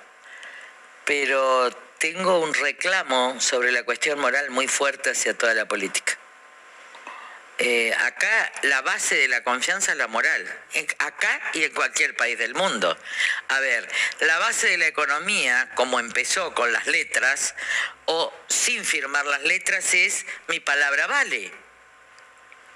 pero 1.04 1.70
tengo 2.02 2.40
un 2.40 2.52
reclamo 2.52 3.40
sobre 3.40 3.70
la 3.70 3.84
cuestión 3.84 4.18
moral 4.18 4.50
muy 4.50 4.66
fuerte 4.66 5.10
hacia 5.10 5.38
toda 5.38 5.54
la 5.54 5.66
política. 5.66 6.18
Eh, 7.58 7.94
acá 7.94 8.52
la 8.62 8.82
base 8.82 9.14
de 9.14 9.28
la 9.28 9.44
confianza 9.44 9.92
es 9.92 9.98
la 9.98 10.08
moral, 10.08 10.44
acá 10.98 11.40
y 11.54 11.62
en 11.62 11.72
cualquier 11.72 12.16
país 12.16 12.36
del 12.36 12.56
mundo. 12.56 12.98
A 13.46 13.60
ver, 13.60 13.88
la 14.18 14.36
base 14.40 14.66
de 14.66 14.78
la 14.78 14.88
economía, 14.88 15.70
como 15.76 16.00
empezó 16.00 16.52
con 16.54 16.72
las 16.72 16.88
letras, 16.88 17.54
o 18.06 18.34
sin 18.48 18.84
firmar 18.84 19.24
las 19.26 19.42
letras, 19.44 19.94
es 19.94 20.26
mi 20.48 20.58
palabra 20.58 21.06
vale. 21.06 21.52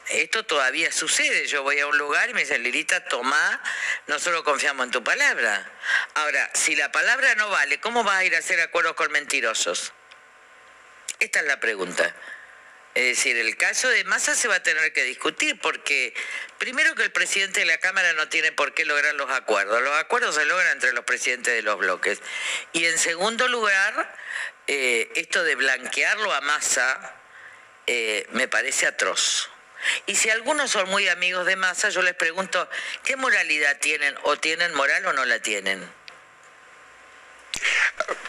Esto 0.09 0.45
todavía 0.45 0.93
sucede. 0.93 1.47
Yo 1.47 1.63
voy 1.63 1.81
a 1.81 1.87
un 1.87 1.99
lugar 1.99 2.31
y 2.31 2.35
me 2.35 2.41
dicen, 2.41 2.63
Lilita, 2.63 3.05
tomá, 3.07 3.63
nosotros 4.07 4.43
confiamos 4.43 4.87
en 4.87 4.93
tu 4.93 5.03
palabra. 5.03 5.71
Ahora, 6.15 6.51
si 6.55 6.77
la 6.77 6.93
palabra 6.93 7.35
no 7.35 7.49
vale, 7.51 7.81
¿cómo 7.81 8.05
vas 8.05 8.17
a 8.17 8.25
ir 8.25 8.35
a 8.37 8.39
hacer 8.39 8.61
acuerdos 8.61 8.95
con 8.95 9.11
mentirosos? 9.11 9.93
Esta 11.19 11.41
es 11.41 11.47
la 11.47 11.59
pregunta. 11.59 12.15
Es 12.95 13.05
decir, 13.05 13.37
el 13.37 13.59
caso 13.59 13.91
de 13.91 14.05
Massa 14.05 14.35
se 14.35 14.49
va 14.49 14.55
a 14.55 14.63
tener 14.63 14.91
que 14.95 15.03
discutir 15.03 15.61
porque 15.61 16.15
primero 16.57 16.95
que 16.95 17.03
el 17.03 17.13
presidente 17.13 17.61
de 17.61 17.67
la 17.67 17.77
Cámara 17.77 18.15
no 18.15 18.29
tiene 18.31 18.53
por 18.53 18.73
qué 18.73 18.87
lograr 18.87 19.15
los 19.17 19.31
acuerdos. 19.31 19.83
Los 19.83 19.99
acuerdos 19.99 20.35
se 20.35 20.47
logran 20.47 20.73
entre 20.73 20.95
los 20.95 21.05
presidentes 21.05 21.53
de 21.53 21.61
los 21.61 21.77
bloques. 21.77 22.23
Y 22.73 22.87
en 22.87 22.97
segundo 22.97 23.49
lugar, 23.49 24.17
eh, 24.67 25.11
esto 25.15 25.45
de 25.45 25.57
blanquearlo 25.57 26.33
a 26.33 26.41
Massa 26.41 27.21
eh, 27.87 28.27
me 28.31 28.49
parece 28.49 28.87
atroz. 28.87 29.51
Y 30.07 30.17
si 30.17 30.31
algunos 30.31 30.71
son 30.71 30.89
muy 30.89 31.09
amigos 31.09 31.47
de 31.47 31.57
Massa, 31.57 31.89
yo 31.89 32.03
les 32.03 32.15
pregunto, 32.15 32.69
¿qué 33.05 33.17
moralidad 33.17 33.79
tienen? 33.79 34.15
¿O 34.23 34.37
tienen 34.37 34.75
moral 34.75 35.07
o 35.07 35.13
no 35.13 35.25
la 35.25 35.39
tienen? 35.41 35.89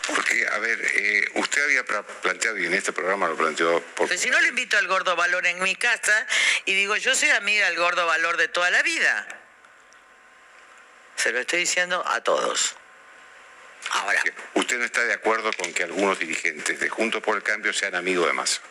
Porque, 0.07 0.47
a 0.47 0.57
ver, 0.59 0.79
eh, 0.81 1.31
usted 1.35 1.63
había 1.63 1.83
planteado, 1.83 2.57
y 2.57 2.65
en 2.65 2.73
este 2.73 2.93
programa 2.93 3.27
lo 3.27 3.35
planteó 3.35 3.81
por... 3.81 4.07
Porque 4.07 4.17
si 4.17 4.29
no 4.29 4.39
le 4.39 4.47
invito 4.49 4.77
al 4.77 4.87
gordo 4.87 5.15
valor 5.15 5.45
en 5.45 5.61
mi 5.61 5.75
casa 5.75 6.25
y 6.65 6.73
digo, 6.73 6.95
yo 6.95 7.13
soy 7.15 7.29
amiga 7.31 7.65
del 7.67 7.77
gordo 7.77 8.05
valor 8.05 8.37
de 8.37 8.47
toda 8.47 8.71
la 8.71 8.81
vida. 8.83 9.27
Se 11.15 11.31
lo 11.31 11.39
estoy 11.39 11.59
diciendo 11.59 12.03
a 12.07 12.21
todos. 12.21 12.75
Ahora. 13.91 14.21
¿Usted 14.53 14.77
no 14.77 14.85
está 14.85 15.03
de 15.03 15.13
acuerdo 15.13 15.51
con 15.53 15.73
que 15.73 15.83
algunos 15.83 16.19
dirigentes 16.19 16.79
de 16.79 16.89
Juntos 16.89 17.21
por 17.21 17.35
el 17.35 17.43
Cambio 17.43 17.73
sean 17.73 17.95
amigos 17.95 18.27
de 18.27 18.33
Massa? 18.33 18.61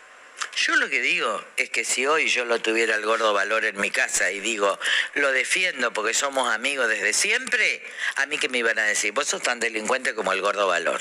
Yo 0.55 0.77
lo 0.77 0.89
que 0.89 1.01
digo 1.01 1.45
es 1.57 1.71
que 1.71 1.85
si 1.85 2.07
hoy 2.07 2.29
yo 2.29 2.45
lo 2.45 2.61
tuviera 2.61 2.95
el 2.95 3.05
gordo 3.05 3.33
valor 3.33 3.65
en 3.65 3.79
mi 3.81 3.91
casa 3.91 4.31
y 4.31 4.41
digo, 4.41 4.79
lo 5.15 5.33
defiendo 5.33 5.93
porque 5.93 6.15
somos 6.15 6.53
amigos 6.53 6.89
desde 6.89 7.13
siempre, 7.13 7.83
a 8.17 8.27
mí 8.27 8.39
que 8.39 8.49
me 8.49 8.59
iban 8.59 8.79
a 8.79 8.85
decir, 8.85 9.13
vos 9.13 9.27
sos 9.27 9.43
tan 9.43 9.61
delincuente 9.61 10.15
como 10.15 10.33
el 10.33 10.41
gordo 10.41 10.67
valor. 10.67 11.01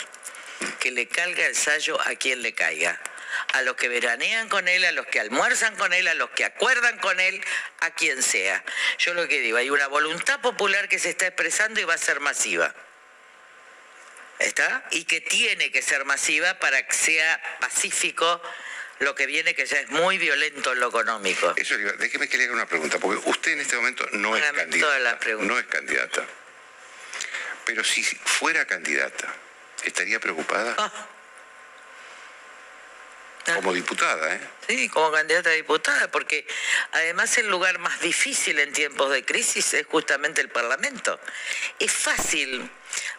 Que 0.80 0.92
le 0.92 1.08
calga 1.08 1.46
el 1.46 1.56
sallo 1.56 2.00
a 2.02 2.16
quien 2.16 2.42
le 2.42 2.54
caiga. 2.54 3.00
A 3.54 3.62
los 3.62 3.76
que 3.76 3.90
veranean 3.90 4.48
con 4.50 4.68
él, 4.68 4.86
a 4.86 4.92
los 4.92 5.06
que 5.08 5.20
almuerzan 5.20 5.76
con 5.76 5.94
él, 5.94 6.08
a 6.08 6.14
los 6.14 6.30
que 6.32 6.46
acuerdan 6.46 6.98
con 7.00 7.20
él, 7.20 7.42
a 7.80 7.92
quien 7.92 8.24
sea. 8.24 8.64
Yo 8.98 9.14
lo 9.14 9.28
que 9.28 9.42
digo, 9.42 9.58
hay 9.58 9.70
una 9.70 9.88
voluntad 9.88 10.40
popular 10.42 10.88
que 10.88 11.00
se 11.00 11.10
está 11.10 11.28
expresando 11.28 11.80
y 11.80 11.84
va 11.84 11.96
a 11.96 11.98
ser 11.98 12.20
masiva. 12.20 12.74
¿Está? 14.40 14.86
Y 14.92 15.06
que 15.06 15.22
tiene 15.22 15.72
que 15.72 15.82
ser 15.82 16.04
masiva 16.06 16.60
para 16.60 16.86
que 16.86 16.94
sea 16.94 17.42
pacífico 17.60 18.42
lo 19.00 19.16
que 19.16 19.26
viene, 19.26 19.54
que 19.56 19.66
ya 19.66 19.80
es 19.80 19.90
muy 19.90 20.18
violento 20.18 20.74
en 20.74 20.80
lo 20.80 20.90
económico. 20.90 21.54
Eso, 21.56 21.78
déjeme 21.78 22.28
que 22.28 22.38
le 22.38 22.46
haga 22.46 22.54
una 22.54 22.68
pregunta, 22.68 22.98
porque 23.00 23.30
usted 23.30 23.54
en 23.54 23.62
este 23.62 23.76
momento 23.76 24.06
no 24.14 24.36
es 24.36 24.44
candidata. 24.44 24.80
todas 24.80 25.02
las 25.02 25.16
preguntas. 25.16 25.48
No 25.48 25.60
es 25.60 25.66
candidata. 25.66 26.26
Pero 27.66 27.84
si 27.84 28.04
fuera 28.04 28.66
candidata, 28.66 29.34
¿estaría 29.84 30.20
preocupada? 30.20 30.76
Ah. 30.78 31.10
Como 33.54 33.74
diputada, 33.74 34.36
¿eh? 34.36 34.40
Sí, 34.68 34.90
como 34.90 35.12
candidata 35.12 35.52
a 35.52 35.54
diputada, 35.54 36.10
porque 36.10 36.48
además 36.92 37.38
el 37.38 37.48
lugar 37.48 37.78
más 37.78 38.00
difícil 38.02 38.60
en 38.60 38.74
tiempos 38.74 39.12
de 39.12 39.24
crisis 39.24 39.76
es 39.76 39.86
justamente 39.86 40.42
el 40.42 40.50
Parlamento. 40.50 41.20
Es 41.78 41.92
fácil. 41.92 42.68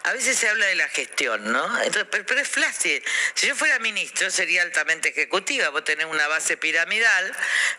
A 0.03 0.13
veces 0.13 0.37
se 0.37 0.49
habla 0.49 0.67
de 0.67 0.75
la 0.75 0.89
gestión, 0.89 1.53
¿no? 1.53 1.65
Entonces, 1.81 2.07
pero, 2.11 2.27
pero 2.27 2.41
es 2.41 2.49
fácil. 2.49 3.03
Si 3.35 3.47
yo 3.47 3.55
fuera 3.55 3.79
ministro 3.79 4.29
sería 4.31 4.63
altamente 4.63 5.11
ejecutiva. 5.11 5.69
Vos 5.69 5.85
tenés 5.85 6.07
una 6.07 6.27
base 6.27 6.57
piramidal, 6.57 7.33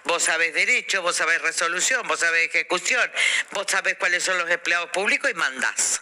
vos 0.05 0.23
sabés 0.23 0.53
derecho, 0.53 1.01
vos 1.01 1.17
sabés 1.17 1.41
resolución, 1.41 2.07
vos 2.07 2.21
sabés 2.21 2.47
ejecución, 2.47 3.11
vos 3.51 3.65
sabés 3.69 3.97
cuáles 3.97 4.23
son 4.23 4.37
los 4.37 4.49
empleados 4.49 4.89
públicos 4.91 5.29
y 5.29 5.33
mandás. 5.33 6.01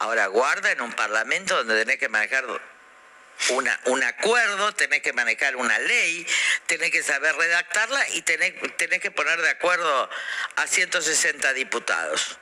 Ahora 0.00 0.26
guarda 0.26 0.72
en 0.72 0.80
un 0.80 0.92
Parlamento 0.92 1.56
donde 1.56 1.84
tenés 1.84 1.98
que 1.98 2.08
manejar 2.08 2.44
una, 3.50 3.78
un 3.86 4.02
acuerdo, 4.02 4.72
tenés 4.74 5.02
que 5.02 5.12
manejar 5.12 5.56
una 5.56 5.78
ley, 5.78 6.26
tenés 6.66 6.90
que 6.90 7.02
saber 7.02 7.34
redactarla 7.36 8.08
y 8.10 8.22
tenés, 8.22 8.52
que 9.00 9.10
poner 9.10 9.40
de 9.40 9.50
acuerdo 9.50 10.10
a 10.56 10.66
160 10.66 11.52
diputados. 11.52 12.38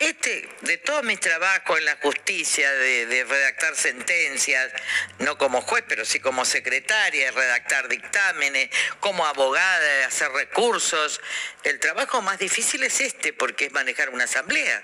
Este, 0.00 0.48
de 0.62 0.76
todos 0.78 1.04
mis 1.04 1.20
trabajos 1.20 1.78
en 1.78 1.84
la 1.84 1.96
justicia, 1.96 2.72
de, 2.72 3.06
de 3.06 3.24
redactar 3.24 3.76
sentencias, 3.76 4.72
no 5.20 5.38
como 5.38 5.62
juez, 5.62 5.84
pero 5.86 6.04
sí 6.04 6.18
como 6.18 6.44
secretaria, 6.44 7.30
redactar 7.30 7.86
dictámenes, 7.88 8.70
como 8.98 9.24
abogada, 9.24 10.06
hacer 10.06 10.32
recursos, 10.32 11.20
el 11.62 11.78
trabajo 11.78 12.20
más 12.22 12.40
difícil 12.40 12.82
es 12.82 13.00
este, 13.00 13.32
porque 13.32 13.66
es 13.66 13.72
manejar 13.72 14.10
una 14.10 14.24
asamblea. 14.24 14.82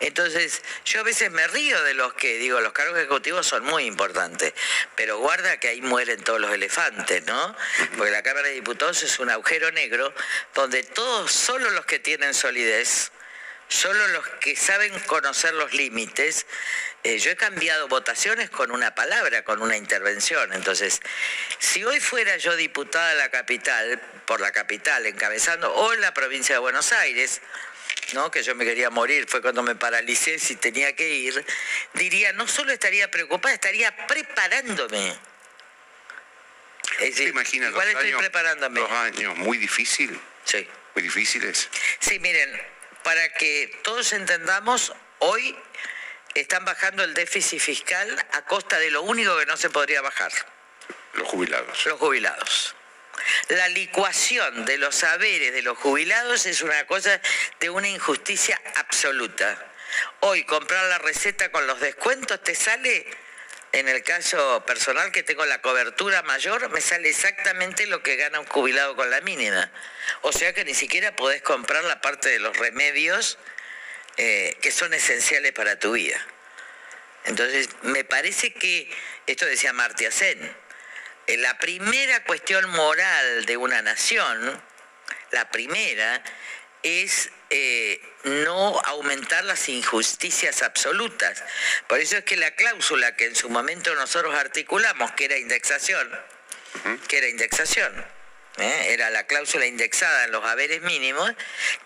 Entonces, 0.00 0.62
yo 0.84 1.00
a 1.00 1.02
veces 1.04 1.30
me 1.30 1.46
río 1.48 1.82
de 1.84 1.94
los 1.94 2.14
que 2.14 2.36
digo, 2.38 2.60
los 2.60 2.72
cargos 2.72 2.98
ejecutivos 2.98 3.46
son 3.46 3.64
muy 3.64 3.84
importantes, 3.84 4.52
pero 4.96 5.18
guarda 5.18 5.58
que 5.58 5.68
ahí 5.68 5.80
mueren 5.80 6.22
todos 6.22 6.40
los 6.40 6.52
elefantes, 6.52 7.24
¿no? 7.26 7.56
Porque 7.96 8.10
la 8.10 8.22
Cámara 8.22 8.48
de 8.48 8.54
Diputados 8.54 9.02
es 9.02 9.18
un 9.18 9.30
agujero 9.30 9.70
negro 9.70 10.12
donde 10.54 10.82
todos, 10.82 11.30
solo 11.32 11.70
los 11.70 11.86
que 11.86 11.98
tienen 11.98 12.34
solidez, 12.34 13.12
solo 13.68 14.06
los 14.08 14.26
que 14.40 14.56
saben 14.56 14.92
conocer 15.00 15.54
los 15.54 15.72
límites, 15.72 16.46
eh, 17.02 17.18
yo 17.18 17.30
he 17.30 17.36
cambiado 17.36 17.86
votaciones 17.88 18.48
con 18.48 18.70
una 18.70 18.94
palabra, 18.94 19.44
con 19.44 19.60
una 19.60 19.76
intervención. 19.76 20.52
Entonces, 20.54 21.00
si 21.58 21.84
hoy 21.84 22.00
fuera 22.00 22.36
yo 22.38 22.56
diputada 22.56 23.10
de 23.10 23.16
la 23.16 23.30
capital, 23.30 24.00
por 24.26 24.40
la 24.40 24.52
capital, 24.52 25.04
encabezando, 25.06 25.72
o 25.74 25.92
en 25.92 26.00
la 26.00 26.14
provincia 26.14 26.54
de 26.54 26.60
Buenos 26.60 26.92
Aires, 26.92 27.42
¿no? 28.12 28.30
que 28.30 28.42
yo 28.42 28.54
me 28.54 28.64
quería 28.64 28.90
morir, 28.90 29.26
fue 29.28 29.40
cuando 29.42 29.62
me 29.62 29.74
paralicé 29.74 30.38
si 30.38 30.56
tenía 30.56 30.94
que 30.94 31.08
ir, 31.08 31.44
diría, 31.94 32.32
no 32.32 32.46
solo 32.48 32.72
estaría 32.72 33.10
preocupada, 33.10 33.54
estaría 33.54 33.94
preparándome. 34.06 35.16
Es 37.00 37.16
¿Te 37.16 37.24
imaginas 37.24 37.70
igual 37.70 37.86
dos 37.86 37.94
estoy 37.94 38.08
años, 38.10 38.20
preparándome. 38.20 38.80
dos 38.80 38.90
años 38.92 39.36
muy 39.38 39.58
difícil? 39.58 40.18
Sí. 40.44 40.66
Muy 40.94 41.02
difíciles. 41.02 41.68
Sí, 41.98 42.20
miren, 42.20 42.50
para 43.02 43.32
que 43.34 43.80
todos 43.82 44.12
entendamos, 44.12 44.92
hoy 45.18 45.56
están 46.34 46.64
bajando 46.64 47.02
el 47.02 47.14
déficit 47.14 47.58
fiscal 47.60 48.26
a 48.32 48.44
costa 48.44 48.78
de 48.78 48.90
lo 48.92 49.02
único 49.02 49.36
que 49.38 49.46
no 49.46 49.56
se 49.56 49.70
podría 49.70 50.02
bajar, 50.02 50.30
Los 51.14 51.26
jubilados. 51.28 51.84
los 51.86 51.98
jubilados. 51.98 52.76
La 53.48 53.68
licuación 53.68 54.64
de 54.64 54.78
los 54.78 54.94
saberes 54.94 55.52
de 55.52 55.62
los 55.62 55.78
jubilados 55.78 56.46
es 56.46 56.62
una 56.62 56.86
cosa 56.86 57.20
de 57.60 57.70
una 57.70 57.88
injusticia 57.88 58.60
absoluta. 58.76 59.58
Hoy 60.20 60.44
comprar 60.44 60.84
la 60.86 60.98
receta 60.98 61.50
con 61.50 61.66
los 61.66 61.80
descuentos 61.80 62.42
te 62.42 62.54
sale, 62.54 63.06
en 63.72 63.88
el 63.88 64.02
caso 64.02 64.64
personal 64.66 65.12
que 65.12 65.22
tengo 65.22 65.44
la 65.46 65.60
cobertura 65.60 66.22
mayor, 66.22 66.68
me 66.70 66.80
sale 66.80 67.08
exactamente 67.08 67.86
lo 67.86 68.02
que 68.02 68.16
gana 68.16 68.40
un 68.40 68.46
jubilado 68.46 68.96
con 68.96 69.10
la 69.10 69.20
mínima. 69.20 69.70
O 70.22 70.32
sea 70.32 70.52
que 70.52 70.64
ni 70.64 70.74
siquiera 70.74 71.14
podés 71.16 71.42
comprar 71.42 71.84
la 71.84 72.00
parte 72.00 72.28
de 72.28 72.38
los 72.38 72.56
remedios 72.56 73.38
eh, 74.16 74.56
que 74.62 74.70
son 74.70 74.94
esenciales 74.94 75.52
para 75.52 75.78
tu 75.78 75.92
vida. 75.92 76.24
Entonces, 77.24 77.68
me 77.82 78.04
parece 78.04 78.52
que, 78.52 78.90
esto 79.26 79.46
decía 79.46 79.72
Martia 79.72 80.10
Sen, 80.10 80.38
eh, 80.42 80.52
la 81.26 81.58
primera 81.58 82.22
cuestión 82.24 82.68
moral 82.70 83.46
de 83.46 83.56
una 83.56 83.82
nación, 83.82 84.62
la 85.30 85.50
primera, 85.50 86.22
es 86.82 87.30
eh, 87.50 88.00
no 88.24 88.80
aumentar 88.84 89.44
las 89.44 89.68
injusticias 89.68 90.62
absolutas. 90.62 91.42
Por 91.86 91.98
eso 91.98 92.18
es 92.18 92.24
que 92.24 92.36
la 92.36 92.50
cláusula 92.52 93.16
que 93.16 93.26
en 93.26 93.34
su 93.34 93.48
momento 93.48 93.94
nosotros 93.94 94.34
articulamos, 94.34 95.12
que 95.12 95.24
era 95.26 95.38
indexación, 95.38 96.10
que 97.08 97.18
era 97.18 97.28
indexación, 97.28 98.04
¿eh? 98.58 98.86
era 98.90 99.10
la 99.10 99.26
cláusula 99.26 99.66
indexada 99.66 100.24
en 100.24 100.32
los 100.32 100.44
haberes 100.44 100.82
mínimos, 100.82 101.32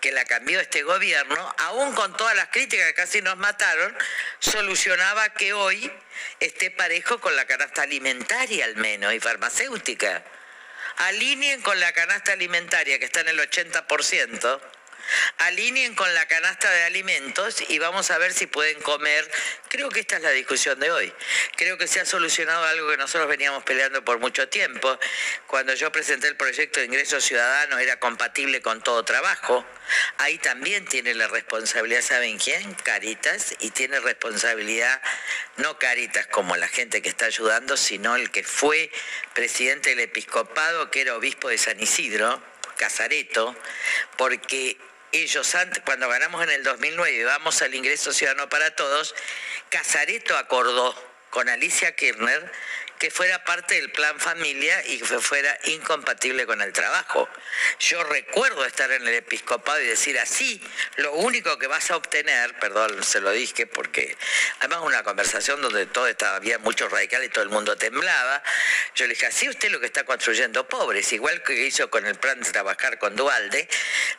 que 0.01 0.11
la 0.11 0.25
cambió 0.25 0.59
este 0.59 0.83
gobierno, 0.83 1.55
aún 1.59 1.93
con 1.93 2.15
todas 2.15 2.35
las 2.35 2.49
críticas 2.49 2.87
que 2.87 2.93
casi 2.93 3.21
nos 3.21 3.37
mataron, 3.37 3.95
solucionaba 4.39 5.29
que 5.29 5.53
hoy 5.53 5.91
esté 6.39 6.71
parejo 6.71 7.19
con 7.19 7.35
la 7.35 7.45
canasta 7.45 7.83
alimentaria 7.83 8.65
al 8.65 8.75
menos 8.75 9.13
y 9.13 9.19
farmacéutica. 9.19 10.23
Alineen 10.97 11.61
con 11.61 11.79
la 11.79 11.91
canasta 11.93 12.33
alimentaria 12.33 12.99
que 12.99 13.05
está 13.05 13.21
en 13.21 13.29
el 13.29 13.39
80%, 13.39 14.59
alineen 15.37 15.95
con 15.95 16.13
la 16.13 16.27
canasta 16.27 16.69
de 16.71 16.83
alimentos 16.83 17.63
y 17.69 17.79
vamos 17.79 18.11
a 18.11 18.17
ver 18.17 18.33
si 18.33 18.47
pueden 18.47 18.79
comer. 18.81 19.29
Creo 19.69 19.89
que 19.89 20.01
esta 20.01 20.17
es 20.17 20.23
la 20.23 20.31
discusión 20.31 20.79
de 20.79 20.91
hoy. 20.91 21.13
Creo 21.55 21.77
que 21.77 21.87
se 21.87 21.99
ha 21.99 22.05
solucionado 22.05 22.63
algo 22.65 22.89
que 22.89 22.97
nosotros 22.97 23.27
veníamos 23.27 23.63
peleando 23.63 24.03
por 24.03 24.19
mucho 24.19 24.49
tiempo. 24.49 24.99
Cuando 25.47 25.73
yo 25.73 25.91
presenté 25.91 26.27
el 26.27 26.35
proyecto 26.35 26.79
de 26.79 26.87
ingreso 26.87 27.21
ciudadano 27.21 27.77
era 27.79 27.99
compatible 27.99 28.61
con 28.61 28.81
todo 28.81 29.03
trabajo. 29.03 29.65
Ahí 30.17 30.37
también 30.37 30.85
tiene 30.85 31.13
la 31.15 31.27
responsabilidad, 31.27 32.01
¿saben 32.01 32.37
quién? 32.37 32.73
Caritas. 32.73 33.55
Y 33.59 33.71
tiene 33.71 33.99
responsabilidad 33.99 35.01
no 35.57 35.77
Caritas 35.77 36.27
como 36.27 36.55
la 36.55 36.67
gente 36.67 37.01
que 37.01 37.09
está 37.09 37.25
ayudando, 37.25 37.77
sino 37.77 38.15
el 38.15 38.31
que 38.31 38.43
fue 38.43 38.91
presidente 39.33 39.89
del 39.89 39.99
episcopado, 39.99 40.89
que 40.89 41.01
era 41.01 41.15
obispo 41.15 41.49
de 41.49 41.57
San 41.57 41.79
Isidro, 41.79 42.41
Casareto, 42.77 43.55
porque 44.17 44.77
ellos 45.11 45.55
antes, 45.55 45.81
cuando 45.85 46.07
ganamos 46.07 46.43
en 46.43 46.51
el 46.51 46.63
2009 46.63 47.11
y 47.11 47.23
vamos 47.23 47.61
al 47.61 47.73
ingreso 47.73 48.13
ciudadano 48.13 48.49
para 48.49 48.75
todos, 48.75 49.15
Casareto 49.69 50.37
acordó 50.37 50.95
con 51.29 51.49
Alicia 51.49 51.95
Kirchner 51.95 52.51
que 52.99 53.09
fuera 53.09 53.43
parte 53.45 53.75
del 53.75 53.89
plan 53.91 54.19
familia 54.19 54.85
y 54.85 54.99
que 54.99 55.19
fuera 55.19 55.57
incompatible 55.63 56.45
con 56.45 56.61
el 56.61 56.73
trabajo. 56.73 57.29
Yo 57.79 58.03
recuerdo 58.03 58.65
estar 58.65 58.91
en 58.91 59.07
el 59.07 59.13
episcopado 59.15 59.79
y 59.79 59.87
decir 59.87 60.19
así, 60.19 60.61
lo 60.97 61.13
único 61.13 61.57
que 61.57 61.67
vas 61.67 61.89
a 61.91 61.95
obtener, 61.95 62.53
perdón, 62.59 63.01
se 63.01 63.21
lo 63.21 63.31
dije 63.31 63.65
porque 63.65 64.17
además 64.59 64.81
una 64.83 65.03
conversación 65.03 65.61
donde 65.61 65.85
todo 65.85 66.07
estaba, 66.07 66.35
había 66.35 66.59
mucho 66.59 66.89
radical 66.89 67.23
y 67.23 67.29
todo 67.29 67.43
el 67.45 67.49
mundo 67.49 67.77
temblaba, 67.77 68.43
yo 68.95 69.05
le 69.07 69.13
dije, 69.13 69.27
así 69.27 69.47
usted 69.47 69.71
lo 69.71 69.79
que 69.79 69.85
está 69.85 70.03
construyendo 70.03 70.67
pobres, 70.67 71.13
igual 71.13 71.41
que 71.41 71.53
hizo 71.53 71.89
con 71.89 72.05
el 72.05 72.15
plan 72.15 72.41
de 72.41 72.51
trabajar 72.51 72.99
con 72.99 73.15
Dualde, 73.15 73.69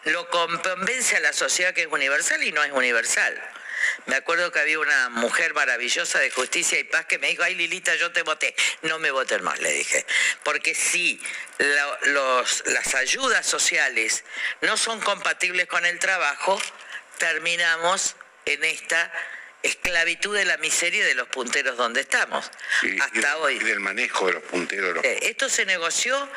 lo 0.05 0.27
convence 0.31 1.17
a 1.17 1.21
la 1.21 1.35
sociedad 1.35 1.75
que 1.75 1.83
es 1.83 1.89
universal 1.89 2.43
y 2.43 2.51
no 2.53 2.65
es 2.65 2.73
universal. 2.73 3.60
Me 4.07 4.17
acuerdo 4.17 4.51
que 4.53 4.59
había 4.61 4.79
una 4.79 5.09
mujer 5.11 5.55
maravillosa 5.55 6.19
de 6.19 6.31
justicia 6.31 6.79
y 6.79 6.85
paz 6.85 7.07
que 7.07 7.19
me 7.19 7.29
dijo, 7.29 7.43
ay 7.43 7.55
Lilita, 7.55 7.95
yo 7.97 8.13
te 8.13 8.23
voté. 8.23 8.55
No 8.83 8.99
me 8.99 9.11
voten 9.11 9.43
más, 9.43 9.59
le 9.61 9.73
dije. 9.73 10.05
Porque 10.43 10.75
si 10.75 11.21
la- 11.59 11.99
los- 12.05 12.63
las 12.67 12.95
ayudas 12.95 13.47
sociales 13.47 14.25
no 14.63 14.77
son 14.77 15.01
compatibles 15.01 15.67
con 15.67 15.85
el 15.87 15.99
trabajo, 15.99 16.61
terminamos 17.19 18.17
en 18.47 18.65
esta 18.65 19.13
esclavitud 19.63 20.35
de 20.37 20.47
la 20.47 20.57
miseria 20.57 21.05
de 21.05 21.15
los 21.15 21.29
punteros 21.29 21.77
donde 21.77 22.01
estamos. 22.01 22.51
Hasta 23.01 23.37
hoy. 23.39 23.57
Y 23.57 23.59
del 23.65 23.81
manejo 23.81 24.27
de 24.27 24.33
los 24.35 24.43
punteros. 24.45 24.95
los- 24.95 25.05
Eh, 25.05 25.19
Esto 25.23 25.49
se 25.51 25.67
negoció 25.67 26.29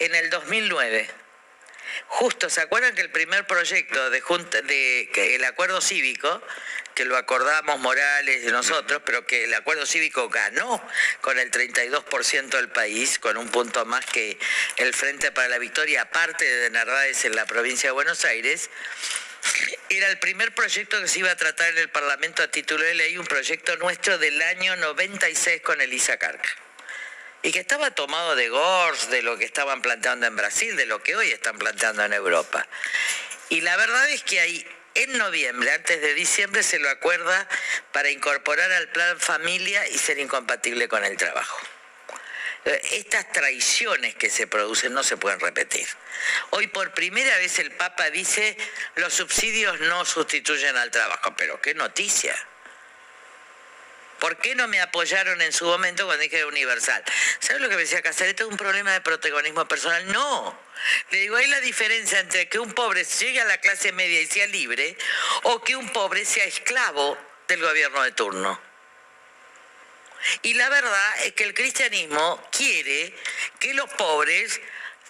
en 0.00 0.14
el 0.16 0.30
2009. 0.30 1.08
Justo, 2.08 2.48
¿se 2.50 2.60
acuerdan 2.60 2.94
que 2.94 3.02
el 3.02 3.10
primer 3.10 3.46
proyecto 3.46 4.10
de, 4.10 4.20
junta, 4.20 4.62
de 4.62 5.10
que 5.12 5.34
el 5.36 5.44
acuerdo 5.44 5.80
cívico, 5.80 6.42
que 6.94 7.04
lo 7.04 7.16
acordamos 7.16 7.78
Morales 7.80 8.44
y 8.44 8.50
nosotros, 8.50 9.02
pero 9.04 9.26
que 9.26 9.44
el 9.44 9.54
acuerdo 9.54 9.86
cívico 9.86 10.28
ganó 10.28 10.82
con 11.20 11.38
el 11.38 11.50
32% 11.50 12.50
del 12.50 12.68
país, 12.68 13.18
con 13.18 13.36
un 13.36 13.48
punto 13.48 13.84
más 13.84 14.04
que 14.06 14.38
el 14.76 14.94
Frente 14.94 15.32
para 15.32 15.48
la 15.48 15.58
Victoria, 15.58 16.02
aparte 16.02 16.44
de 16.44 16.70
Narváez 16.70 17.24
en 17.24 17.36
la 17.36 17.46
provincia 17.46 17.88
de 17.88 17.92
Buenos 17.92 18.24
Aires, 18.24 18.70
era 19.88 20.08
el 20.08 20.18
primer 20.18 20.54
proyecto 20.54 21.00
que 21.00 21.08
se 21.08 21.18
iba 21.18 21.30
a 21.30 21.36
tratar 21.36 21.70
en 21.70 21.78
el 21.78 21.90
Parlamento 21.90 22.42
a 22.42 22.48
título 22.48 22.84
de 22.84 22.94
ley, 22.94 23.16
un 23.18 23.26
proyecto 23.26 23.76
nuestro 23.76 24.18
del 24.18 24.40
año 24.40 24.76
96 24.76 25.62
con 25.62 25.80
Elisa 25.80 26.16
Carca 26.16 26.48
y 27.42 27.50
que 27.50 27.58
estaba 27.58 27.90
tomado 27.90 28.36
de 28.36 28.48
Gors, 28.48 29.10
de 29.10 29.22
lo 29.22 29.36
que 29.36 29.44
estaban 29.44 29.82
planteando 29.82 30.26
en 30.26 30.36
Brasil, 30.36 30.76
de 30.76 30.86
lo 30.86 31.02
que 31.02 31.16
hoy 31.16 31.30
están 31.30 31.58
planteando 31.58 32.04
en 32.04 32.12
Europa. 32.12 32.66
Y 33.48 33.60
la 33.62 33.76
verdad 33.76 34.08
es 34.10 34.22
que 34.22 34.40
ahí, 34.40 34.66
en 34.94 35.18
noviembre, 35.18 35.72
antes 35.72 36.00
de 36.00 36.14
diciembre, 36.14 36.62
se 36.62 36.78
lo 36.78 36.88
acuerda 36.90 37.48
para 37.92 38.10
incorporar 38.10 38.70
al 38.72 38.88
plan 38.88 39.18
familia 39.18 39.86
y 39.88 39.98
ser 39.98 40.18
incompatible 40.18 40.88
con 40.88 41.04
el 41.04 41.16
trabajo. 41.16 41.58
Eh, 42.64 42.80
Estas 42.92 43.30
traiciones 43.32 44.14
que 44.14 44.30
se 44.30 44.46
producen 44.46 44.92
no 44.92 45.02
se 45.02 45.16
pueden 45.16 45.40
repetir. 45.40 45.86
Hoy 46.50 46.68
por 46.68 46.92
primera 46.92 47.36
vez 47.38 47.58
el 47.58 47.72
Papa 47.72 48.10
dice 48.10 48.56
los 48.96 49.14
subsidios 49.14 49.80
no 49.80 50.04
sustituyen 50.04 50.76
al 50.76 50.90
trabajo, 50.90 51.34
pero 51.36 51.60
qué 51.60 51.74
noticia. 51.74 52.36
¿Por 54.22 54.36
qué 54.36 54.54
no 54.54 54.68
me 54.68 54.80
apoyaron 54.80 55.42
en 55.42 55.52
su 55.52 55.64
momento 55.64 56.06
cuando 56.06 56.22
dije 56.22 56.44
universal? 56.44 57.02
¿Sabes 57.40 57.60
lo 57.60 57.68
que 57.68 57.74
me 57.74 57.80
decía 57.80 58.02
Casareto? 58.02 58.44
¿Es 58.44 58.50
un 58.50 58.56
problema 58.56 58.92
de 58.92 59.00
protagonismo 59.00 59.66
personal? 59.66 60.12
No. 60.12 60.56
Le 61.10 61.18
digo, 61.18 61.34
hay 61.34 61.48
la 61.48 61.60
diferencia 61.60 62.20
entre 62.20 62.48
que 62.48 62.60
un 62.60 62.72
pobre 62.72 63.02
llegue 63.02 63.40
a 63.40 63.44
la 63.46 63.58
clase 63.58 63.90
media 63.90 64.20
y 64.20 64.26
sea 64.26 64.46
libre 64.46 64.96
o 65.42 65.64
que 65.64 65.74
un 65.74 65.88
pobre 65.88 66.24
sea 66.24 66.44
esclavo 66.44 67.18
del 67.48 67.62
gobierno 67.62 68.00
de 68.04 68.12
turno. 68.12 68.62
Y 70.42 70.54
la 70.54 70.68
verdad 70.68 71.24
es 71.24 71.32
que 71.32 71.42
el 71.42 71.52
cristianismo 71.52 72.48
quiere 72.52 73.12
que 73.58 73.74
los 73.74 73.92
pobres 73.94 74.60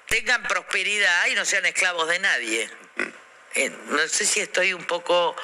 tengan 0.09 0.43
prosperidad 0.45 1.27
y 1.27 1.35
no 1.35 1.45
sean 1.45 1.67
esclavos 1.67 2.09
de 2.09 2.19
nadie. 2.19 2.71
Eh, 3.57 3.69
no 3.89 4.09
sé 4.09 4.25
si 4.25 4.41
estoy 4.41 4.73
un 4.73 4.87
poco 4.87 5.37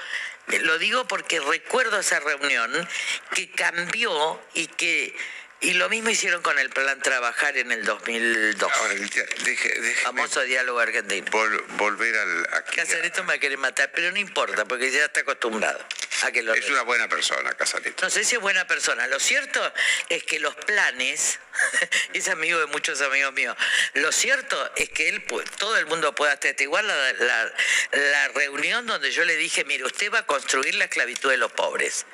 Lo 0.63 0.79
digo 0.79 1.07
porque 1.07 1.41
recuerdo 1.41 1.99
esa 2.01 2.21
reunión 2.21 2.89
que 3.35 3.51
cambió 3.51 4.41
y 4.55 4.67
que 4.67 5.15
y 5.61 5.73
lo 5.73 5.89
mismo 5.89 6.09
hicieron 6.09 6.41
con 6.41 6.57
el 6.61 6.71
plan 6.71 7.01
Trabajar 7.03 7.57
en 7.57 7.73
el 7.73 7.85
2002. 7.85 8.73
Ahora, 8.73 8.95
deje, 8.95 9.25
déjeme 9.45 9.95
Famoso 10.03 10.41
diálogo 10.43 10.79
argentino. 10.79 11.27
vol- 11.33 11.65
volver 11.77 12.17
al... 12.17 12.49
Aquí, 12.55 12.77
Casareto 12.77 13.23
me 13.25 13.29
va 13.31 13.35
a 13.35 13.39
querer 13.39 13.59
matar, 13.59 13.91
pero 13.93 14.13
no 14.13 14.19
importa, 14.19 14.65
porque 14.67 14.89
ya 14.93 15.05
está 15.07 15.21
acostumbrado 15.21 15.85
a 16.25 16.33
que 16.33 16.43
lo 16.43 16.55
es 16.55 16.69
una 16.69 16.83
buena 16.83 17.09
persona, 17.09 17.53
Casareto. 17.55 18.05
No 18.05 18.11
sé 18.11 18.25
si 18.25 18.35
es 18.35 18.41
buena 18.41 18.67
persona. 18.67 19.07
Lo 19.07 19.21
cierto 19.21 19.61
es 20.09 20.23
que 20.25 20.41
los 20.41 20.55
planes, 20.55 21.39
es 22.13 22.29
amigo 22.29 22.59
de 22.59 22.67
muchos 22.67 23.01
amigos 23.01 23.33
míos, 23.33 23.57
lo 23.95 24.13
cierto 24.13 24.73
es 24.77 24.89
que 24.91 25.09
él, 25.09 25.25
todo 25.59 25.77
el 25.77 25.87
mundo 25.87 26.15
puede 26.15 26.33
atestiguar 26.33 26.85
la, 26.85 27.13
la, 27.13 27.53
la 27.93 28.29
reunión 28.29 28.87
donde 28.87 29.11
yo 29.11 29.25
le 29.25 29.37
dije, 29.37 29.65
mire, 29.65 29.85
usted 29.85 30.13
va 30.13 30.21
a 30.21 30.27
construir 30.27 30.75
la 30.75 30.85
esclavitud 30.85 31.31
de 31.31 31.37
los 31.37 31.53
pobres. 31.53 32.07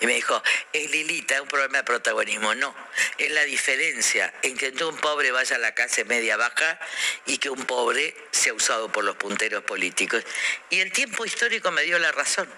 Y 0.00 0.06
me 0.06 0.14
dijo, 0.14 0.42
es 0.72 0.90
Lilita, 0.90 1.42
un 1.42 1.48
problema 1.48 1.78
de 1.78 1.84
protagonismo. 1.84 2.54
No, 2.54 2.74
es 3.18 3.30
la 3.30 3.44
diferencia 3.44 4.32
en 4.42 4.56
que 4.56 4.72
un 4.84 4.96
pobre 4.96 5.30
vaya 5.30 5.56
a 5.56 5.58
la 5.58 5.74
clase 5.74 6.04
media 6.04 6.36
baja 6.36 6.78
y 7.26 7.38
que 7.38 7.50
un 7.50 7.64
pobre 7.66 8.14
sea 8.30 8.54
usado 8.54 8.90
por 8.90 9.04
los 9.04 9.16
punteros 9.16 9.62
políticos. 9.64 10.24
Y 10.70 10.80
el 10.80 10.90
tiempo 10.90 11.24
histórico 11.24 11.70
me 11.70 11.82
dio 11.82 11.98
la 11.98 12.12
razón. 12.12 12.48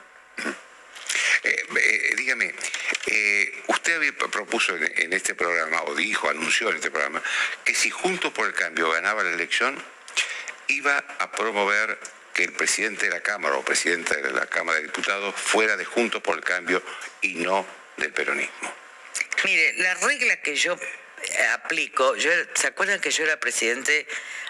Eh, 1.44 1.66
eh, 1.76 2.14
dígame, 2.16 2.54
eh, 3.06 3.62
usted 3.66 4.14
propuso 4.14 4.76
en, 4.76 4.92
en 4.96 5.12
este 5.12 5.34
programa, 5.34 5.82
o 5.82 5.94
dijo, 5.96 6.30
anunció 6.30 6.70
en 6.70 6.76
este 6.76 6.90
programa, 6.90 7.20
que 7.64 7.74
si 7.74 7.90
Juntos 7.90 8.32
por 8.32 8.46
el 8.46 8.54
Cambio 8.54 8.90
ganaba 8.92 9.24
la 9.24 9.32
elección, 9.32 9.82
iba 10.68 10.98
a 11.18 11.32
promover 11.32 11.98
que 12.32 12.44
el 12.44 12.52
presidente 12.52 13.06
de 13.06 13.12
la 13.12 13.20
Cámara 13.20 13.56
o 13.56 13.64
presidenta 13.64 14.16
de 14.16 14.30
la 14.30 14.46
Cámara 14.46 14.78
de 14.78 14.84
Diputados 14.84 15.34
fuera 15.34 15.76
de 15.76 15.84
Juntos 15.84 16.22
por 16.22 16.36
el 16.36 16.44
Cambio 16.44 16.82
y 17.20 17.34
no 17.34 17.66
del 17.96 18.12
peronismo. 18.12 18.74
Mire, 19.44 19.74
la 19.74 19.94
regla 19.94 20.36
que 20.40 20.54
yo 20.54 20.76
eh, 21.22 21.46
aplico, 21.48 22.16
yo, 22.16 22.30
¿se 22.54 22.68
acuerdan 22.68 23.00
que 23.00 23.10
yo 23.10 23.24
era 23.24 23.38
presidente 23.38 24.06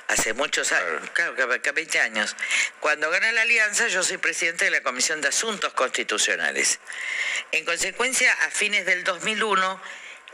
hace 0.09 0.33
muchos 0.35 0.73
años? 0.73 1.11
Claro, 1.13 1.35
que 1.35 1.61
que 1.61 1.73
20 1.73 2.01
años. 2.01 2.37
Cuando 2.81 3.11
gana 3.11 3.33
la 3.33 3.43
alianza, 3.43 3.89
yo 3.89 4.03
soy 4.03 4.19
presidente 4.19 4.67
de 4.67 4.71
la 4.71 4.83
Comisión 4.83 5.21
de 5.21 5.29
Asuntos 5.29 5.73
Constitucionales. 5.73 6.81
En 7.53 7.65
consecuencia, 7.65 8.33
a 8.43 8.51
fines 8.51 8.87
del 8.87 9.05
2001, 9.05 9.83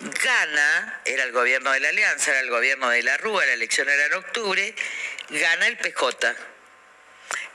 gana, 0.00 1.00
era 1.04 1.24
el 1.24 1.32
gobierno 1.32 1.72
de 1.72 1.80
la 1.80 1.88
alianza, 1.88 2.30
era 2.30 2.40
el 2.40 2.50
gobierno 2.50 2.88
de 2.88 3.02
la 3.02 3.16
Rúa, 3.16 3.44
la 3.46 3.52
elección 3.52 3.88
era 3.88 4.06
en 4.06 4.14
octubre, 4.14 4.74
gana 5.30 5.66
el 5.66 5.76
PJ. 5.76 6.36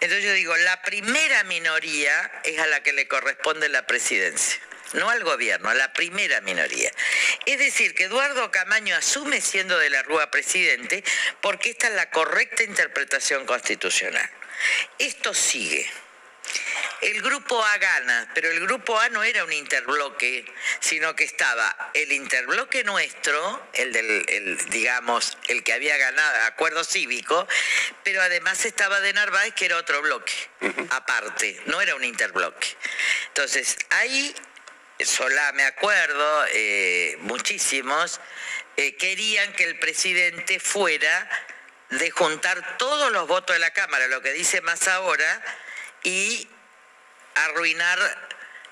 Entonces 0.03 0.25
yo 0.25 0.33
digo, 0.33 0.57
la 0.57 0.81
primera 0.81 1.45
minoría 1.45 2.29
es 2.43 2.59
a 2.59 2.67
la 2.67 2.83
que 2.83 2.91
le 2.91 3.07
corresponde 3.07 3.69
la 3.69 3.87
presidencia, 3.87 4.59
no 4.91 5.09
al 5.09 5.23
gobierno, 5.23 5.69
a 5.69 5.73
la 5.75 5.93
primera 5.93 6.41
minoría. 6.41 6.91
Es 7.45 7.57
decir, 7.57 7.95
que 7.95 8.03
Eduardo 8.03 8.51
Camaño 8.51 8.97
asume 8.97 9.39
siendo 9.39 9.79
de 9.79 9.89
la 9.89 10.03
Rúa 10.03 10.29
presidente 10.29 11.05
porque 11.39 11.69
esta 11.69 11.87
es 11.87 11.93
la 11.93 12.09
correcta 12.09 12.63
interpretación 12.63 13.45
constitucional. 13.45 14.29
Esto 14.99 15.33
sigue. 15.33 15.89
El 17.01 17.21
grupo 17.21 17.63
A 17.63 17.77
gana, 17.77 18.29
pero 18.33 18.49
el 18.49 18.59
grupo 18.61 18.99
A 18.99 19.09
no 19.09 19.23
era 19.23 19.43
un 19.43 19.51
interbloque, 19.51 20.45
sino 20.79 21.15
que 21.15 21.25
estaba 21.25 21.91
el 21.93 22.11
interbloque 22.11 22.83
nuestro, 22.83 23.67
el 23.73 23.91
del, 23.91 24.25
el, 24.27 24.69
digamos, 24.69 25.37
el 25.47 25.63
que 25.63 25.73
había 25.73 25.97
ganado, 25.97 26.45
acuerdo 26.45 26.83
cívico, 26.83 27.47
pero 28.03 28.21
además 28.21 28.65
estaba 28.65 28.99
de 29.01 29.13
Narváez, 29.13 29.53
que 29.53 29.65
era 29.65 29.77
otro 29.77 30.01
bloque, 30.01 30.33
aparte, 30.91 31.59
no 31.65 31.81
era 31.81 31.95
un 31.95 32.03
interbloque. 32.03 32.69
Entonces, 33.27 33.77
ahí, 33.89 34.33
Solá, 34.99 35.51
me 35.53 35.65
acuerdo, 35.65 36.45
eh, 36.53 37.17
muchísimos, 37.19 38.21
eh, 38.77 38.95
querían 38.95 39.51
que 39.53 39.65
el 39.65 39.77
presidente 39.77 40.59
fuera 40.59 41.29
de 41.89 42.09
juntar 42.11 42.77
todos 42.77 43.11
los 43.11 43.27
votos 43.27 43.55
de 43.55 43.59
la 43.59 43.71
Cámara, 43.71 44.07
lo 44.07 44.21
que 44.21 44.31
dice 44.31 44.61
más 44.61 44.87
ahora, 44.87 45.43
y 46.03 46.47
arruinar, 47.35 47.99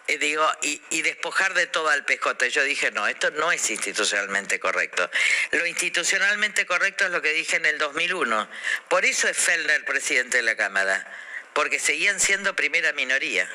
eh, 0.08 0.18
digo, 0.18 0.50
y, 0.62 1.02
despojar 1.02 1.54
de 1.54 1.68
todo 1.68 1.90
al 1.90 2.06
PJ. 2.06 2.48
Yo 2.50 2.64
dije, 2.64 2.92
no, 2.92 3.08
esto 3.08 3.32
no 3.32 3.52
es 3.52 3.70
institucionalmente 3.70 4.60
correcto. 4.60 5.10
Lo 5.52 5.66
institucionalmente 5.66 6.66
correcto 6.66 7.06
es 7.06 7.12
lo 7.12 7.22
que 7.22 7.34
dije 7.34 7.58
en 7.58 7.66
el 7.66 7.78
2001. 7.78 8.50
Por 8.90 9.06
eso 9.06 9.28
es 9.28 9.38
Fellner 9.38 9.84
presidente 9.86 10.38
de 10.38 10.44
la 10.44 10.56
Cámara, 10.56 11.06
porque 11.54 11.80
seguían 11.80 12.20
siendo 12.20 12.56
primera 12.56 12.94
minoría. 12.94 13.50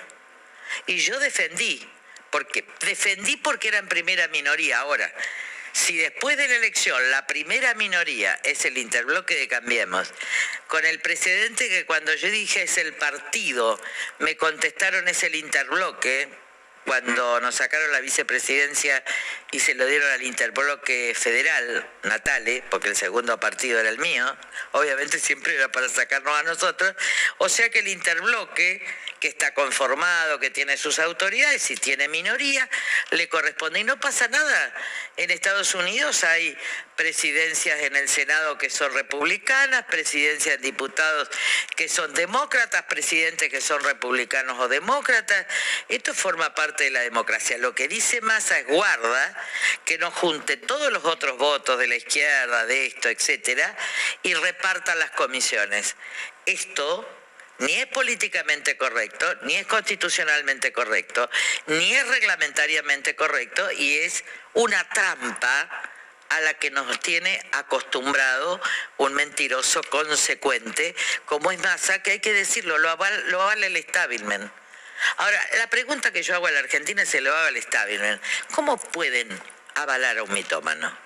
Y 0.86 0.98
yo 0.98 1.18
defendí, 1.20 1.88
porque 2.30 2.64
defendí 2.80 3.36
porque 3.36 3.68
eran 3.68 3.88
primera 3.88 4.28
minoría. 4.28 4.80
Ahora, 4.80 5.12
si 5.76 5.98
después 5.98 6.38
de 6.38 6.48
la 6.48 6.56
elección 6.56 7.10
la 7.10 7.26
primera 7.26 7.74
minoría 7.74 8.40
es 8.44 8.64
el 8.64 8.78
interbloque 8.78 9.34
de 9.34 9.46
Cambiemos, 9.46 10.10
con 10.68 10.86
el 10.86 11.00
precedente 11.00 11.68
que 11.68 11.84
cuando 11.84 12.14
yo 12.14 12.30
dije 12.30 12.62
es 12.62 12.78
el 12.78 12.94
partido, 12.94 13.78
me 14.18 14.38
contestaron 14.38 15.06
es 15.06 15.22
el 15.22 15.34
interbloque, 15.34 16.28
cuando 16.86 17.40
nos 17.40 17.56
sacaron 17.56 17.92
la 17.92 18.00
vicepresidencia 18.00 19.04
y 19.50 19.60
se 19.60 19.74
lo 19.74 19.84
dieron 19.86 20.10
al 20.12 20.22
interbloque 20.22 21.14
federal, 21.18 21.86
Natale, 22.04 22.62
porque 22.70 22.88
el 22.88 22.96
segundo 22.96 23.38
partido 23.38 23.80
era 23.80 23.88
el 23.88 23.98
mío, 23.98 24.24
obviamente 24.72 25.18
siempre 25.18 25.54
era 25.54 25.70
para 25.70 25.88
sacarnos 25.88 26.38
a 26.38 26.44
nosotros, 26.44 26.94
o 27.38 27.48
sea 27.48 27.68
que 27.70 27.80
el 27.80 27.88
interbloque 27.88 28.82
que 29.20 29.28
está 29.28 29.54
conformado, 29.54 30.38
que 30.38 30.50
tiene 30.50 30.76
sus 30.76 30.98
autoridades 30.98 31.70
y 31.70 31.76
tiene 31.76 32.08
minoría, 32.08 32.68
le 33.10 33.28
corresponde. 33.28 33.80
Y 33.80 33.84
no 33.84 33.98
pasa 33.98 34.28
nada. 34.28 34.74
En 35.16 35.30
Estados 35.30 35.74
Unidos 35.74 36.22
hay 36.24 36.56
presidencias 36.96 37.80
en 37.80 37.94
el 37.94 38.08
Senado 38.08 38.58
que 38.58 38.70
son 38.70 38.92
republicanas, 38.92 39.84
presidencias 39.84 40.56
de 40.56 40.62
diputados 40.62 41.28
que 41.76 41.88
son 41.88 42.12
demócratas, 42.14 42.82
presidentes 42.84 43.50
que 43.50 43.60
son 43.60 43.82
republicanos 43.84 44.58
o 44.58 44.68
demócratas. 44.68 45.46
Esto 45.88 46.14
forma 46.14 46.54
parte 46.54 46.84
de 46.84 46.90
la 46.90 47.00
democracia. 47.00 47.58
Lo 47.58 47.74
que 47.74 47.88
dice 47.88 48.20
Massa 48.20 48.58
es 48.58 48.66
guarda 48.66 49.44
que 49.84 49.98
no 49.98 50.10
junte 50.10 50.56
todos 50.56 50.92
los 50.92 51.04
otros 51.04 51.38
votos 51.38 51.78
de 51.78 51.86
la 51.86 51.96
izquierda, 51.96 52.66
de 52.66 52.86
esto, 52.86 53.08
etcétera, 53.08 53.76
y 54.22 54.34
reparta 54.34 54.94
las 54.94 55.10
comisiones. 55.10 55.96
Esto 56.46 57.08
ni 57.58 57.72
es 57.72 57.86
políticamente 57.86 58.76
correcto, 58.76 59.26
ni 59.42 59.56
es 59.56 59.66
constitucionalmente 59.66 60.72
correcto, 60.72 61.28
ni 61.66 61.94
es 61.94 62.06
reglamentariamente 62.08 63.16
correcto 63.16 63.70
y 63.72 63.98
es 63.98 64.24
una 64.54 64.86
trampa 64.90 65.92
a 66.28 66.40
la 66.40 66.54
que 66.54 66.70
nos 66.70 66.98
tiene 67.00 67.40
acostumbrado 67.52 68.60
un 68.98 69.14
mentiroso 69.14 69.82
consecuente 69.84 70.94
como 71.24 71.50
es 71.50 71.58
Massa, 71.60 72.02
que 72.02 72.12
hay 72.12 72.20
que 72.20 72.32
decirlo, 72.32 72.78
lo 72.78 72.90
avala, 72.90 73.66
el 73.66 73.76
establishment. 73.76 74.50
Ahora, 75.18 75.40
la 75.58 75.68
pregunta 75.68 76.12
que 76.12 76.22
yo 76.22 76.34
hago 76.34 76.46
a 76.46 76.50
la 76.50 76.60
Argentina 76.60 77.04
se 77.04 77.20
lo 77.20 77.34
hago 77.34 77.48
al 77.48 77.56
establishment. 77.56 78.22
¿Cómo 78.54 78.78
pueden 78.78 79.28
avalar 79.74 80.18
a 80.18 80.22
un 80.22 80.32
mitómano? 80.32 80.96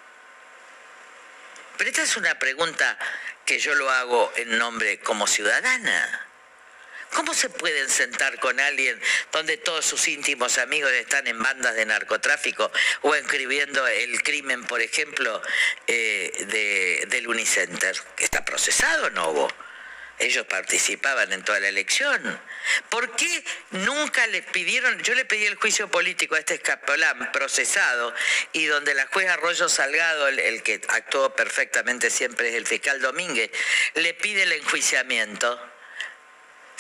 Pero 1.76 1.90
esta 1.90 2.02
es 2.02 2.16
una 2.16 2.38
pregunta 2.38 2.98
que 3.44 3.58
yo 3.58 3.74
lo 3.74 3.90
hago 3.90 4.32
en 4.36 4.58
nombre 4.58 5.00
como 5.00 5.26
ciudadana. 5.26 6.29
¿Cómo 7.12 7.34
se 7.34 7.50
pueden 7.50 7.88
sentar 7.88 8.38
con 8.38 8.60
alguien 8.60 9.00
donde 9.32 9.56
todos 9.56 9.84
sus 9.84 10.06
íntimos 10.08 10.58
amigos 10.58 10.92
están 10.92 11.26
en 11.26 11.42
bandas 11.42 11.74
de 11.74 11.84
narcotráfico 11.84 12.70
o 13.02 13.14
escribiendo 13.14 13.86
el 13.86 14.22
crimen, 14.22 14.64
por 14.64 14.80
ejemplo, 14.80 15.42
eh, 15.86 16.30
de, 16.48 17.06
del 17.08 17.26
Unicenter? 17.26 17.96
¿Está 18.18 18.44
procesado 18.44 19.10
no 19.10 19.30
hubo? 19.30 19.48
Ellos 20.20 20.46
participaban 20.46 21.32
en 21.32 21.42
toda 21.42 21.60
la 21.60 21.68
elección. 21.68 22.40
¿Por 22.90 23.16
qué 23.16 23.42
nunca 23.70 24.26
les 24.26 24.44
pidieron? 24.44 25.02
Yo 25.02 25.14
le 25.14 25.24
pedí 25.24 25.46
el 25.46 25.54
juicio 25.54 25.90
político 25.90 26.34
a 26.34 26.40
este 26.40 26.54
escapolán 26.54 27.32
procesado 27.32 28.14
y 28.52 28.66
donde 28.66 28.92
la 28.92 29.06
jueza 29.06 29.32
Arroyo 29.32 29.68
Salgado, 29.68 30.28
el 30.28 30.62
que 30.62 30.80
actuó 30.88 31.34
perfectamente 31.34 32.10
siempre 32.10 32.50
es 32.50 32.54
el 32.54 32.66
fiscal 32.66 33.00
Domínguez, 33.00 33.50
le 33.94 34.12
pide 34.12 34.42
el 34.42 34.52
enjuiciamiento. 34.52 35.69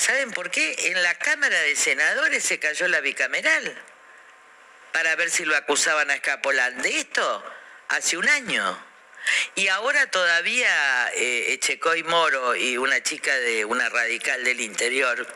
¿Saben 0.00 0.30
por 0.30 0.50
qué? 0.50 0.74
En 0.88 1.02
la 1.02 1.14
Cámara 1.16 1.60
de 1.60 1.76
Senadores 1.76 2.42
se 2.42 2.58
cayó 2.58 2.88
la 2.88 3.02
bicameral 3.02 3.84
para 4.94 5.14
ver 5.14 5.30
si 5.30 5.44
lo 5.44 5.54
acusaban 5.54 6.10
a 6.10 6.14
Escapolán 6.14 6.80
de 6.80 7.00
esto 7.00 7.44
hace 7.88 8.16
un 8.16 8.26
año. 8.26 8.82
Y 9.56 9.68
ahora 9.68 10.10
todavía 10.10 11.10
eh, 11.12 11.52
Echecoy 11.52 12.02
Moro 12.04 12.56
y 12.56 12.78
una 12.78 13.02
chica 13.02 13.36
de 13.40 13.66
una 13.66 13.90
radical 13.90 14.42
del 14.42 14.62
interior 14.62 15.26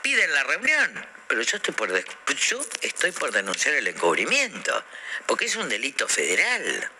piden 0.00 0.32
la 0.32 0.44
reunión. 0.44 1.06
Pero 1.28 1.42
yo 1.42 1.58
estoy 1.58 1.74
por 1.74 1.92
yo 2.34 2.66
estoy 2.80 3.12
por 3.12 3.30
denunciar 3.30 3.74
el 3.74 3.86
encubrimiento, 3.88 4.82
porque 5.26 5.44
es 5.44 5.56
un 5.56 5.68
delito 5.68 6.08
federal. 6.08 6.90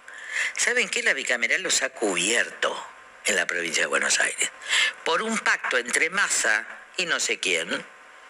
¿Saben 0.58 0.90
qué? 0.90 1.02
La 1.02 1.14
bicameral 1.14 1.62
los 1.62 1.80
ha 1.80 1.88
cubierto 1.88 2.93
en 3.24 3.36
la 3.36 3.46
provincia 3.46 3.82
de 3.82 3.86
Buenos 3.86 4.20
Aires 4.20 4.50
por 5.04 5.22
un 5.22 5.38
pacto 5.38 5.78
entre 5.78 6.10
Massa 6.10 6.66
y 6.96 7.06
no 7.06 7.20
sé 7.20 7.38
quién, 7.38 7.84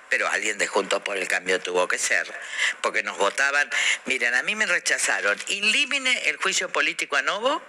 pero 0.09 0.29
alguien 0.29 0.59
de 0.59 0.67
Juntos 0.67 1.03
por 1.03 1.17
el 1.17 1.29
Cambio 1.29 1.61
tuvo 1.61 1.89
que 1.89 1.99
ser, 1.99 2.33
porque 2.81 3.03
nos 3.03 3.19
votaban. 3.19 3.69
Miren, 4.05 4.35
a 4.35 4.43
mí 4.43 4.55
me 4.55 4.67
rechazaron. 4.67 5.39
Elimine 5.49 6.29
el 6.29 6.37
juicio 6.37 6.69
político 6.71 7.17
a 7.17 7.23
Novo, 7.23 7.63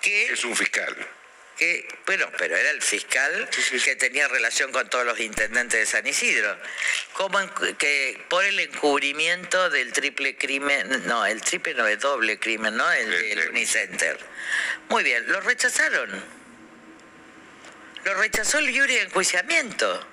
que... 0.00 0.32
Es 0.32 0.44
un 0.44 0.56
fiscal. 0.56 0.96
Que, 1.60 1.86
bueno, 2.06 2.26
pero 2.38 2.56
era 2.56 2.70
el 2.70 2.80
fiscal 2.80 3.46
que 3.84 3.94
tenía 3.94 4.26
relación 4.28 4.72
con 4.72 4.88
todos 4.88 5.04
los 5.04 5.20
intendentes 5.20 5.78
de 5.78 5.84
San 5.84 6.06
Isidro. 6.06 6.56
Como 7.12 7.38
que 7.76 8.18
por 8.30 8.46
el 8.46 8.58
encubrimiento 8.60 9.68
del 9.68 9.92
triple 9.92 10.38
crimen, 10.38 11.06
no, 11.06 11.26
el 11.26 11.42
triple 11.42 11.74
no, 11.74 11.86
el 11.86 11.98
doble 11.98 12.38
crimen, 12.38 12.78
¿no? 12.78 12.90
El 12.90 13.10
del 13.10 13.50
Unicenter. 13.50 14.18
Muy 14.88 15.04
bien, 15.04 15.30
lo 15.30 15.42
rechazaron. 15.42 16.24
Lo 18.04 18.14
rechazó 18.14 18.56
el 18.56 18.74
jury 18.74 18.94
de 18.94 19.02
enjuiciamiento. 19.02 20.08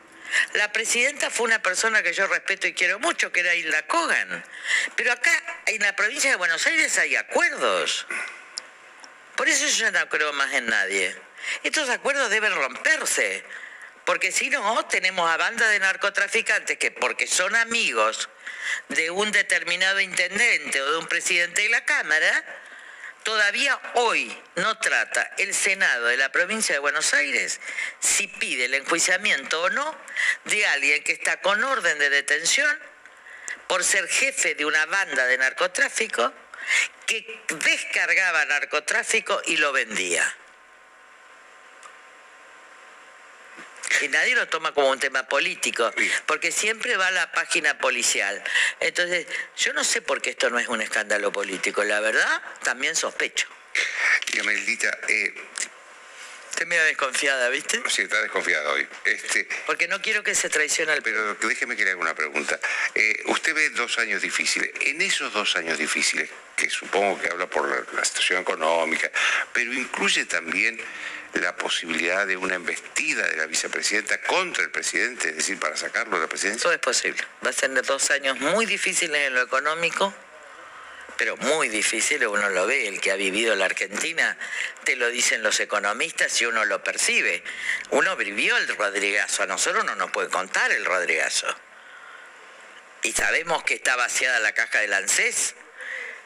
La 0.55 0.73
presidenta 0.73 1.29
fue 1.29 1.45
una 1.45 1.61
persona 1.61 2.03
que 2.03 2.11
yo 2.11 2.27
respeto 2.27 2.67
y 2.67 2.73
quiero 2.73 2.99
mucho, 2.99 3.31
que 3.31 3.39
era 3.39 3.55
Hilda 3.55 3.87
Kogan. 3.87 4.43
Pero 4.97 5.13
acá, 5.13 5.31
en 5.65 5.81
la 5.81 5.95
provincia 5.95 6.29
de 6.29 6.35
Buenos 6.35 6.67
Aires, 6.67 6.97
hay 6.97 7.15
acuerdos. 7.15 8.05
Por 9.37 9.47
eso 9.47 9.65
yo 9.65 9.89
no 9.91 10.09
creo 10.09 10.33
más 10.33 10.51
en 10.51 10.65
nadie. 10.65 11.26
Estos 11.63 11.89
acuerdos 11.89 12.29
deben 12.29 12.53
romperse. 12.55 13.43
Porque 14.05 14.31
si 14.31 14.49
no, 14.49 14.85
tenemos 14.85 15.29
a 15.29 15.35
bandas 15.35 15.69
de 15.69 15.79
narcotraficantes 15.79 16.77
que, 16.77 16.91
porque 16.91 17.27
son 17.27 17.55
amigos 17.57 18.29
de 18.87 19.11
un 19.11 19.31
determinado 19.33 19.99
intendente 19.99 20.81
o 20.81 20.91
de 20.91 20.97
un 20.97 21.07
presidente 21.07 21.63
de 21.63 21.69
la 21.69 21.83
Cámara, 21.83 22.45
todavía 23.23 23.77
hoy 23.95 24.33
no 24.55 24.77
trata 24.77 25.33
el 25.37 25.53
Senado 25.53 26.05
de 26.05 26.15
la 26.15 26.31
provincia 26.31 26.73
de 26.73 26.79
Buenos 26.79 27.13
Aires 27.13 27.59
si 27.99 28.29
pide 28.29 28.65
el 28.65 28.75
enjuiciamiento 28.75 29.63
o 29.63 29.69
no 29.69 29.93
de 30.45 30.65
alguien 30.67 31.03
que 31.03 31.11
está 31.11 31.41
con 31.41 31.61
orden 31.61 31.99
de 31.99 32.09
detención 32.09 32.79
por 33.67 33.83
ser 33.83 34.07
jefe 34.07 34.55
de 34.55 34.63
una 34.65 34.85
banda 34.85 35.25
de 35.25 35.37
narcotráfico 35.37 36.31
que 37.05 37.41
descargaba 37.65 38.45
narcotráfico 38.45 39.41
y 39.45 39.57
lo 39.57 39.73
vendía. 39.73 40.23
Y 44.01 44.07
nadie 44.09 44.35
lo 44.35 44.47
toma 44.47 44.73
como 44.73 44.89
un 44.89 44.99
tema 44.99 45.27
político, 45.27 45.91
porque 46.25 46.51
siempre 46.51 46.97
va 46.97 47.07
a 47.07 47.11
la 47.11 47.31
página 47.31 47.77
policial. 47.77 48.43
Entonces, 48.79 49.27
yo 49.57 49.73
no 49.73 49.83
sé 49.83 50.01
por 50.01 50.21
qué 50.21 50.31
esto 50.31 50.49
no 50.49 50.59
es 50.59 50.67
un 50.67 50.81
escándalo 50.81 51.31
político. 51.31 51.83
La 51.83 51.99
verdad, 51.99 52.41
también 52.63 52.95
sospecho. 52.95 53.47
Dígame, 54.31 54.55
Lita, 54.55 54.97
eh, 55.07 55.33
Estoy 56.57 56.69
medio 56.69 56.85
desconfiada, 56.85 57.49
¿viste? 57.49 57.79
sí, 57.87 58.01
está 58.01 58.19
desconfiada 58.19 58.71
hoy. 58.71 58.87
Este, 59.05 59.47
Porque 59.67 59.87
no 59.87 60.01
quiero 60.01 60.23
que 60.23 60.33
se 60.33 60.49
traicione 60.49 60.91
al 60.91 61.03
pero 61.03 61.35
déjeme 61.35 61.75
que 61.75 61.83
le 61.85 61.91
haga 61.91 61.99
una 61.99 62.15
pregunta. 62.15 62.59
Eh, 62.95 63.21
usted 63.27 63.53
ve 63.53 63.69
dos 63.69 63.99
años 63.99 64.23
difíciles. 64.23 64.71
En 64.81 64.99
esos 65.03 65.31
dos 65.33 65.55
años 65.55 65.77
difíciles, 65.77 66.31
que 66.55 66.67
supongo 66.71 67.21
que 67.21 67.29
habla 67.29 67.45
por 67.47 67.69
la, 67.69 67.85
la 67.95 68.03
situación 68.03 68.41
económica, 68.41 69.11
pero 69.53 69.71
incluye 69.71 70.25
también 70.25 70.81
la 71.33 71.55
posibilidad 71.55 72.25
de 72.25 72.37
una 72.37 72.55
embestida 72.55 73.27
de 73.27 73.37
la 73.37 73.45
vicepresidenta 73.45 74.19
contra 74.21 74.63
el 74.63 74.71
presidente, 74.71 75.29
es 75.29 75.37
decir, 75.37 75.59
para 75.59 75.77
sacarlo 75.77 76.15
de 76.17 76.23
la 76.23 76.29
presidencia. 76.29 76.59
Eso 76.59 76.71
es 76.71 76.79
posible. 76.79 77.23
Va 77.45 77.49
a 77.49 77.53
ser 77.53 77.71
dos 77.83 78.11
años 78.11 78.39
muy 78.39 78.65
difíciles 78.65 79.27
en 79.27 79.33
lo 79.33 79.41
económico, 79.41 80.13
pero 81.17 81.37
muy 81.37 81.69
difíciles, 81.69 82.27
uno 82.27 82.49
lo 82.49 82.67
ve, 82.67 82.87
el 82.87 83.01
que 83.01 83.11
ha 83.11 83.15
vivido 83.15 83.55
la 83.55 83.65
Argentina, 83.65 84.37
te 84.83 84.95
lo 84.95 85.09
dicen 85.09 85.43
los 85.43 85.59
economistas 85.59 86.41
y 86.41 86.45
uno 86.45 86.65
lo 86.65 86.83
percibe. 86.83 87.43
Uno 87.89 88.15
vivió 88.15 88.55
el 88.57 88.67
Rodrigazo, 88.75 89.43
a 89.43 89.47
nosotros 89.47 89.83
no 89.85 89.95
nos 89.95 90.11
puede 90.11 90.29
contar 90.29 90.71
el 90.71 90.85
Rodrigazo. 90.85 91.47
Y 93.03 93.13
sabemos 93.13 93.63
que 93.63 93.75
está 93.75 93.95
vaciada 93.95 94.39
la 94.39 94.53
caja 94.53 94.79
del 94.79 94.93
ANSES 94.93 95.55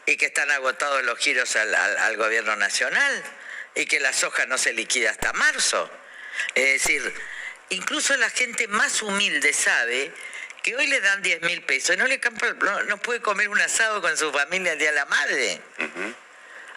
y 0.06 0.18
que 0.18 0.28
están 0.28 0.50
agotados 0.52 1.04
los 1.04 1.18
giros 1.20 1.56
al 1.56 2.18
gobierno 2.18 2.56
nacional 2.56 3.24
y 3.76 3.86
que 3.86 4.00
la 4.00 4.14
soja 4.14 4.46
no 4.46 4.58
se 4.58 4.74
liquida 4.74 5.12
hasta 5.12 5.34
marzo. 5.34 5.90
Es 6.56 6.82
decir, 6.82 7.14
incluso 7.70 8.16
la 8.18 8.30
gente 8.30 8.68
más 8.68 9.02
humilde 9.02 9.54
sabe 9.54 10.12
que 10.64 10.76
hoy 10.76 10.88
le 10.88 11.02
dan 11.02 11.22
10 11.22 11.42
mil 11.42 11.64
pesos 11.64 11.96
y 11.96 11.98
no, 11.98 12.06
le 12.06 12.20
no, 12.60 12.84
no 12.84 12.98
puede 12.98 13.22
comer 13.22 13.50
un 13.50 13.60
asado 13.60 14.02
con 14.02 14.16
su 14.18 14.32
familia 14.32 14.74
el 14.74 14.80
día 14.80 14.90
de 14.90 14.96
la 14.96 15.06
madre. 15.06 15.62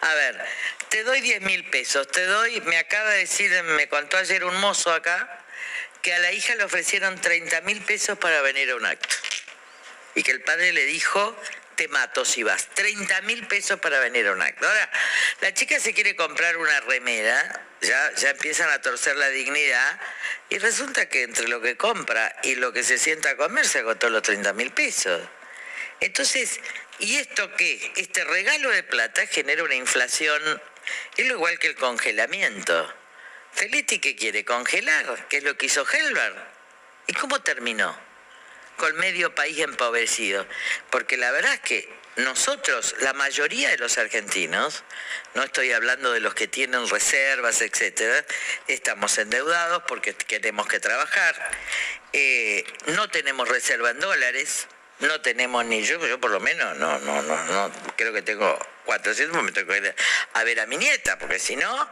A 0.01 0.13
ver, 0.13 0.45
te 0.89 1.03
doy 1.03 1.21
10 1.21 1.41
mil 1.41 1.69
pesos, 1.69 2.07
te 2.07 2.25
doy, 2.25 2.61
me 2.61 2.77
acaba 2.77 3.11
de 3.11 3.19
decir, 3.19 3.51
me 3.63 3.87
contó 3.87 4.17
ayer 4.17 4.43
un 4.43 4.55
mozo 4.57 4.93
acá, 4.93 5.43
que 6.01 6.13
a 6.13 6.19
la 6.19 6.31
hija 6.31 6.55
le 6.55 6.63
ofrecieron 6.63 7.19
30 7.19 7.61
mil 7.61 7.81
pesos 7.81 8.17
para 8.17 8.41
venir 8.41 8.69
a 8.71 8.75
un 8.75 8.85
acto. 8.85 9.15
Y 10.13 10.23
que 10.23 10.31
el 10.31 10.41
padre 10.41 10.71
le 10.71 10.85
dijo, 10.85 11.35
te 11.75 11.87
mato 11.87 12.25
si 12.25 12.43
vas. 12.43 12.67
30 12.73 13.21
mil 13.21 13.47
pesos 13.47 13.79
para 13.79 13.99
venir 13.99 14.27
a 14.27 14.31
un 14.31 14.41
acto. 14.41 14.67
Ahora, 14.67 14.89
la 15.41 15.53
chica 15.53 15.79
se 15.79 15.93
quiere 15.93 16.15
comprar 16.15 16.57
una 16.57 16.79
remera, 16.81 17.67
ya, 17.81 18.13
ya 18.15 18.31
empiezan 18.31 18.69
a 18.69 18.81
torcer 18.81 19.15
la 19.15 19.29
dignidad, 19.29 19.99
y 20.49 20.57
resulta 20.57 21.07
que 21.09 21.23
entre 21.23 21.47
lo 21.47 21.61
que 21.61 21.77
compra 21.77 22.35
y 22.43 22.55
lo 22.55 22.73
que 22.73 22.83
se 22.83 22.97
sienta 22.97 23.31
a 23.31 23.37
comer 23.37 23.67
se 23.67 23.79
agotó 23.79 24.09
los 24.09 24.21
30 24.21 24.53
mil 24.53 24.71
pesos. 24.71 25.21
Entonces, 25.99 26.59
¿y 26.99 27.17
esto 27.17 27.55
qué? 27.55 27.91
Este 27.95 28.23
regalo 28.23 28.69
de 28.69 28.83
plata 28.83 29.25
genera 29.27 29.63
una 29.63 29.75
inflación, 29.75 30.61
es 31.17 31.27
lo 31.27 31.35
igual 31.35 31.59
que 31.59 31.67
el 31.67 31.75
congelamiento. 31.75 32.93
Feletti, 33.53 33.99
¿qué 33.99 34.15
quiere? 34.15 34.43
¿Congelar? 34.43 35.27
¿Qué 35.29 35.37
es 35.37 35.43
lo 35.43 35.57
que 35.57 35.67
hizo 35.67 35.85
Helber? 35.89 36.35
¿Y 37.07 37.13
cómo 37.13 37.41
terminó? 37.41 38.04
Con 38.77 38.95
medio 38.97 39.33
país 39.33 39.59
empobrecido. 39.59 40.45
Porque 40.89 41.17
la 41.17 41.31
verdad 41.31 41.53
es 41.53 41.59
que 41.61 41.89
nosotros, 42.17 42.95
la 42.99 43.13
mayoría 43.13 43.69
de 43.69 43.77
los 43.77 43.97
argentinos, 43.97 44.83
no 45.33 45.43
estoy 45.43 45.73
hablando 45.73 46.13
de 46.13 46.21
los 46.21 46.33
que 46.33 46.47
tienen 46.47 46.87
reservas, 46.87 47.61
etcétera, 47.61 48.25
estamos 48.67 49.17
endeudados 49.17 49.83
porque 49.87 50.13
tenemos 50.13 50.67
que 50.67 50.79
trabajar, 50.79 51.35
eh, 52.13 52.63
no 52.87 53.09
tenemos 53.09 53.49
reserva 53.49 53.89
en 53.89 53.99
dólares, 53.99 54.67
no 54.99 55.19
tenemos 55.19 55.65
ni 55.65 55.83
yo, 55.83 56.05
yo 56.07 56.19
por 56.21 56.31
lo 56.31 56.39
menos, 56.39 56.77
no, 56.77 56.99
no, 56.99 57.21
no, 57.21 57.45
no, 57.45 57.71
creo 57.97 58.13
que 58.13 58.21
tengo 58.21 58.57
400, 58.85 59.43
me 59.43 59.51
tengo 59.51 59.73
que 59.73 59.79
ir 59.79 59.95
a 60.33 60.43
ver 60.45 60.61
a 60.61 60.65
mi 60.67 60.77
nieta, 60.77 61.19
porque 61.19 61.39
si 61.39 61.57
no, 61.57 61.89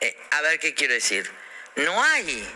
eh, 0.00 0.16
a 0.30 0.40
ver 0.40 0.58
qué 0.58 0.72
quiero 0.72 0.94
decir, 0.94 1.30
no 1.76 2.02
hay, 2.02 2.48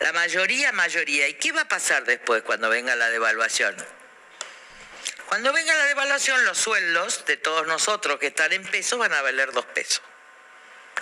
la 0.00 0.12
mayoría, 0.12 0.72
mayoría, 0.72 1.26
¿y 1.28 1.34
qué 1.34 1.52
va 1.52 1.62
a 1.62 1.68
pasar 1.68 2.04
después 2.04 2.42
cuando 2.42 2.68
venga 2.68 2.94
la 2.96 3.08
devaluación? 3.10 3.74
Cuando 5.28 5.52
venga 5.52 5.74
la 5.74 5.84
devaluación, 5.86 6.44
los 6.44 6.58
sueldos 6.58 7.24
de 7.26 7.36
todos 7.36 7.66
nosotros 7.66 8.18
que 8.18 8.28
están 8.28 8.52
en 8.52 8.62
pesos 8.64 8.98
van 8.98 9.12
a 9.12 9.22
valer 9.22 9.52
dos 9.52 9.64
pesos. 9.66 10.02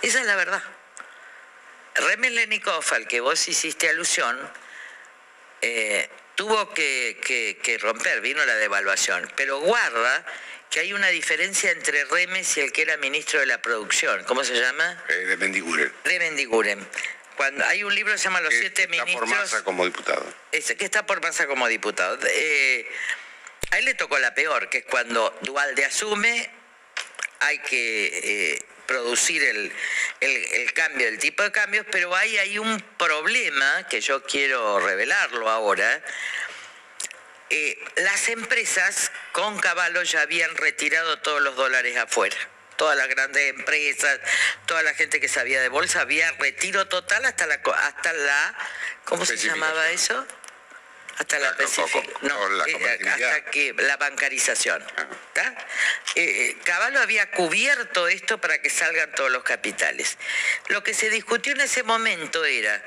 Esa 0.01 0.19
es 0.21 0.25
la 0.25 0.35
verdad. 0.35 0.63
Remelenikov, 1.95 2.83
al 2.93 3.07
que 3.07 3.19
vos 3.21 3.47
hiciste 3.47 3.87
alusión, 3.89 4.37
eh, 5.61 6.09
tuvo 6.35 6.73
que, 6.73 7.19
que- 7.23 7.59
que 7.61 7.77
romper, 7.77 8.19
vino 8.21 8.43
la 8.45 8.55
devaluación. 8.55 9.31
Pero 9.35 9.59
guarda 9.59 10.25
que 10.69 10.79
hay 10.81 10.93
una 10.93 11.07
diferencia 11.07 11.71
entre 11.71 12.03
Remes 12.05 12.57
y 12.57 12.61
el 12.61 12.71
que 12.73 12.81
era 12.81 12.97
ministro 12.97 13.39
de 13.39 13.45
la 13.45 13.61
producción. 13.61 14.23
¿Cómo 14.25 14.43
se 14.43 14.59
llama? 14.59 15.03
Eh, 15.07 15.13
de 15.13 15.37
Mendiguren. 15.37 15.93
De 16.03 16.19
Mendiguren. 16.19 16.87
Cuando 17.35 17.65
hay 17.65 17.83
un 17.83 17.93
libro 17.93 18.13
que 18.13 18.17
se 18.17 18.25
llama 18.25 18.41
Los 18.41 18.53
siete 18.53 18.83
Está 18.83 18.97
por 18.97 19.05
ministros. 19.05 19.29
masa 19.29 19.63
como 19.63 19.85
diputado. 19.85 20.33
Que 20.51 20.85
está 20.85 21.05
por 21.05 21.21
masa 21.21 21.47
como 21.47 21.67
diputado. 21.67 22.17
Eh, 22.27 22.87
a 23.71 23.79
él 23.79 23.85
le 23.85 23.93
tocó 23.93 24.17
la 24.19 24.33
peor, 24.33 24.69
que 24.69 24.79
es 24.79 24.85
cuando 24.85 25.37
Dualde 25.41 25.83
asume, 25.85 26.49
hay 27.39 27.59
que 27.59 28.53
eh, 28.53 28.65
producir 28.85 29.43
el, 29.43 29.71
el- 30.21 30.45
el 30.53 30.73
cambio, 30.73 31.07
el 31.07 31.17
tipo 31.19 31.43
de 31.43 31.51
cambios, 31.51 31.85
pero 31.91 32.15
hay, 32.15 32.37
hay 32.37 32.57
un 32.59 32.79
problema 32.97 33.85
que 33.89 33.99
yo 34.01 34.23
quiero 34.23 34.79
revelarlo 34.79 35.49
ahora. 35.49 36.01
Eh, 37.49 37.77
las 37.97 38.27
empresas 38.29 39.11
con 39.31 39.59
Caballo 39.59 40.01
ya 40.03 40.21
habían 40.21 40.55
retirado 40.55 41.19
todos 41.19 41.41
los 41.41 41.55
dólares 41.55 41.95
afuera. 41.97 42.35
Todas 42.77 42.97
las 42.97 43.07
grandes 43.07 43.49
empresas, 43.51 44.19
toda 44.65 44.83
la 44.83 44.93
gente 44.93 45.19
que 45.21 45.27
sabía 45.29 45.61
de 45.61 45.69
bolsa, 45.69 46.01
había 46.01 46.31
retiro 46.33 46.87
total 46.87 47.23
hasta 47.25 47.47
la, 47.47 47.55
hasta 47.55 48.13
la 48.13 48.57
¿cómo 49.05 49.25
se 49.25 49.37
llamaba 49.37 49.89
eso? 49.91 50.27
Hasta 51.17 51.39
la, 51.39 51.55
especific- 51.57 52.11
no, 52.23 52.49
la 52.49 52.65
eh, 52.65 52.73
convertibilidad. 52.73 53.29
hasta 53.31 53.49
que 53.51 53.73
la 53.77 53.95
bancarización. 53.95 54.83
¿tá? 55.31 55.55
Eh, 56.15 56.49
eh, 56.49 56.57
Caballo 56.65 56.99
había 56.99 57.31
cubierto 57.31 58.09
esto 58.09 58.39
para 58.41 58.61
que 58.61 58.69
salgan 58.69 59.15
todos 59.15 59.31
los 59.31 59.43
capitales. 59.43 60.17
Lo 60.67 60.83
que 60.83 60.93
se 60.93 61.09
discutió 61.09 61.53
en 61.53 61.61
ese 61.61 61.83
momento 61.83 62.43
era 62.43 62.83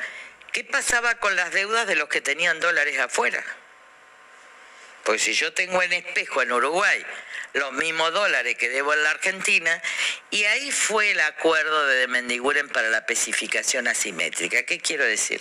qué 0.52 0.62
pasaba 0.62 1.14
con 1.14 1.36
las 1.36 1.52
deudas 1.52 1.86
de 1.86 1.96
los 1.96 2.10
que 2.10 2.20
tenían 2.20 2.60
dólares 2.60 2.98
afuera. 2.98 3.42
Porque 5.08 5.22
si 5.22 5.32
yo 5.32 5.54
tengo 5.54 5.82
en 5.82 5.94
espejo 5.94 6.42
en 6.42 6.52
Uruguay 6.52 7.02
los 7.54 7.72
mismos 7.72 8.12
dólares 8.12 8.58
que 8.58 8.68
debo 8.68 8.92
en 8.92 9.02
la 9.02 9.12
Argentina, 9.12 9.82
y 10.30 10.44
ahí 10.44 10.70
fue 10.70 11.12
el 11.12 11.20
acuerdo 11.20 11.86
de 11.86 12.06
Mendiguren 12.08 12.68
para 12.68 12.90
la 12.90 12.98
especificación 12.98 13.88
asimétrica. 13.88 14.64
¿Qué 14.64 14.80
quiero 14.80 15.06
decir? 15.06 15.40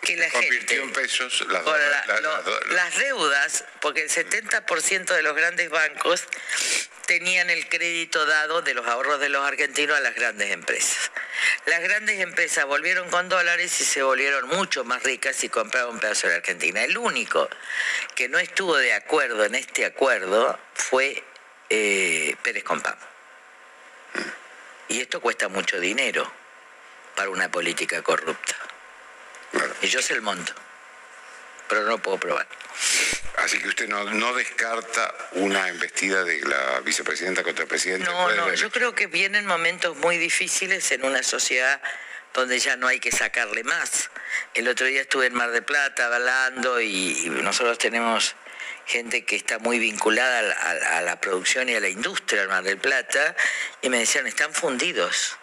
Que 0.00 0.16
la 0.16 0.28
Convirtió 0.30 0.58
gente 0.60 0.76
en 0.76 0.92
pesos 0.92 1.44
las, 1.48 1.62
con 1.62 1.72
do- 1.72 1.78
la- 1.78 2.06
la- 2.06 2.20
lo- 2.20 2.30
las 2.36 2.44
do- 2.44 2.60
las 2.68 2.96
deudas, 2.98 3.64
porque 3.80 4.02
el 4.02 4.10
70% 4.10 5.14
de 5.14 5.22
los 5.22 5.34
grandes 5.34 5.70
bancos 5.70 6.24
tenían 7.06 7.50
el 7.50 7.68
crédito 7.68 8.26
dado 8.26 8.62
de 8.62 8.74
los 8.74 8.86
ahorros 8.86 9.20
de 9.20 9.28
los 9.28 9.46
argentinos 9.46 9.96
a 9.96 10.00
las 10.00 10.14
grandes 10.14 10.50
empresas. 10.50 11.10
Las 11.66 11.80
grandes 11.80 12.20
empresas 12.20 12.64
volvieron 12.66 13.08
con 13.10 13.28
dólares 13.28 13.80
y 13.80 13.84
se 13.84 14.02
volvieron 14.02 14.48
mucho 14.48 14.84
más 14.84 15.02
ricas 15.04 15.42
y 15.44 15.48
compraron 15.48 15.94
un 15.94 16.00
pedazo 16.00 16.26
de 16.26 16.32
la 16.34 16.38
Argentina. 16.38 16.82
El 16.82 16.98
único 16.98 17.48
que 18.16 18.28
no 18.28 18.38
estuvo 18.38 18.76
de 18.76 18.92
acuerdo 18.92 19.44
en 19.44 19.54
este 19.54 19.84
acuerdo 19.86 20.58
fue 20.74 21.22
eh, 21.70 22.34
Pérez 22.42 22.64
Compán. 22.64 22.96
Y 24.88 25.00
esto 25.00 25.20
cuesta 25.20 25.48
mucho 25.48 25.78
dinero 25.80 26.30
para 27.14 27.28
una 27.30 27.50
política 27.50 28.02
corrupta. 28.02 28.54
Y 29.82 29.86
yo 29.88 30.00
sé 30.02 30.14
el 30.14 30.22
monto, 30.22 30.52
pero 31.68 31.82
no 31.82 31.88
lo 31.90 31.98
puedo 31.98 32.18
probar. 32.18 32.46
Así 33.38 33.58
que 33.58 33.68
usted 33.68 33.88
no, 33.88 34.04
no 34.04 34.34
descarta 34.34 35.14
una 35.32 35.68
embestida 35.68 36.24
de 36.24 36.40
la 36.42 36.80
vicepresidenta 36.80 37.42
contra 37.42 37.62
el 37.64 37.68
presidente. 37.68 38.04
No, 38.06 38.30
no, 38.34 38.52
yo 38.54 38.70
creo 38.70 38.94
que 38.94 39.06
vienen 39.06 39.46
momentos 39.46 39.96
muy 39.98 40.16
difíciles 40.18 40.90
en 40.92 41.04
una 41.04 41.22
sociedad 41.22 41.80
donde 42.34 42.58
ya 42.58 42.76
no 42.76 42.86
hay 42.86 42.98
que 43.00 43.12
sacarle 43.12 43.62
más. 43.64 44.10
El 44.54 44.68
otro 44.68 44.86
día 44.86 45.02
estuve 45.02 45.26
en 45.26 45.34
Mar 45.34 45.50
de 45.52 45.62
Plata 45.62 46.06
hablando 46.14 46.80
y, 46.80 47.28
nosotros 47.30 47.78
tenemos 47.78 48.34
gente 48.86 49.24
que 49.24 49.36
está 49.36 49.58
muy 49.58 49.78
vinculada 49.78 50.38
a 50.38 50.42
la, 50.42 50.54
a 50.54 50.74
la- 50.74 50.98
a 50.98 51.00
la 51.02 51.20
producción 51.20 51.68
y 51.68 51.74
a 51.74 51.80
la 51.80 51.88
industria 51.88 52.42
en 52.42 52.48
Mar 52.48 52.62
del 52.62 52.78
Plata 52.78 53.34
y 53.82 53.88
me 53.88 53.98
decían, 53.98 54.26
están 54.26 54.52
fundidos. 54.52 55.36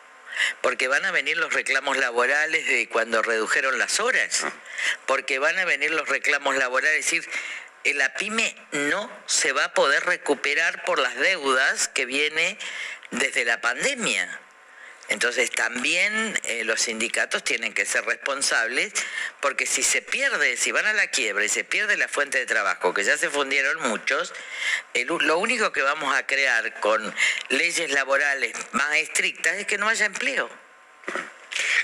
Porque 0.62 0.88
van 0.88 1.06
a 1.06 1.12
venir 1.12 1.38
los 1.38 1.54
reclamos 1.54 1.98
laborales 1.98 2.68
de 2.68 2.88
cuando 2.90 3.22
redujeron 3.22 3.78
las 3.78 4.00
horas. 4.00 4.46
Porque 5.06 5.40
van 5.40 5.58
a 5.60 5.66
venir 5.66 5.92
los 5.92 6.08
reclamos 6.10 6.56
laborales. 6.56 7.00
Es 7.00 7.06
decir, 7.06 7.30
eh, 7.84 7.94
la 7.94 8.14
pyme 8.14 8.56
no 8.72 9.12
se 9.26 9.52
va 9.52 9.66
a 9.66 9.74
poder 9.74 10.06
recuperar 10.06 10.84
por 10.86 11.00
las 11.00 11.16
deudas 11.16 11.88
que 11.88 12.06
viene 12.06 12.58
desde 13.12 13.46
la 13.46 13.62
pandemia. 13.62 14.43
Entonces 15.14 15.52
también 15.52 16.40
eh, 16.44 16.64
los 16.64 16.82
sindicatos 16.82 17.44
tienen 17.44 17.72
que 17.72 17.86
ser 17.86 18.04
responsables 18.04 18.92
porque 19.42 19.68
si 19.68 19.84
se 19.84 20.02
pierde, 20.02 20.58
si 20.58 20.72
van 20.72 20.88
a 20.88 20.94
la 20.94 21.06
quiebra 21.06 21.46
y 21.46 21.50
se 21.50 21.64
pierde 21.64 21.98
la 21.98 22.08
fuente 22.08 22.40
de 22.40 22.48
trabajo, 22.48 22.96
que 22.96 23.04
ya 23.04 23.16
se 23.16 23.30
fundieron 23.30 23.80
muchos, 23.90 24.34
lo 25.22 25.38
único 25.38 25.72
que 25.72 25.84
vamos 25.84 26.16
a 26.16 26.26
crear 26.26 26.80
con 26.80 27.14
leyes 27.50 27.92
laborales 27.92 28.54
más 28.72 28.96
estrictas 28.96 29.56
es 29.58 29.68
que 29.68 29.78
no 29.78 29.88
haya 29.88 30.08
empleo. 30.08 30.50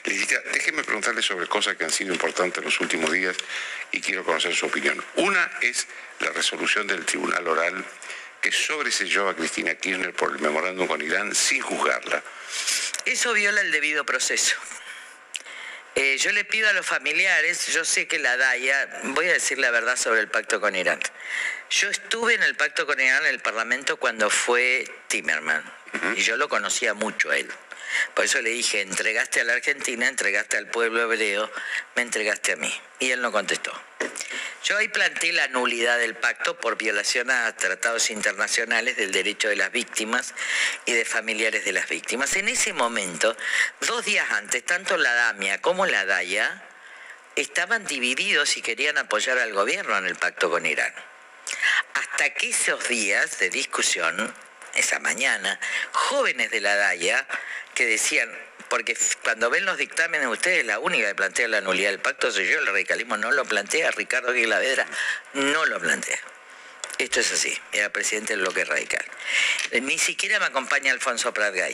Lidita, 0.06 0.40
déjeme 0.52 0.84
preguntarle 0.84 1.22
sobre 1.22 1.46
cosas 1.46 1.76
que 1.76 1.84
han 1.84 1.92
sido 1.92 2.12
importantes 2.12 2.58
en 2.58 2.66
los 2.66 2.80
últimos 2.80 3.12
días 3.12 3.38
y 3.92 4.02
quiero 4.02 4.26
conocer 4.26 4.56
su 4.56 4.66
opinión. 4.66 5.06
Una 5.18 5.52
es 5.62 5.86
la 6.20 6.32
resolución 6.32 6.88
del 6.88 7.06
Tribunal 7.06 7.48
Oral 7.48 7.86
que 8.42 8.52
sobreselló 8.52 9.30
a 9.30 9.36
Cristina 9.36 9.76
Kirchner 9.76 10.14
por 10.14 10.32
el 10.32 10.40
memorándum 10.40 10.88
con 10.88 11.02
Irán 11.02 11.36
sin 11.36 11.62
juzgarla. 11.62 12.24
Eso 13.06 13.34
viola 13.34 13.62
el 13.62 13.72
debido 13.72 14.06
proceso. 14.06 14.56
Eh, 15.96 16.18
yo 16.18 16.32
le 16.32 16.46
pido 16.46 16.70
a 16.70 16.74
los 16.74 16.86
familiares, 16.86 17.68
yo 17.68 17.84
sé 17.84 18.08
que 18.08 18.20
la 18.20 18.38
DAIA, 18.38 19.02
voy 19.04 19.28
a 19.28 19.34
decir 19.34 19.58
la 19.58 19.72
verdad 19.72 19.98
sobre 19.98 20.22
el 20.22 20.30
pacto 20.30 20.62
con 20.62 20.76
Irán. 20.76 21.00
Yo 21.70 21.90
estuve 21.90 22.36
en 22.36 22.44
el 22.44 22.56
pacto 22.56 22.86
con 22.86 23.00
Irán 23.00 23.26
en 23.26 23.32
el 23.32 23.40
Parlamento 23.40 23.98
cuando 23.98 24.30
fue 24.30 24.86
Timerman 25.08 25.64
y 26.16 26.22
yo 26.22 26.38
lo 26.38 26.48
conocía 26.48 26.94
mucho 26.94 27.32
a 27.32 27.38
él. 27.38 27.52
Por 28.14 28.26
eso 28.26 28.42
le 28.42 28.50
dije, 28.50 28.82
entregaste 28.82 29.42
a 29.42 29.44
la 29.44 29.54
Argentina, 29.54 30.08
entregaste 30.08 30.58
al 30.58 30.68
pueblo 30.68 31.02
hebreo, 31.02 31.52
me 31.96 32.02
entregaste 32.02 32.54
a 32.54 32.56
mí. 32.56 32.74
Y 33.00 33.12
él 33.12 33.22
no 33.22 33.32
contestó. 33.32 33.72
Yo 34.64 34.78
ahí 34.78 34.90
planteé 34.90 35.32
la 35.32 35.48
nulidad 35.48 35.98
del 35.98 36.16
pacto 36.16 36.60
por 36.60 36.78
violación 36.78 37.32
a 37.32 37.56
tratados 37.56 38.10
internacionales 38.12 38.98
del 38.98 39.12
derecho 39.12 39.48
de 39.48 39.56
las 39.56 39.72
víctimas 39.72 40.34
y 40.86 40.94
de 40.94 41.06
familiares 41.06 41.64
de 41.64 41.72
las 41.72 41.88
víctimas. 41.88 42.36
En 42.36 42.50
ese 42.50 42.74
momento, 42.74 43.36
dos 43.82 44.06
días 44.06 44.30
antes, 44.32 44.66
tanto 44.66 44.98
la 44.98 45.14
DAMIA 45.14 45.62
como 45.62 45.86
la 45.86 46.06
DAIA 46.06 46.64
estaban 47.36 47.86
divididos 47.86 48.58
y 48.58 48.62
querían 48.62 48.98
apoyar 48.98 49.38
al 49.40 49.54
gobierno 49.54 49.98
en 49.98 50.06
el 50.06 50.16
pacto 50.16 50.50
con 50.50 50.66
Irán. 50.66 50.94
Hasta 51.94 52.32
que 52.34 52.50
esos 52.50 52.88
días 52.90 53.40
de 53.40 53.50
discusión, 53.50 54.34
esa 54.76 55.00
mañana, 55.00 55.60
jóvenes 55.94 56.52
de 56.52 56.60
la 56.60 56.76
DAIA 56.76 57.26
que 57.76 57.86
decían, 57.86 58.30
porque 58.70 58.98
cuando 59.24 59.50
ven 59.50 59.66
los 59.66 59.78
dictámenes 59.78 60.28
ustedes, 60.28 60.66
la 60.66 60.80
única 60.80 61.08
que 61.08 61.16
plantea 61.16 61.48
la 61.48 61.62
nulidad 61.62 61.90
del 61.90 62.00
pacto 62.00 62.32
soy 62.32 62.48
yo, 62.48 62.60
el 62.60 62.68
radicalismo 62.68 63.18
no 63.18 63.32
lo 63.32 63.46
plantea, 63.46 63.92
Ricardo 63.92 64.30
Aguilavedra 64.30 64.86
no 65.34 65.66
lo 65.66 65.80
plantea. 65.80 66.20
Esto 67.00 67.22
es 67.22 67.32
así, 67.32 67.58
era 67.72 67.90
presidente 67.94 68.34
del 68.34 68.42
bloque 68.42 68.66
radical. 68.66 69.06
Eh, 69.72 69.80
Ni 69.80 69.98
siquiera 69.98 70.38
me 70.38 70.48
acompaña 70.48 70.92
Alfonso 70.92 71.34
Pratgay. 71.34 71.74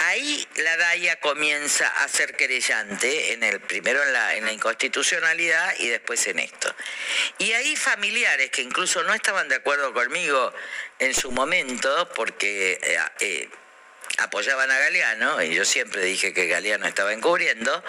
Ahí 0.00 0.46
la 0.56 0.76
DAIA 0.76 1.18
comienza 1.18 1.88
a 2.02 2.08
ser 2.08 2.36
querellante, 2.36 3.32
en 3.32 3.42
el, 3.42 3.60
primero 3.60 4.02
en 4.02 4.12
la, 4.12 4.34
en 4.34 4.44
la 4.44 4.52
inconstitucionalidad 4.52 5.74
y 5.78 5.88
después 5.88 6.26
en 6.26 6.40
esto. 6.40 6.74
Y 7.38 7.52
ahí 7.52 7.74
familiares 7.74 8.50
que 8.50 8.60
incluso 8.60 9.02
no 9.02 9.14
estaban 9.14 9.48
de 9.48 9.54
acuerdo 9.54 9.94
conmigo 9.94 10.52
en 10.98 11.14
su 11.14 11.30
momento, 11.32 12.10
porque 12.14 12.78
eh, 12.82 12.98
eh, 13.20 13.48
apoyaban 14.20 14.70
a 14.70 14.78
Galeano, 14.78 15.42
y 15.42 15.54
yo 15.54 15.64
siempre 15.64 16.02
dije 16.02 16.32
que 16.32 16.46
Galeano 16.46 16.86
estaba 16.86 17.12
encubriendo, 17.12 17.84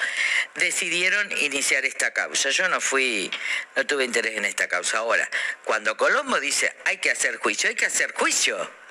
decidieron 0.56 1.32
iniciar 1.40 1.86
esta 1.86 2.12
causa. 2.12 2.50
Yo 2.50 2.68
no 2.70 2.82
fui, 2.82 3.32
no 3.76 3.86
tuve 3.86 4.06
interés 4.06 4.38
en 4.38 4.46
esta 4.46 4.68
causa. 4.68 5.00
Ahora, 5.00 5.30
cuando 5.64 5.96
Colombo 5.98 6.40
dice 6.40 6.74
hay 6.86 6.98
que 6.98 7.12
hacer 7.12 7.38
juicio, 7.38 7.70
hay 7.70 7.76
que 7.76 7.86
hacer 7.86 8.14
juicio. 8.14 8.82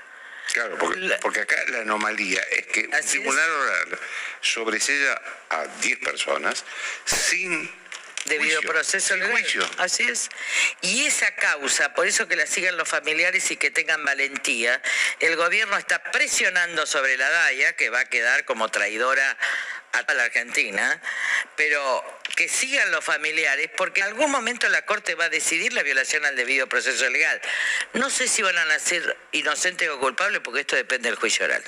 Claro, 0.52 0.76
porque, 0.78 1.16
porque 1.22 1.40
acá 1.40 1.56
la 1.68 1.80
anomalía 1.80 2.42
es 2.50 2.66
que 2.66 2.80
un 2.80 3.06
tribunal 3.06 3.50
oral 3.50 3.98
sobresella 4.40 5.20
a 5.48 5.66
10 5.80 5.98
personas 6.00 6.64
sin 7.04 7.70
debido 8.26 8.58
juicio, 8.58 8.72
proceso 8.72 9.16
legal. 9.16 9.32
juicio. 9.32 9.70
Así 9.78 10.04
es. 10.04 10.28
Y 10.82 11.06
esa 11.06 11.34
causa, 11.34 11.94
por 11.94 12.06
eso 12.06 12.28
que 12.28 12.36
la 12.36 12.46
sigan 12.46 12.76
los 12.76 12.88
familiares 12.88 13.50
y 13.50 13.56
que 13.56 13.70
tengan 13.70 14.04
valentía, 14.04 14.80
el 15.20 15.36
gobierno 15.36 15.76
está 15.76 16.02
presionando 16.02 16.86
sobre 16.86 17.16
la 17.16 17.28
DAIA, 17.30 17.74
que 17.76 17.90
va 17.90 18.00
a 18.00 18.04
quedar 18.04 18.44
como 18.44 18.68
traidora 18.68 19.36
a 19.92 20.14
la 20.14 20.24
Argentina, 20.24 21.00
pero 21.56 22.20
que 22.36 22.48
sigan 22.48 22.90
los 22.90 23.04
familiares, 23.04 23.70
porque 23.76 24.00
en 24.00 24.06
algún 24.06 24.30
momento 24.30 24.68
la 24.68 24.82
Corte 24.82 25.14
va 25.14 25.24
a 25.24 25.28
decidir 25.28 25.72
la 25.72 25.82
violación 25.82 26.24
al 26.24 26.36
debido 26.36 26.68
proceso 26.68 27.08
legal. 27.10 27.40
No 27.94 28.08
sé 28.08 28.28
si 28.28 28.42
van 28.42 28.56
a 28.56 28.64
nacer 28.66 29.16
inocentes 29.32 29.88
o 29.88 29.98
culpables, 29.98 30.40
porque 30.44 30.60
esto 30.60 30.76
depende 30.76 31.08
del 31.08 31.18
juicio 31.18 31.44
oral. 31.44 31.62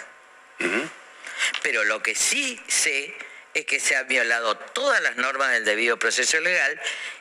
Pero 1.62 1.84
lo 1.84 2.03
que 2.03 2.14
sí 2.14 2.62
sé 2.68 3.14
es 3.55 3.66
que 3.66 3.80
se 3.80 3.96
han 3.96 4.09
violado 4.09 4.57
todas 4.57 5.03
las 5.03 5.16
normas 5.16 5.50
del 5.53 5.64
debido 5.64 5.98
proceso 5.98 6.40
legal 6.40 6.80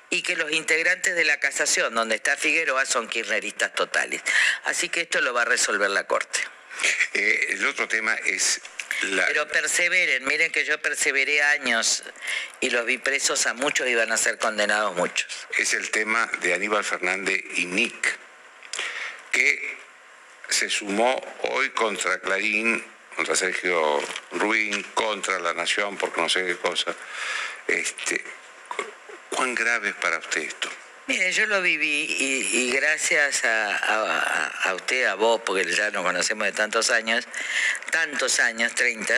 y 0.09 0.21
que 0.23 0.36
los 0.36 0.51
integrantes 0.51 1.15
de 1.15 1.23
la 1.23 1.39
casación, 1.39 1.95
donde 1.95 2.15
está 2.15 2.36
Figueroa, 2.36 2.86
son 2.86 3.07
kirchneristas 3.07 3.73
totales. 3.73 4.21
Así 4.65 4.89
que 4.89 5.01
esto 5.01 5.21
lo 5.21 5.34
va 5.34 5.43
a 5.43 5.45
resolver 5.45 5.89
la 5.89 6.05
Corte. 6.05 6.39
Eh, 7.13 7.47
el 7.51 7.65
otro 7.65 7.88
tema 7.88 8.13
es 8.15 8.61
la... 9.03 9.25
Pero 9.27 9.47
perseveren, 9.47 10.25
miren 10.25 10.51
que 10.51 10.65
yo 10.65 10.82
perseveré 10.82 11.41
años 11.41 12.03
y 12.59 12.69
los 12.69 12.86
vi 12.86 12.97
presos 12.97 13.47
a 13.47 13.53
muchos 13.53 13.88
y 13.88 13.95
van 13.95 14.11
a 14.11 14.17
ser 14.17 14.38
condenados 14.38 14.95
muchos. 14.95 15.47
es 15.57 15.73
el 15.73 15.89
tema 15.91 16.29
de 16.41 16.53
Aníbal 16.53 16.84
Fernández 16.84 17.41
y 17.55 17.65
Nick, 17.65 18.17
que 19.32 19.77
se 20.49 20.69
sumó 20.69 21.21
hoy 21.43 21.69
contra 21.69 22.19
Clarín, 22.19 22.84
contra 23.16 23.36
Sergio 23.36 23.99
Ruín, 24.32 24.84
contra 24.93 25.39
La 25.39 25.53
Nación, 25.53 25.97
por 25.97 26.18
no 26.18 26.30
sé 26.30 26.45
qué 26.45 26.55
cosa. 26.57 26.95
Este, 27.68 28.24
cu- 28.68 28.86
¿Cuán 29.30 29.53
grave 29.55 29.89
es 29.89 29.95
para 29.95 30.18
usted 30.20 30.41
esto? 30.41 30.70
Mire, 31.07 31.32
yo 31.32 31.45
lo 31.47 31.62
viví 31.62 32.05
y, 32.09 32.72
gracias 32.72 33.43
a, 33.43 33.76
a- 34.70 34.76
usted, 34.76 35.05
a 35.05 35.16
vos, 35.16 35.41
porque 35.45 35.66
ya 35.74 35.89
nos 35.91 36.03
conocemos 36.05 36.45
de 36.45 36.53
tantos 36.53 36.89
años, 36.89 37.28
tantos 37.91 38.39
años, 38.39 38.74
30, 38.76 39.14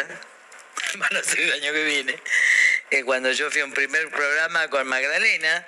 van 0.96 1.16
a 1.16 1.24
ser 1.24 1.41
el 1.41 1.54
año 1.54 1.72
que 1.74 1.84
viene, 1.84 2.20
eh, 2.89 3.04
cuando 3.04 3.32
yo 3.32 3.52
fui 3.52 3.62
a 3.62 3.66
un 3.66 3.74
primer 3.74 4.10
programa 4.10 4.70
con 4.70 4.88
Magdalena, 4.88 5.66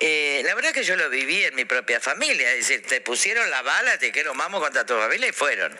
eh, 0.00 0.42
la 0.44 0.54
verdad 0.54 0.72
que 0.72 0.84
yo 0.84 0.96
lo 0.96 1.08
viví 1.08 1.44
en 1.44 1.54
mi 1.54 1.64
propia 1.64 1.98
familia, 2.00 2.50
es 2.52 2.68
decir, 2.68 2.86
te 2.86 3.00
pusieron 3.00 3.48
la 3.50 3.62
bala, 3.62 3.96
te 3.98 4.12
quiero 4.12 4.34
mamo 4.34 4.60
contra 4.60 4.84
tu 4.84 4.94
familia 4.98 5.28
y 5.28 5.32
fueron. 5.32 5.78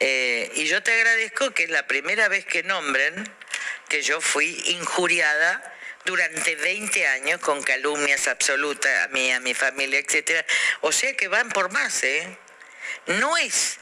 Eh, 0.00 0.50
y 0.54 0.66
yo 0.66 0.82
te 0.82 0.92
agradezco 0.92 1.52
que 1.52 1.64
es 1.64 1.70
la 1.70 1.86
primera 1.86 2.28
vez 2.28 2.44
que 2.44 2.62
nombren 2.62 3.28
que 3.88 4.02
yo 4.02 4.20
fui 4.20 4.62
injuriada 4.66 5.74
durante 6.04 6.54
20 6.54 7.06
años 7.08 7.40
con 7.40 7.62
calumnias 7.62 8.28
absolutas 8.28 9.04
a 9.04 9.08
mí, 9.08 9.32
a 9.32 9.40
mi 9.40 9.54
familia, 9.54 9.98
etcétera. 9.98 10.44
O 10.80 10.92
sea 10.92 11.14
que 11.16 11.28
van 11.28 11.48
por 11.50 11.70
más, 11.72 12.02
¿eh? 12.04 12.38
No 13.06 13.36
es 13.36 13.78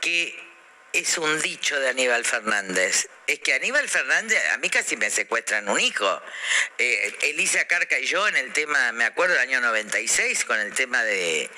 que 0.00 0.43
es 0.94 1.18
un 1.18 1.42
dicho 1.42 1.78
de 1.80 1.88
Aníbal 1.88 2.24
Fernández. 2.24 3.08
Es 3.26 3.40
que 3.40 3.54
Aníbal 3.54 3.88
Fernández, 3.88 4.40
a 4.52 4.58
mí 4.58 4.70
casi 4.70 4.96
me 4.96 5.10
secuestran 5.10 5.68
un 5.68 5.80
hijo. 5.80 6.22
Eh, 6.78 7.16
Elisa 7.22 7.66
Carca 7.66 7.98
y 7.98 8.06
yo 8.06 8.26
en 8.28 8.36
el 8.36 8.52
tema, 8.52 8.92
me 8.92 9.04
acuerdo 9.04 9.34
del 9.34 9.42
año 9.42 9.60
96, 9.60 10.44
con 10.44 10.60
el 10.60 10.72
tema 10.72 11.02
de, 11.02 11.50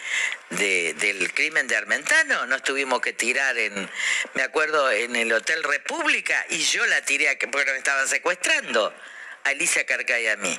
de- 0.50 0.94
del 0.94 1.32
crimen 1.34 1.66
de 1.68 1.76
Armentano, 1.76 2.46
nos 2.46 2.62
tuvimos 2.62 3.00
que 3.00 3.12
tirar 3.12 3.58
en, 3.58 3.90
me 4.34 4.42
acuerdo, 4.42 4.90
en 4.90 5.14
el 5.16 5.32
Hotel 5.32 5.62
República 5.64 6.46
y 6.48 6.58
yo 6.62 6.86
la 6.86 7.02
tiré 7.02 7.36
porque 7.52 7.72
me 7.72 7.78
estaban 7.78 8.08
secuestrando, 8.08 8.94
a 9.44 9.52
Elisa 9.52 9.84
Carca 9.84 10.18
y 10.18 10.28
a 10.28 10.36
mí. 10.36 10.58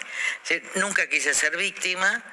Nunca 0.76 1.08
quise 1.08 1.34
ser 1.34 1.58
víctima, 1.58 2.24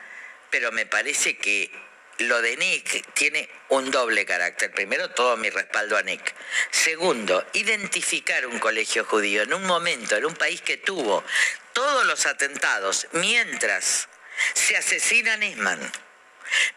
pero 0.51 0.73
me 0.73 0.85
parece 0.85 1.37
que 1.37 1.71
lo 2.19 2.41
de 2.43 2.57
Nick 2.57 3.13
tiene 3.15 3.49
un 3.69 3.91
doble 3.91 4.25
carácter. 4.25 4.71
Primero, 4.73 5.11
todo 5.11 5.37
mi 5.37 5.51
respaldo 5.51 5.97
a 5.97 6.03
Nick. 6.03 6.35
Segundo, 6.71 7.47
identificar 7.53 8.47
un 8.47 8.59
colegio 8.59 9.05
judío 9.05 9.43
en 9.43 9.55
un 9.55 9.65
momento, 9.65 10.17
en 10.17 10.27
un 10.27 10.35
país 10.35 10.61
que 10.63 10.77
tuvo 10.77 11.25
todos 11.73 12.07
los 12.07 12.27
atentados, 12.27 13.09
mientras 13.13 14.09
se 14.55 14.77
asesina 14.77 15.37
Nisman, 15.37 15.81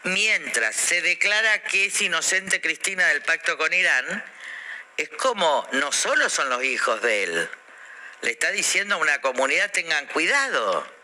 mientras 0.04 0.74
se 0.74 1.02
declara 1.02 1.62
que 1.64 1.86
es 1.86 2.00
inocente 2.00 2.60
Cristina 2.60 3.06
del 3.08 3.22
pacto 3.22 3.56
con 3.56 3.72
Irán, 3.72 4.24
es 4.96 5.08
como 5.10 5.68
no 5.72 5.92
solo 5.92 6.28
son 6.28 6.48
los 6.48 6.64
hijos 6.64 7.00
de 7.02 7.22
él, 7.22 7.50
le 8.22 8.32
está 8.32 8.50
diciendo 8.50 8.96
a 8.96 8.98
una 8.98 9.20
comunidad 9.20 9.70
tengan 9.70 10.06
cuidado. 10.06 10.97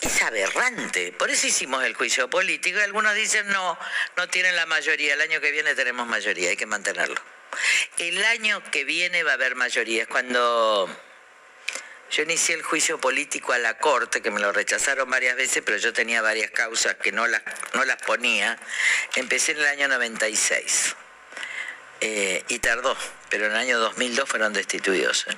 Es 0.00 0.22
aberrante. 0.22 1.12
Por 1.12 1.30
eso 1.30 1.46
hicimos 1.46 1.84
el 1.84 1.94
juicio 1.94 2.30
político 2.30 2.78
y 2.78 2.82
algunos 2.82 3.14
dicen 3.14 3.46
no, 3.48 3.78
no 4.16 4.28
tienen 4.28 4.56
la 4.56 4.66
mayoría. 4.66 5.14
El 5.14 5.20
año 5.20 5.40
que 5.40 5.50
viene 5.50 5.74
tenemos 5.74 6.06
mayoría, 6.06 6.50
hay 6.50 6.56
que 6.56 6.66
mantenerlo. 6.66 7.20
El 7.98 8.24
año 8.24 8.62
que 8.70 8.84
viene 8.84 9.22
va 9.22 9.32
a 9.32 9.34
haber 9.34 9.56
mayoría. 9.56 10.02
Es 10.02 10.08
cuando 10.08 10.88
yo 12.10 12.22
inicié 12.22 12.54
el 12.54 12.62
juicio 12.62 12.98
político 12.98 13.52
a 13.52 13.58
la 13.58 13.78
corte, 13.78 14.22
que 14.22 14.30
me 14.30 14.40
lo 14.40 14.52
rechazaron 14.52 15.08
varias 15.10 15.36
veces, 15.36 15.62
pero 15.64 15.76
yo 15.76 15.92
tenía 15.92 16.22
varias 16.22 16.50
causas 16.50 16.96
que 16.96 17.12
no 17.12 17.26
las, 17.26 17.42
no 17.74 17.84
las 17.84 18.00
ponía. 18.02 18.58
Empecé 19.16 19.52
en 19.52 19.58
el 19.58 19.66
año 19.66 19.88
96. 19.88 20.96
Eh, 22.02 22.42
y 22.48 22.58
tardó, 22.60 22.96
pero 23.28 23.46
en 23.46 23.52
el 23.52 23.58
año 23.58 23.78
2002 23.78 24.28
fueron 24.28 24.54
destituidos. 24.54 25.26
¿eh? 25.28 25.36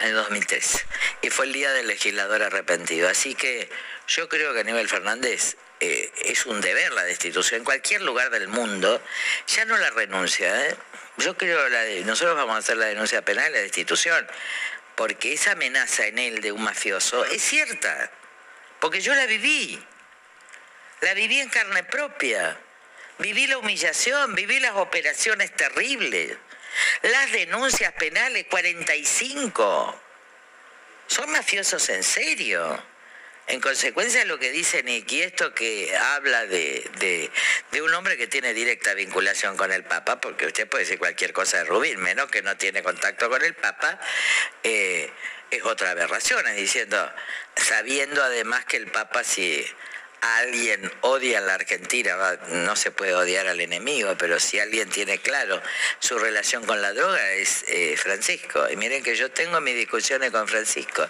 En 0.00 0.08
el 0.08 0.14
2003. 0.14 0.86
Y 1.22 1.30
fue 1.30 1.46
el 1.46 1.52
día 1.52 1.72
del 1.72 1.86
legislador 1.88 2.42
arrepentido. 2.42 3.08
Así 3.08 3.34
que 3.34 3.68
yo 4.06 4.28
creo 4.28 4.54
que 4.54 4.60
a 4.60 4.64
nivel 4.64 4.88
Fernández 4.88 5.56
eh, 5.80 6.12
es 6.22 6.46
un 6.46 6.60
deber 6.60 6.92
la 6.92 7.04
destitución. 7.04 7.58
En 7.60 7.64
cualquier 7.64 8.02
lugar 8.02 8.30
del 8.30 8.48
mundo, 8.48 9.02
ya 9.48 9.64
no 9.64 9.76
la 9.76 9.90
renuncia. 9.90 10.68
¿eh? 10.68 10.76
Yo 11.18 11.36
creo 11.36 11.68
de- 11.68 12.02
nosotros 12.04 12.36
vamos 12.36 12.54
a 12.54 12.58
hacer 12.58 12.76
la 12.76 12.86
denuncia 12.86 13.22
penal 13.24 13.52
la 13.52 13.58
destitución. 13.58 14.26
Porque 14.94 15.32
esa 15.32 15.52
amenaza 15.52 16.06
en 16.06 16.18
él 16.18 16.40
de 16.40 16.52
un 16.52 16.62
mafioso 16.62 17.24
es 17.24 17.42
cierta. 17.42 18.10
Porque 18.80 19.00
yo 19.00 19.14
la 19.14 19.26
viví. 19.26 19.84
La 21.00 21.14
viví 21.14 21.40
en 21.40 21.48
carne 21.48 21.84
propia. 21.84 22.56
Viví 23.18 23.48
la 23.48 23.58
humillación, 23.58 24.34
viví 24.36 24.60
las 24.60 24.76
operaciones 24.76 25.54
terribles. 25.56 26.36
Las 27.02 27.32
denuncias 27.32 27.92
penales, 27.94 28.46
45. 28.50 30.00
Son 31.06 31.30
mafiosos 31.30 31.88
en 31.88 32.02
serio. 32.02 32.82
En 33.46 33.62
consecuencia 33.62 34.26
lo 34.26 34.38
que 34.38 34.50
dice 34.50 34.82
Nick, 34.82 35.10
y 35.10 35.22
esto 35.22 35.54
que 35.54 35.96
habla 35.96 36.44
de, 36.44 36.86
de- 36.98 37.30
de 37.72 37.82
un 37.82 37.94
hombre 37.94 38.18
que 38.18 38.26
tiene 38.26 38.52
directa 38.52 38.92
vinculación 38.92 39.56
con 39.56 39.72
el 39.72 39.84
Papa, 39.84 40.20
porque 40.20 40.44
usted 40.46 40.68
puede 40.68 40.84
decir 40.84 40.98
cualquier 40.98 41.32
cosa 41.32 41.56
de 41.56 41.64
Rubín, 41.64 41.98
menos 41.98 42.30
que 42.30 42.42
no 42.42 42.58
tiene 42.58 42.82
contacto 42.82 43.30
con 43.30 43.42
el 43.42 43.54
Papa, 43.54 43.98
eh, 44.64 45.10
es 45.50 45.62
otra 45.62 45.92
aberración, 45.92 46.46
es 46.46 46.56
diciendo, 46.56 47.10
sabiendo 47.56 48.22
además 48.22 48.66
que 48.66 48.76
el 48.76 48.88
Papa 48.88 49.24
si 49.24 49.66
alguien 50.20 50.90
odia 51.02 51.38
a 51.38 51.40
la 51.40 51.54
Argentina, 51.54 52.16
no 52.48 52.76
se 52.76 52.90
puede 52.90 53.14
odiar 53.14 53.46
al 53.46 53.60
enemigo, 53.60 54.16
pero 54.18 54.40
si 54.40 54.58
alguien 54.58 54.88
tiene 54.88 55.18
claro 55.18 55.60
su 55.98 56.18
relación 56.18 56.64
con 56.64 56.82
la 56.82 56.92
droga 56.92 57.32
es 57.32 57.64
eh, 57.68 57.96
Francisco. 57.96 58.68
Y 58.70 58.76
miren 58.76 59.02
que 59.02 59.16
yo 59.16 59.30
tengo 59.30 59.60
mis 59.60 59.74
discusiones 59.74 60.30
con 60.30 60.48
Francisco, 60.48 61.08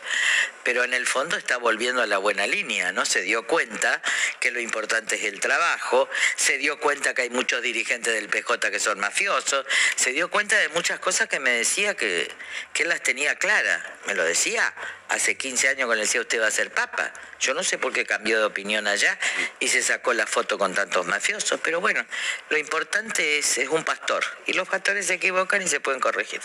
pero 0.63 0.85
en 0.85 0.95
el 0.95 1.07
fondo 1.07 1.37
está 1.37 1.57
volviendo 1.57 2.03
a 2.03 2.07
la 2.07 2.19
buena 2.19 2.47
línea, 2.47 2.93
¿no? 2.93 3.05
Se 3.05 3.23
dio 3.23 3.47
cuenta 3.47 4.03
que 4.41 4.51
lo 4.51 4.61
importante 4.61 5.17
es 5.17 5.25
el 5.25 5.41
trabajo, 5.41 6.09
se 6.37 6.59
dio 6.59 6.79
cuenta 6.79 7.15
que 7.15 7.23
hay 7.23 7.31
muchos 7.31 7.63
dirigentes 7.63 8.13
del 8.13 8.29
PJ 8.29 8.71
que 8.71 8.79
son 8.79 9.01
mafiosos, 9.01 9.65
se 9.97 10.13
dio 10.13 10.31
cuenta 10.31 10.57
de 10.59 10.69
muchas 10.71 11.01
cosas 11.01 11.29
que 11.29 11.41
me 11.41 11.51
decía 11.51 11.95
que, 11.95 12.31
él 12.79 12.89
las 12.89 13.03
tenía 13.03 13.35
claras. 13.37 13.83
Me 14.07 14.15
lo 14.15 14.23
decía 14.23 14.73
hace 15.09 15.37
15 15.37 15.69
años 15.69 15.87
cuando 15.87 16.03
decía 16.03 16.21
usted 16.21 16.41
va 16.41 16.47
a 16.47 16.51
ser 16.51 16.71
papa. 16.71 17.13
Yo 17.41 17.55
no 17.55 17.63
sé 17.63 17.79
por 17.79 17.93
qué 17.93 18.05
cambió 18.05 18.39
de 18.39 18.45
opinión 18.47 18.87
allá 18.87 19.19
y 19.61 19.69
se 19.69 19.83
sacó 19.83 20.13
la 20.13 20.27
foto 20.27 20.59
con 20.59 20.75
tantos 20.75 21.07
mafiosos, 21.07 21.61
pero 21.63 21.81
bueno, 21.81 22.05
lo 22.51 22.59
importante 22.59 23.39
es, 23.39 23.59
es 23.59 23.69
un 23.69 23.85
pastor 23.85 24.25
y 24.47 24.53
los 24.55 24.69
pastores 24.69 25.07
se 25.07 25.15
equivocan 25.15 25.63
y 25.63 25.69
se 25.69 25.81
pueden 25.81 26.01
corregir. 26.01 26.41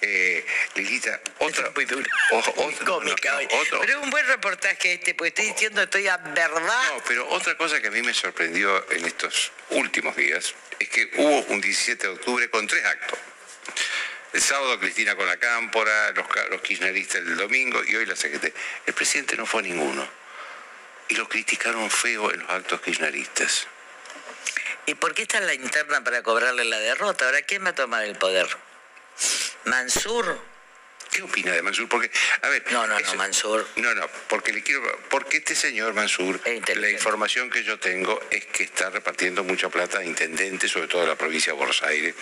Eh, 0.00 0.44
Lilita, 0.76 1.20
otra. 1.38 1.70
muy 1.74 1.84
dura. 1.86 2.06
o- 2.30 2.38
otra- 2.38 2.84
cómica 2.86 3.32
no, 3.32 3.38
hoy. 3.38 3.48
no, 3.50 3.56
otro- 3.60 3.80
Pero 3.80 3.98
es 3.98 4.04
un 4.04 4.10
buen 4.10 4.26
reportaje 4.26 4.92
este, 4.94 5.14
porque 5.14 5.28
estoy 5.28 5.46
diciendo 5.46 5.82
estoy 5.82 6.06
a 6.08 6.16
verdad. 6.18 6.82
No, 6.94 7.02
pero 7.08 7.28
otra 7.30 7.56
cosa 7.56 7.80
que 7.80 7.88
a 7.88 7.90
mí 7.90 8.02
me 8.02 8.14
sorprendió 8.14 8.88
en 8.92 9.04
estos 9.04 9.50
últimos 9.70 10.14
días 10.16 10.54
es 10.78 10.88
que 10.88 11.10
hubo 11.16 11.40
un 11.52 11.60
17 11.60 12.06
de 12.06 12.12
octubre 12.12 12.48
con 12.50 12.66
tres 12.68 12.84
actos. 12.84 13.18
El 14.36 14.42
sábado 14.42 14.78
Cristina 14.78 15.16
con 15.16 15.26
la 15.26 15.38
cámpora, 15.38 16.10
los, 16.10 16.60
kirchneristas 16.60 17.22
el 17.22 17.38
domingo 17.38 17.82
y 17.82 17.96
hoy 17.96 18.04
la 18.04 18.14
secretaria. 18.14 18.54
El 18.84 18.92
presidente 18.92 19.34
no 19.34 19.46
fue 19.46 19.60
a 19.60 19.62
ninguno. 19.62 20.06
Y 21.08 21.14
lo 21.14 21.26
criticaron 21.26 21.90
feo 21.90 22.30
en 22.30 22.40
los 22.40 22.50
actos 22.50 22.82
kirchneristas. 22.82 23.66
¿Y 24.84 24.92
por 24.92 25.14
qué 25.14 25.22
está 25.22 25.40
la 25.40 25.54
interna 25.54 26.04
para 26.04 26.22
cobrarle 26.22 26.66
la 26.66 26.78
derrota? 26.78 27.24
Ahora, 27.24 27.40
¿quién 27.40 27.64
va 27.64 27.70
a 27.70 27.74
tomar 27.74 28.04
el 28.04 28.16
poder? 28.16 28.46
¿Mansur? 29.64 30.38
¿Qué 31.16 31.22
opina 31.22 31.52
de 31.52 31.62
Mansur? 31.62 31.88
Porque, 31.88 32.10
a 32.42 32.48
ver. 32.50 32.62
No, 32.70 32.86
no, 32.86 33.00
no, 33.00 33.14
Mansur. 33.14 33.66
No, 33.76 33.94
no, 33.94 34.06
porque 34.28 34.52
le 34.52 34.62
quiero. 34.62 34.82
Porque 35.08 35.38
este 35.38 35.54
señor 35.54 35.94
Mansur, 35.94 36.38
la 36.44 36.90
información 36.90 37.48
que 37.48 37.64
yo 37.64 37.78
tengo 37.78 38.20
es 38.30 38.44
que 38.44 38.64
está 38.64 38.90
repartiendo 38.90 39.42
mucha 39.42 39.70
plata 39.70 40.00
a 40.00 40.04
intendentes, 40.04 40.70
sobre 40.70 40.88
todo 40.88 41.00
de 41.00 41.08
la 41.08 41.16
provincia 41.16 41.54
de 41.54 41.58
Buenos 41.58 41.82
Aires, 41.82 42.14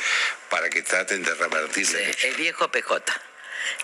para 0.48 0.70
que 0.70 0.82
traten 0.82 1.24
de 1.24 1.34
revertir 1.34 1.84
Sí, 1.84 1.96
el 2.22 2.36
viejo 2.36 2.70
PJ. 2.70 3.02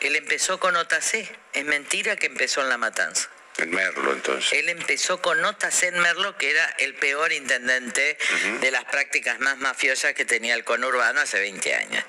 Él 0.01 0.15
empezó 0.15 0.61
con 0.61 0.75
nota 0.75 1.01
C. 1.01 1.29
Es 1.55 1.65
mentira 1.65 2.15
que 2.15 2.27
empezó 2.27 2.61
en 2.61 2.69
La 2.69 2.79
Matanza. 2.79 3.29
En 3.63 3.71
Merlo, 3.71 4.13
entonces. 4.13 4.53
Él 4.53 4.69
empezó 4.69 5.21
con 5.21 5.41
nota 5.41 5.71
C 5.71 5.89
en 5.89 5.99
Merlo, 5.99 6.37
que 6.37 6.51
era 6.51 6.65
el 6.79 6.95
peor 6.95 7.33
intendente 7.33 8.17
de 8.61 8.71
las 8.71 8.85
prácticas 8.85 9.41
más 9.41 9.59
mafiosas 9.59 10.15
que 10.15 10.25
tenía 10.25 10.55
el 10.55 10.65
conurbano 10.65 11.21
hace 11.21 11.39
20 11.41 11.75
años. 11.75 12.05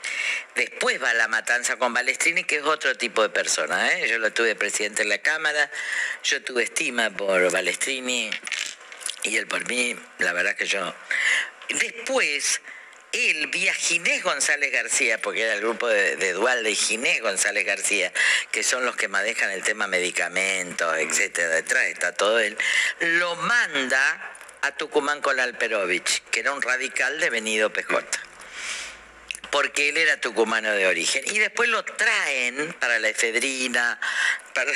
Después 0.56 1.02
va 1.02 1.14
la 1.14 1.28
matanza 1.28 1.78
con 1.78 1.94
Balestrini, 1.94 2.44
que 2.44 2.58
es 2.58 2.64
otro 2.64 2.96
tipo 2.96 3.22
de 3.22 3.30
persona. 3.30 3.90
¿eh? 3.94 4.08
Yo 4.08 4.18
lo 4.18 4.32
tuve 4.32 4.56
presidente 4.56 5.04
en 5.04 5.10
la 5.10 5.20
Cámara, 5.20 5.70
yo 6.24 6.42
tuve 6.42 6.64
estima 6.64 7.10
por 7.10 7.52
Balestrini 7.52 8.30
y 9.24 9.38
él 9.38 9.48
por 9.48 9.68
mí, 9.68 9.96
la 10.20 10.34
verdad 10.34 10.56
que 10.56 10.66
yo... 10.66 10.94
Después, 11.70 12.62
él 13.14 13.48
vía 13.48 13.74
Ginés 13.74 14.24
González 14.24 14.72
García, 14.72 15.18
porque 15.22 15.44
era 15.44 15.54
el 15.54 15.62
grupo 15.62 15.88
de, 15.88 16.16
de 16.16 16.34
Dualde 16.34 16.72
y 16.72 16.76
Ginés 16.76 17.22
González 17.22 17.66
García, 17.66 18.12
que 18.52 18.64
son 18.64 18.86
los 18.86 18.96
que 18.96 19.08
manejan 19.08 19.52
el 19.52 19.64
tema 19.64 19.88
medicamentos, 19.88 20.98
etcétera, 20.98 21.50
detrás 21.50 21.86
está 21.86 22.14
todo 22.14 22.40
él, 22.40 22.58
lo 23.00 23.36
manda 23.36 24.32
a 24.62 24.72
Tucumán 24.78 25.22
con 25.22 25.40
Alperovich, 25.40 26.22
que 26.32 26.42
era 26.42 26.52
un 26.54 26.62
radical 26.62 27.20
devenido 27.20 27.72
PJ 27.74 28.02
porque 29.50 29.90
él 29.90 29.98
era 29.98 30.16
tucumano 30.22 30.72
de 30.72 30.88
origen. 30.88 31.24
Y 31.26 31.38
después 31.40 31.68
lo 31.68 31.84
traen 31.84 32.72
para 32.80 33.00
la 33.00 33.10
efedrina, 33.10 34.00
para 34.54 34.72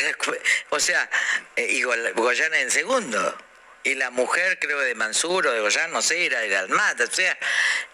o 0.69 0.79
sea, 0.81 1.09
eh, 1.55 1.65
y 1.71 1.81
Gol- 1.83 2.11
Goyana 2.13 2.59
en 2.59 2.69
segundo. 2.69 3.37
Y 3.85 3.93
la 3.93 4.09
mujer, 4.09 4.57
creo, 4.57 4.79
de 4.79 4.95
Mansur 4.95 5.45
o 5.45 5.51
de 5.51 5.59
Goyán, 5.59 5.91
no 5.91 6.01
sé, 6.01 6.25
era 6.25 6.39
de 6.39 6.55
Almata. 6.57 7.03
O 7.03 7.11
sea, 7.11 7.37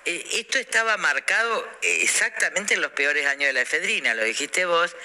eh, 0.05 0.25
esto 0.35 0.57
estaba 0.57 0.95
marcado 0.95 1.69
eh, 1.81 1.99
exactamente 2.01 2.75
en 2.75 2.81
los 2.81 2.93
peores 2.93 3.27
años 3.27 3.47
de 3.47 3.53
la 3.53 3.59
efedrina, 3.59 4.13
lo 4.13 4.23
dijiste 4.23 4.63
vos, 4.63 4.95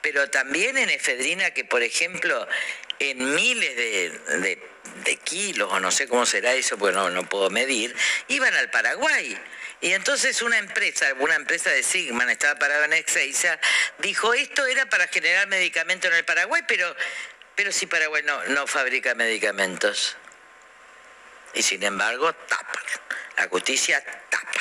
pero 0.00 0.28
también 0.30 0.76
en 0.78 0.90
efedrina 0.90 1.52
que, 1.52 1.64
por 1.64 1.84
ejemplo, 1.84 2.48
en 2.98 3.36
miles 3.36 3.76
de, 3.76 4.60
kilos, 5.22 5.72
o 5.72 5.78
no 5.78 5.92
sé 5.92 6.08
cómo 6.08 6.26
será 6.26 6.52
eso, 6.54 6.76
porque 6.76 6.96
no, 6.96 7.08
no 7.10 7.28
puedo 7.28 7.48
medir, 7.48 7.94
iban 8.26 8.52
al 8.54 8.68
Paraguay. 8.68 9.40
Y 9.80 9.92
entonces 9.92 10.42
una 10.42 10.58
empresa, 10.58 11.06
una 11.20 11.36
empresa 11.36 11.70
de 11.70 11.84
Sigman, 11.84 12.30
estaba 12.30 12.58
parada 12.58 12.86
en 12.86 12.94
Ezeiza, 12.94 13.60
dijo, 13.98 14.34
esto 14.34 14.66
era 14.66 14.86
para 14.86 15.06
generar 15.06 15.46
medicamentos 15.46 16.10
en 16.10 16.16
el 16.16 16.24
Paraguay, 16.24 16.62
pero, 16.66 16.96
pero 17.54 17.70
si 17.70 17.86
Paraguay 17.86 18.24
no, 18.24 18.44
no 18.46 18.66
fabrica 18.66 19.14
medicamentos. 19.14 20.16
Y 21.54 21.62
sin 21.62 21.82
embargo, 21.82 22.32
tapan. 22.32 22.82
La 23.36 23.48
justicia 23.48 24.02
tapa. 24.30 24.60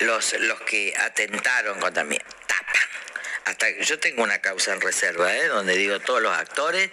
Los, 0.00 0.32
los 0.34 0.60
que 0.62 0.94
atentaron 0.96 1.80
contra 1.80 2.04
mí, 2.04 2.18
tapan. 2.46 2.88
Hasta 3.46 3.70
yo 3.70 3.98
tengo 3.98 4.22
una 4.22 4.40
causa 4.40 4.74
en 4.74 4.80
reserva, 4.80 5.34
¿eh? 5.34 5.46
donde 5.46 5.74
digo 5.74 5.98
todos 6.00 6.20
los 6.20 6.36
actores 6.36 6.90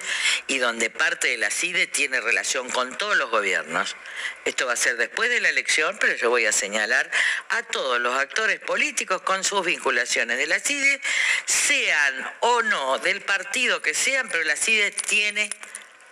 y 0.48 0.58
donde 0.58 0.90
parte 0.90 1.28
de 1.28 1.38
la 1.38 1.50
CIDE 1.50 1.86
tiene 1.86 2.22
relación 2.22 2.70
con 2.70 2.98
todos 2.98 3.18
los 3.18 3.30
gobiernos. 3.30 3.98
Esto 4.46 4.66
va 4.66 4.74
a 4.74 4.78
ser 4.78 4.96
después 4.96 5.30
de 5.30 5.42
la 5.42 5.50
elección, 5.50 5.98
pero 6.00 6.16
yo 6.16 6.30
voy 6.30 6.46
a 6.46 6.54
señalar 6.54 7.12
a 7.50 7.64
todos 7.64 8.00
los 8.00 8.18
actores 8.18 8.60
políticos 8.62 9.22
con 9.24 9.44
sus 9.44 9.66
vinculaciones 9.66 10.38
de 10.38 10.48
la 10.48 10.60
CIDE, 10.60 11.02
sean 11.46 12.34
o 12.40 12.62
no 12.62 13.00
del 13.00 13.22
partido 13.22 13.82
que 13.82 13.94
sean, 13.94 14.30
pero 14.30 14.46
la 14.46 14.56
CIDE 14.56 14.92
tiene 14.92 15.50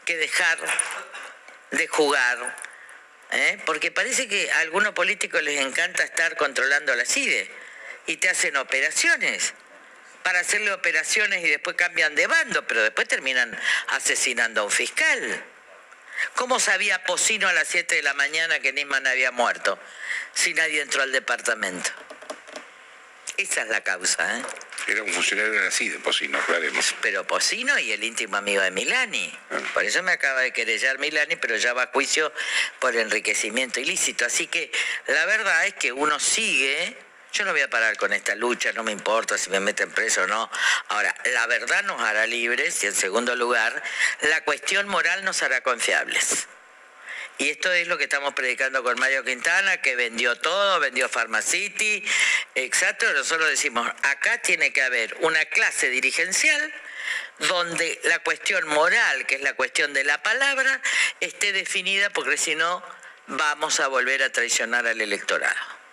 que 0.04 0.18
dejar 0.18 0.60
de 1.72 1.88
jugar 1.88 2.72
¿eh? 3.34 3.59
porque 3.65 3.91
parece 3.91 4.27
que 4.27 4.51
a 4.51 4.59
algunos 4.59 4.93
políticos 4.93 5.41
les 5.43 5.59
encanta 5.59 6.03
estar 6.03 6.38
controlando 6.38 6.95
la 6.95 7.05
CIDE 7.05 7.49
y 8.07 8.17
te 8.17 8.29
hacen 8.29 8.55
operaciones 8.57 9.53
para 10.23 10.39
hacerle 10.39 10.71
operaciones 10.71 11.43
y 11.43 11.49
después 11.49 11.75
cambian 11.75 12.15
de 12.15 12.27
bando, 12.27 12.65
pero 12.65 12.81
después 12.81 13.07
terminan 13.07 13.57
asesinando 13.89 14.61
a 14.61 14.63
un 14.65 14.71
fiscal. 14.71 15.43
¿Cómo 16.36 16.59
sabía 16.59 17.03
Pocino 17.03 17.47
a 17.47 17.53
las 17.53 17.67
7 17.67 17.95
de 17.95 18.03
la 18.03 18.13
mañana 18.13 18.59
que 18.59 18.71
Nisman 18.71 19.05
había 19.07 19.31
muerto 19.31 19.77
si 20.34 20.53
nadie 20.53 20.81
entró 20.81 21.01
al 21.01 21.11
departamento? 21.11 21.91
Esa 23.38 23.63
es 23.63 23.67
la 23.69 23.82
causa, 23.82 24.38
¿eh? 24.38 24.43
Era 24.88 25.01
un 25.01 25.11
funcionario 25.11 25.53
de 25.53 25.61
la 25.61 25.71
CIDE, 25.71 25.97
Pocino, 25.99 26.38
aclaremos. 26.38 26.93
Pero 27.01 27.26
Pocino 27.26 27.80
y 27.80 27.91
el 27.91 28.03
íntimo 28.03 28.36
amigo 28.38 28.61
de 28.61 28.69
Milani. 28.69 29.34
Por 29.74 29.84
eso 29.86 30.03
me 30.03 30.11
acaba 30.11 30.41
de 30.41 30.51
querellar 30.51 30.99
Milani, 30.99 31.36
pero 31.38 31.55
ya 31.55 31.74
va 31.74 31.84
a 31.84 31.88
juicio 31.88 32.34
por 32.80 32.95
enriquecimiento 32.95 33.80
ilícito. 33.80 34.26
Así 34.26 34.47
que 34.47 34.71
la 35.07 35.26
verdad 35.26 35.65
es 35.65 35.74
que 35.76 35.91
uno 35.91 36.19
sigue. 36.19 36.97
Yo 37.32 37.45
no 37.45 37.51
voy 37.51 37.61
a 37.61 37.69
parar 37.69 37.97
con 37.97 38.13
esta 38.13 38.36
lucha, 38.36 38.71
no 38.74 38.84
me 38.84 38.91
importa 38.91 39.38
si 39.38 39.49
me 39.49 39.59
meten 39.59 39.89
preso 39.89 40.24
o 40.24 40.28
no. 40.28 40.51
Ahora, 40.89 41.15
la 41.26 41.47
verdad 41.47 41.84
nos 41.84 41.99
hará 42.01 42.28
libres 42.28 42.84
y 42.84 42.88
en 42.88 42.93
segundo 42.93 43.36
lugar, 43.36 43.82
la 44.21 44.43
cuestión 44.43 44.88
moral 44.88 45.24
nos 45.26 45.41
hará 45.41 45.61
confiables. 45.61 46.47
Y 47.38 47.49
esto 47.49 47.71
es 47.71 47.88
lo 47.88 47.97
que 47.97 48.03
estamos 48.03 48.34
predicando 48.34 48.84
con 48.84 48.99
Mario 48.99 49.23
Quintana, 49.23 49.81
que 49.81 49.95
vendió 49.95 50.36
todo, 50.36 50.79
vendió 50.79 51.09
Pharmacity, 51.09 52.03
exacto. 52.55 53.11
Nosotros 53.13 53.49
decimos, 53.49 53.89
acá 54.03 54.38
tiene 54.39 54.71
que 54.71 54.81
haber 54.81 55.15
una 55.21 55.43
clase 55.45 55.89
dirigencial 55.89 56.73
donde 57.39 57.99
la 58.03 58.19
cuestión 58.19 58.67
moral, 58.67 59.25
que 59.25 59.36
es 59.36 59.41
la 59.41 59.53
cuestión 59.53 59.93
de 59.93 60.03
la 60.03 60.21
palabra, 60.21 60.81
esté 61.19 61.51
definida, 61.51 62.11
porque 62.11 62.38
si 62.38 62.55
no, 62.55 62.84
vamos 63.27 63.79
a 63.79 63.88
volver 63.88 64.21
a 64.23 64.31
traicionar 64.31 64.86
al 64.86 65.01
electorado. 65.01 65.84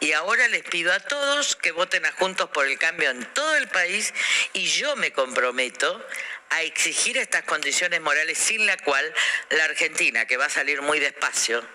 Y 0.00 0.12
ahora 0.12 0.46
les 0.48 0.62
pido 0.62 0.92
a 0.92 1.00
todos 1.00 1.56
que 1.56 1.72
voten 1.72 2.04
a 2.06 2.12
Juntos 2.12 2.50
por 2.50 2.66
el 2.66 2.78
Cambio 2.78 3.10
en 3.10 3.24
todo 3.32 3.56
el 3.56 3.66
país 3.68 4.12
y 4.52 4.66
yo 4.66 4.94
me 4.96 5.12
comprometo 5.12 6.06
a 6.50 6.62
exigir 6.62 7.18
estas 7.18 7.42
condiciones 7.42 8.00
morales 8.00 8.38
sin 8.38 8.66
la 8.66 8.76
cual 8.78 9.14
la 9.50 9.64
Argentina, 9.64 10.26
que 10.26 10.36
va 10.36 10.46
a 10.46 10.50
salir 10.50 10.82
muy 10.82 10.98
despacio, 10.98 11.66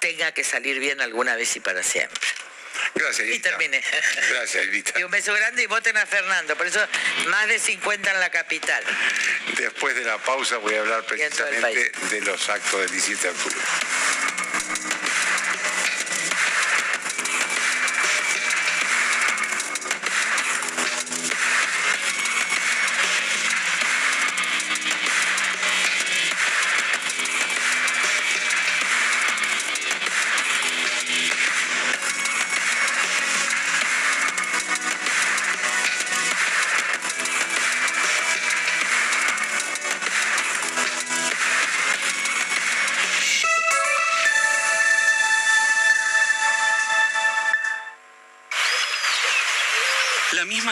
tenga 0.00 0.32
que 0.32 0.44
salir 0.44 0.78
bien 0.78 1.00
alguna 1.00 1.36
vez 1.36 1.54
y 1.56 1.60
para 1.60 1.82
siempre. 1.82 2.20
Gracias, 2.94 3.28
Y 3.28 3.38
terminé. 3.38 3.82
Gracias, 4.30 4.66
Edita. 4.66 4.98
Y 4.98 5.04
un 5.04 5.10
beso 5.10 5.32
grande 5.32 5.62
y 5.62 5.66
voten 5.66 5.96
a 5.96 6.06
Fernando. 6.06 6.56
Por 6.56 6.66
eso 6.66 6.80
más 7.26 7.48
de 7.48 7.58
50 7.58 8.10
en 8.10 8.20
la 8.20 8.30
capital. 8.30 8.82
Después 9.56 9.94
de 9.94 10.04
la 10.04 10.18
pausa 10.18 10.56
voy 10.58 10.74
a 10.74 10.80
hablar 10.80 11.04
precisamente 11.04 11.92
de 12.10 12.20
los 12.22 12.48
actos 12.48 12.80
del 12.80 12.90
17 12.90 13.22
de 13.22 13.30
octubre. 13.30 13.56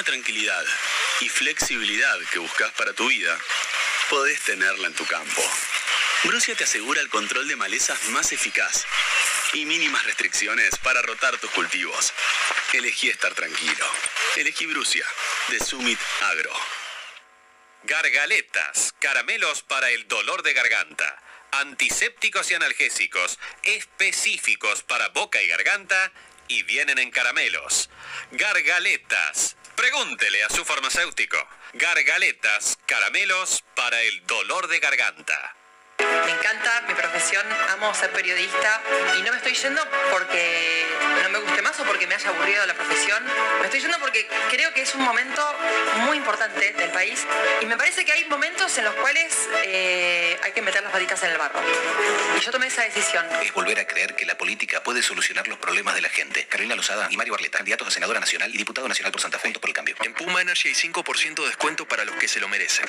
Tranquilidad 0.02 0.64
y 1.20 1.28
flexibilidad 1.28 2.18
que 2.32 2.38
buscas 2.38 2.70
para 2.72 2.92
tu 2.92 3.08
vida, 3.08 3.38
podés 4.08 4.40
tenerla 4.42 4.88
en 4.88 4.94
tu 4.94 5.06
campo. 5.06 5.42
Brucia 6.24 6.54
te 6.54 6.64
asegura 6.64 7.00
el 7.00 7.08
control 7.08 7.48
de 7.48 7.56
malezas 7.56 8.02
más 8.08 8.32
eficaz 8.32 8.84
y 9.54 9.64
mínimas 9.64 10.04
restricciones 10.04 10.76
para 10.78 11.02
rotar 11.02 11.38
tus 11.38 11.50
cultivos. 11.50 12.12
Elegí 12.72 13.08
estar 13.08 13.34
tranquilo. 13.34 13.86
Elegí 14.36 14.66
Brucia, 14.66 15.06
de 15.48 15.60
Summit 15.60 15.98
Agro. 16.22 16.52
Gargaletas, 17.84 18.94
caramelos 18.98 19.62
para 19.62 19.90
el 19.90 20.06
dolor 20.06 20.42
de 20.42 20.52
garganta, 20.52 21.22
antisépticos 21.52 22.50
y 22.50 22.54
analgésicos, 22.54 23.38
específicos 23.62 24.82
para 24.82 25.08
boca 25.08 25.40
y 25.40 25.48
garganta 25.48 26.12
y 26.46 26.62
vienen 26.64 26.98
en 26.98 27.10
caramelos. 27.10 27.88
Gargaletas, 28.32 29.56
pregúntele 29.80 30.44
a 30.44 30.50
su 30.50 30.62
farmacéutico. 30.62 31.38
Gargaletas, 31.72 32.78
caramelos 32.84 33.64
para 33.74 34.02
el 34.02 34.26
dolor 34.26 34.68
de 34.68 34.78
garganta. 34.78 35.56
Me 36.26 36.32
encanta 36.32 36.82
mi 36.88 36.94
profesión, 36.94 37.46
amo 37.70 37.94
ser 37.94 38.10
periodista 38.10 38.80
y 39.18 39.22
no 39.22 39.32
me 39.32 39.38
estoy 39.38 39.54
yendo 39.54 39.82
porque 40.10 40.86
no 41.22 41.30
me 41.30 41.38
guste 41.38 41.62
más 41.62 41.78
o 41.80 41.84
porque 41.84 42.06
me 42.06 42.14
haya 42.14 42.28
aburrido 42.28 42.64
la 42.66 42.74
profesión. 42.74 43.22
Me 43.60 43.66
estoy 43.66 43.80
yendo 43.80 43.98
porque 43.98 44.28
creo 44.50 44.72
que 44.72 44.82
es 44.82 44.94
un 44.94 45.02
momento 45.02 45.42
muy 46.06 46.16
importante 46.16 46.72
del 46.72 46.90
país 46.90 47.26
y 47.60 47.66
me 47.66 47.76
parece 47.76 48.04
que 48.04 48.12
hay 48.12 48.24
momentos 48.26 48.76
en 48.78 48.84
los 48.84 48.94
cuales 48.94 49.48
eh, 49.64 50.38
hay 50.42 50.52
que 50.52 50.62
meter 50.62 50.82
las 50.82 50.92
patitas 50.92 51.22
en 51.22 51.30
el 51.30 51.38
barro. 51.38 51.60
Y 52.36 52.40
yo 52.40 52.50
tomé 52.50 52.66
esa 52.66 52.82
decisión. 52.82 53.26
Es 53.42 53.52
volver 53.52 53.78
a 53.80 53.86
creer 53.86 54.14
que 54.14 54.26
la 54.26 54.36
política 54.36 54.82
puede 54.82 55.02
solucionar 55.02 55.48
los 55.48 55.58
problemas 55.58 55.94
de 55.94 56.00
la 56.00 56.08
gente. 56.08 56.46
Carolina 56.46 56.74
Lozada 56.74 57.08
y 57.10 57.16
Mario 57.16 57.34
Barleta, 57.34 57.58
candidatos 57.58 57.88
a 57.88 57.90
senadora 57.90 58.20
nacional 58.20 58.54
y 58.54 58.58
diputado 58.58 58.88
nacional 58.88 59.12
por 59.12 59.20
Santa 59.20 59.38
Fe, 59.38 59.50
por 59.58 59.68
el 59.68 59.74
cambio. 59.74 59.96
En 60.02 60.14
Puma 60.14 60.40
Energy 60.40 60.68
hay 60.68 60.74
5% 60.74 61.42
de 61.42 61.46
descuento 61.46 61.86
para 61.86 62.04
los 62.04 62.14
que 62.16 62.28
se 62.28 62.40
lo 62.40 62.48
merecen. 62.48 62.86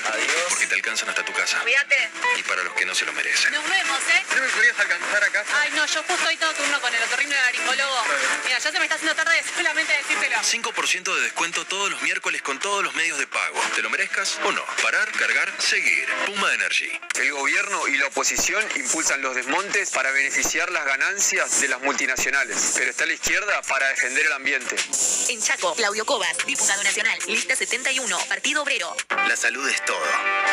Porque 0.49 0.67
te 0.67 0.75
alcanzan 0.75 1.09
hasta 1.09 1.23
tu 1.23 1.33
casa. 1.33 1.59
Cuídate. 1.61 2.09
Y 2.37 2.43
para 2.43 2.63
los 2.63 2.73
que 2.73 2.85
no 2.85 2.93
se 2.95 3.00
lo 3.05 3.13
merecen. 3.13 3.51
Nos 3.53 3.67
vemos, 3.67 3.99
¿eh? 3.99 4.23
¿No 4.35 4.41
me 4.41 4.49
podrías 4.49 4.79
alcanzar 4.79 5.23
acá? 5.23 5.45
Ay, 5.53 5.69
no, 5.75 5.85
yo 5.85 6.03
justo 6.03 6.27
hoy 6.27 6.37
tengo 6.37 6.53
turno 6.53 6.81
con 6.81 6.93
el 6.93 7.03
otorrino 7.03 7.35
laringólogo. 7.35 8.03
Mira, 8.45 8.59
ya 8.59 8.71
se 8.71 8.79
me 8.79 8.85
está 8.85 8.95
haciendo 8.95 9.15
tarde 9.15 9.35
de 9.35 9.43
solamente 9.43 9.93
decírtelo. 9.93 10.37
5% 10.37 11.15
de 11.15 11.21
descuento 11.21 11.65
todos 11.65 11.91
los 11.91 12.01
miércoles 12.01 12.41
con 12.41 12.59
todos 12.59 12.83
los 12.83 12.93
medios 12.95 13.17
de 13.17 13.27
pago. 13.27 13.61
¿Te 13.75 13.81
lo 13.81 13.89
merezcas 13.89 14.39
o 14.43 14.51
no? 14.51 14.63
Parar, 14.81 15.11
cargar, 15.11 15.51
seguir. 15.59 16.07
Puma 16.25 16.53
Energy. 16.53 16.91
El 17.15 17.31
gobierno 17.33 17.87
y 17.87 17.97
la 17.97 18.07
oposición 18.07 18.63
impulsan 18.75 19.21
los 19.21 19.35
desmontes 19.35 19.91
para 19.91 20.11
beneficiar 20.11 20.71
las 20.71 20.85
ganancias 20.85 21.61
de 21.61 21.67
las 21.67 21.81
multinacionales, 21.81 22.73
pero 22.75 22.91
está 22.91 23.05
la 23.05 23.13
izquierda 23.13 23.61
para 23.63 23.87
defender 23.89 24.25
el 24.25 24.33
ambiente. 24.33 24.75
En 25.29 25.41
Chaco, 25.41 25.75
Claudio 25.75 26.05
Cobas, 26.05 26.37
diputado 26.45 26.83
nacional, 26.83 27.17
lista 27.27 27.55
71, 27.55 28.17
Partido 28.27 28.63
Obrero. 28.63 28.95
La 29.27 29.35
salud 29.35 29.67
es 29.69 29.83
todo. 29.85 30.01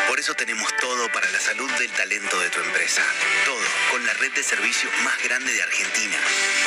Por 0.07 0.19
eso 0.19 0.33
tenemos 0.35 0.71
todo 0.77 1.11
para 1.11 1.29
la 1.31 1.39
salud 1.39 1.69
del 1.73 1.91
talento 1.91 2.38
de 2.39 2.49
tu 2.49 2.61
empresa. 2.61 3.03
Todo 3.45 3.63
con 3.91 4.05
la 4.05 4.13
red 4.13 4.31
de 4.31 4.43
servicios 4.43 4.91
más 5.03 5.21
grande 5.23 5.51
de 5.53 5.61
Argentina. 5.61 6.17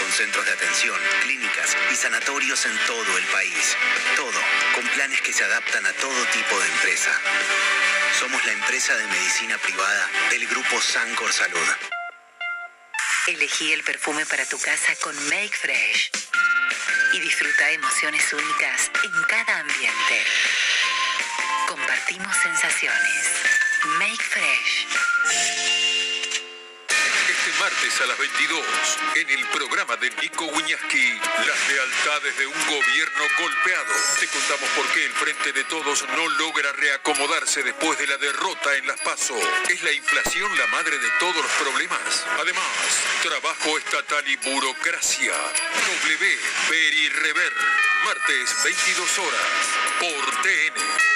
Con 0.00 0.12
centros 0.12 0.44
de 0.44 0.52
atención, 0.52 0.98
clínicas 1.22 1.76
y 1.92 1.96
sanatorios 1.96 2.66
en 2.66 2.76
todo 2.86 3.18
el 3.18 3.24
país. 3.26 3.76
Todo 4.16 4.40
con 4.74 4.86
planes 4.88 5.20
que 5.22 5.32
se 5.32 5.44
adaptan 5.44 5.86
a 5.86 5.92
todo 5.94 6.24
tipo 6.26 6.58
de 6.60 6.66
empresa. 6.68 7.10
Somos 8.18 8.44
la 8.44 8.52
empresa 8.52 8.94
de 8.96 9.06
medicina 9.06 9.58
privada 9.58 10.10
del 10.30 10.46
grupo 10.46 10.80
Sancor 10.80 11.32
Salud. 11.32 11.68
Elegí 13.26 13.72
el 13.72 13.82
perfume 13.82 14.26
para 14.26 14.44
tu 14.46 14.58
casa 14.58 14.94
con 14.96 15.14
Make 15.28 15.56
Fresh. 15.56 16.10
Y 17.14 17.20
disfruta 17.20 17.70
emociones 17.70 18.32
únicas 18.32 18.90
en 19.04 19.22
cada 19.24 19.60
ambiente. 19.60 20.24
Compartimos 21.68 22.36
sensaciones. 22.36 23.26
Make 23.98 24.22
Fresh. 24.22 24.86
Martes 27.82 28.00
a 28.00 28.06
las 28.06 28.18
22, 28.18 28.64
en 29.16 29.30
el 29.30 29.44
programa 29.48 29.96
de 29.96 30.08
Nico 30.22 30.44
Wiñaski, 30.44 31.12
las 31.18 31.68
lealtades 31.68 32.38
de 32.38 32.46
un 32.46 32.66
gobierno 32.66 33.24
golpeado. 33.40 33.94
Te 34.20 34.28
contamos 34.28 34.70
por 34.76 34.86
qué 34.92 35.04
el 35.04 35.12
Frente 35.12 35.52
de 35.52 35.64
Todos 35.64 36.04
no 36.16 36.28
logra 36.28 36.70
reacomodarse 36.74 37.64
después 37.64 37.98
de 37.98 38.06
la 38.06 38.18
derrota 38.18 38.76
en 38.76 38.86
las 38.86 39.00
PASO. 39.00 39.36
¿Es 39.68 39.82
la 39.82 39.90
inflación 39.90 40.56
la 40.58 40.66
madre 40.68 40.96
de 40.96 41.08
todos 41.18 41.34
los 41.34 41.52
problemas? 41.58 42.24
Además, 42.38 42.64
trabajo 43.20 43.76
estatal 43.76 44.28
y 44.28 44.36
burocracia. 44.36 45.34
W, 45.34 46.38
ver 46.70 46.94
y 46.94 47.08
rever. 47.08 47.52
Martes, 48.04 48.62
22 48.62 49.18
horas, 49.18 49.50
por 49.98 50.42
TN. 50.42 51.11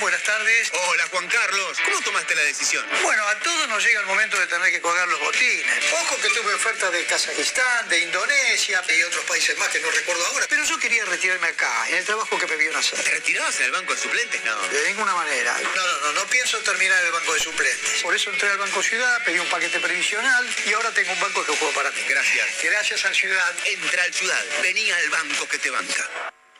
Buenas 0.00 0.22
tardes. 0.24 0.72
Hola, 0.72 1.06
Juan 1.10 1.28
Carlos. 1.28 1.78
¿Cómo 1.84 2.00
tomaste 2.00 2.34
la 2.34 2.42
decisión? 2.42 2.84
Bueno, 3.02 3.26
a 3.28 3.38
todos 3.38 3.68
nos 3.68 3.84
llega 3.84 4.00
el 4.00 4.06
momento 4.06 4.38
de 4.38 4.46
tener 4.46 4.70
que 4.72 4.80
colgar 4.80 5.06
los 5.08 5.20
botines. 5.20 5.66
Ojo 5.92 6.16
que 6.20 6.28
tuve 6.30 6.52
ofertas 6.54 6.90
de 6.92 7.04
Kazajistán, 7.04 7.88
de 7.88 8.00
Indonesia 8.00 8.82
y 8.88 9.02
otros 9.04 9.24
países 9.24 9.56
más 9.58 9.68
que 9.68 9.80
no 9.80 9.90
recuerdo 9.90 10.26
ahora. 10.26 10.46
Pero 10.48 10.64
yo 10.64 10.78
quería 10.78 11.04
retirarme 11.04 11.46
acá, 11.46 11.88
en 11.88 11.96
el 11.96 12.04
trabajo 12.04 12.36
que 12.38 12.46
me 12.46 12.56
vieron 12.56 12.76
hacer. 12.76 13.02
¿Te 13.02 13.10
retirabas 13.10 13.58
en 13.60 13.66
el 13.66 13.72
banco 13.72 13.94
de 13.94 14.00
suplentes? 14.00 14.44
No. 14.44 14.68
De 14.68 14.88
ninguna 14.88 15.14
manera. 15.14 15.56
No, 15.62 15.86
no, 15.86 16.00
no, 16.00 16.12
no 16.12 16.24
pienso 16.26 16.58
terminar 16.60 16.98
en 17.00 17.06
el 17.06 17.12
banco 17.12 17.34
de 17.34 17.40
suplentes. 17.40 18.02
Por 18.02 18.14
eso 18.14 18.30
entré 18.30 18.50
al 18.50 18.58
Banco 18.58 18.82
Ciudad, 18.82 19.24
pedí 19.24 19.38
un 19.38 19.48
paquete 19.48 19.78
previsional 19.80 20.48
y 20.66 20.72
ahora 20.72 20.90
tengo 20.90 21.12
un 21.12 21.20
banco 21.20 21.44
que 21.46 21.56
juego 21.56 21.72
para 21.72 21.90
ti. 21.92 22.00
Gracias. 22.08 22.46
Gracias 22.62 23.04
al 23.04 23.14
Ciudad. 23.14 23.54
Entra 23.64 24.02
al 24.02 24.12
Ciudad. 24.12 24.44
Vení 24.62 24.90
al 24.90 25.08
banco 25.10 25.48
que 25.48 25.58
te 25.58 25.70
banca. 25.70 26.10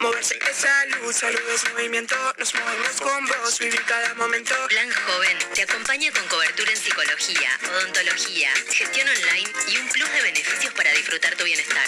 Moverse 0.05 0.39
salud, 0.52 1.14
salud 1.14 1.40
es 1.55 1.64
movimiento, 1.72 2.14
nos 2.36 2.55
movemos 2.55 3.01
con 3.01 3.26
vos, 3.26 3.59
vivir 3.59 3.82
cada 3.86 4.12
momento. 4.16 4.55
Plan 4.68 4.90
Joven 4.90 5.39
te 5.55 5.62
acompaña 5.62 6.12
con 6.12 6.28
cobertura 6.28 6.70
en 6.70 6.76
psicología, 6.76 7.48
odontología, 7.72 8.51
gestión 8.68 9.09
online 9.09 9.51
y 9.68 9.78
un 9.78 9.89
plus 9.89 10.12
de 10.12 10.20
beneficios 10.20 10.74
para 10.74 10.93
disfrutar 10.93 11.35
tu 11.36 11.44
bienestar. 11.44 11.86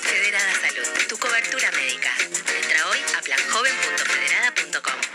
Federada 0.00 0.54
Salud, 0.54 0.88
tu 1.08 1.18
cobertura 1.18 1.70
médica. 1.72 2.10
Entra 2.56 2.88
hoy 2.88 3.00
a 3.18 3.20
planjoven.federada.com. 3.20 5.07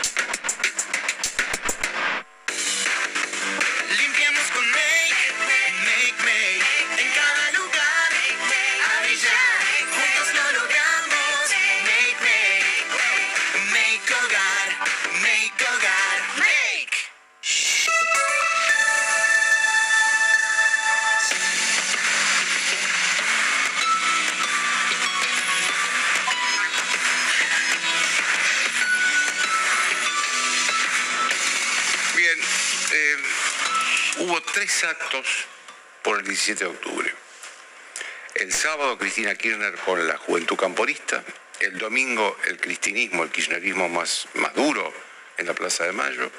tres 34.54 34.84
actos 34.84 35.26
por 36.02 36.20
el 36.20 36.24
17 36.24 36.62
de 36.64 36.70
octubre. 36.70 37.12
El 38.36 38.52
sábado 38.52 38.96
Cristina 38.96 39.34
Kirchner 39.34 39.74
con 39.84 40.06
la 40.06 40.16
juventud 40.16 40.56
camporista, 40.56 41.24
el 41.58 41.76
domingo 41.78 42.38
el 42.46 42.58
cristinismo, 42.58 43.24
el 43.24 43.30
kirchnerismo 43.30 43.88
más, 43.88 44.28
más 44.34 44.54
duro 44.54 44.92
en 45.38 45.46
la 45.46 45.54
Plaza 45.54 45.84
de 45.84 45.92
Mayo 45.92 46.30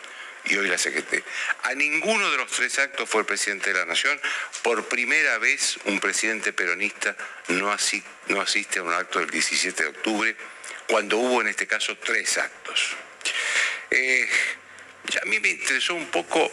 y 0.46 0.56
hoy 0.56 0.68
la 0.70 0.78
CGT. 0.78 1.24
A 1.64 1.74
ninguno 1.74 2.32
de 2.32 2.38
los 2.38 2.50
tres 2.52 2.80
actos 2.80 3.10
fue 3.10 3.20
el 3.22 3.26
presidente 3.26 3.74
de 3.74 3.80
la 3.80 3.86
Nación. 3.86 4.18
Por 4.62 4.88
primera 4.88 5.38
vez 5.38 5.78
un 5.86 6.00
presidente 6.00 6.54
peronista 6.54 7.18
no, 7.50 7.70
asi- 7.72 8.04
asiste 8.42 8.80
a 8.80 8.84
un 8.84 8.94
acto 8.94 9.20
del 9.20 9.30
17 9.30 9.84
de 9.84 9.90
octubre, 9.90 10.36
cuando 10.88 11.18
hubo 11.18 11.42
en 11.42 11.48
este 11.48 11.68
caso 11.68 11.98
tres 11.98 12.38
actos. 12.38 12.92
Eh, 13.92 14.26
ya 15.08 15.20
a 15.22 15.26
mí 15.26 15.38
me 15.42 15.50
interesó 15.50 15.96
un 15.96 16.08
poco, 16.08 16.50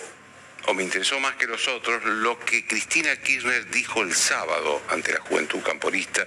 o 0.66 0.74
me 0.74 0.82
interesó 0.82 1.18
más 1.20 1.34
que 1.36 1.46
los 1.46 1.66
otros, 1.68 2.04
lo 2.04 2.38
que 2.38 2.66
Cristina 2.66 3.16
Kirchner 3.16 3.68
dijo 3.70 4.02
el 4.02 4.14
sábado 4.14 4.82
ante 4.88 5.12
la 5.12 5.20
juventud 5.20 5.62
camporista, 5.62 6.26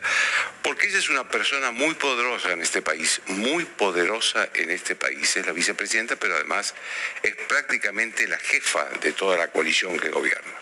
porque 0.61 0.87
ella 0.87 0.99
es 0.99 1.09
una 1.09 1.27
persona 1.27 1.71
muy 1.71 1.93
poderosa 1.95 2.51
en 2.51 2.61
este 2.61 2.81
país, 2.81 3.21
muy 3.27 3.65
poderosa 3.65 4.49
en 4.53 4.71
este 4.71 4.95
país, 4.95 5.35
es 5.37 5.45
la 5.45 5.53
vicepresidenta, 5.53 6.15
pero 6.17 6.35
además 6.35 6.75
es 7.23 7.35
prácticamente 7.47 8.27
la 8.27 8.37
jefa 8.37 8.85
de 9.01 9.13
toda 9.13 9.37
la 9.37 9.47
coalición 9.47 9.97
que 9.99 10.09
gobierna. 10.09 10.53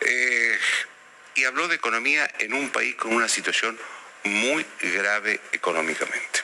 Eh, 0.00 0.58
y 1.36 1.44
habló 1.44 1.68
de 1.68 1.76
economía 1.76 2.30
en 2.38 2.54
un 2.54 2.70
país 2.70 2.94
con 2.96 3.12
una 3.12 3.28
situación 3.28 3.78
muy 4.24 4.64
grave 4.80 5.40
económicamente, 5.52 6.40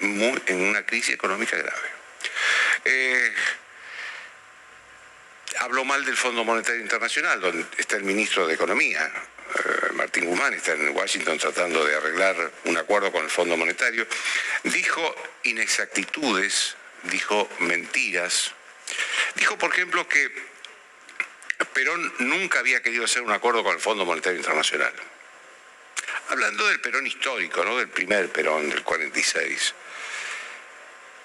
muy, 0.00 0.40
en 0.46 0.62
una 0.62 0.84
crisis 0.84 1.14
económica 1.14 1.56
grave. 1.56 1.88
Eh, 2.84 3.32
habló 5.60 5.84
mal 5.84 6.04
del 6.04 6.16
Fondo 6.16 6.44
Monetario 6.44 6.80
Internacional, 6.80 7.40
donde 7.40 7.66
está 7.78 7.96
el 7.96 8.04
ministro 8.04 8.46
de 8.46 8.54
Economía, 8.54 9.10
eh, 9.54 9.92
Martín 9.92 10.26
Guzmán, 10.26 10.54
está 10.54 10.72
en 10.72 10.88
Washington 10.96 11.38
tratando 11.38 11.84
de 11.84 11.94
arreglar 11.94 12.52
un 12.64 12.76
acuerdo 12.76 13.12
con 13.12 13.24
el 13.24 13.30
Fondo 13.30 13.56
Monetario. 13.56 14.06
Dijo 14.64 15.14
inexactitudes, 15.44 16.76
dijo 17.04 17.48
mentiras. 17.60 18.52
Dijo, 19.34 19.56
por 19.58 19.72
ejemplo, 19.72 20.06
que 20.08 20.30
Perón 21.72 22.12
nunca 22.18 22.58
había 22.58 22.82
querido 22.82 23.04
hacer 23.04 23.22
un 23.22 23.32
acuerdo 23.32 23.62
con 23.62 23.74
el 23.74 23.80
Fondo 23.80 24.04
Monetario 24.04 24.38
Internacional. 24.38 24.92
Hablando 26.28 26.66
del 26.68 26.80
Perón 26.80 27.06
histórico, 27.06 27.64
¿no? 27.64 27.78
del 27.78 27.88
primer 27.88 28.28
Perón, 28.30 28.68
del 28.70 28.82
46. 28.82 29.74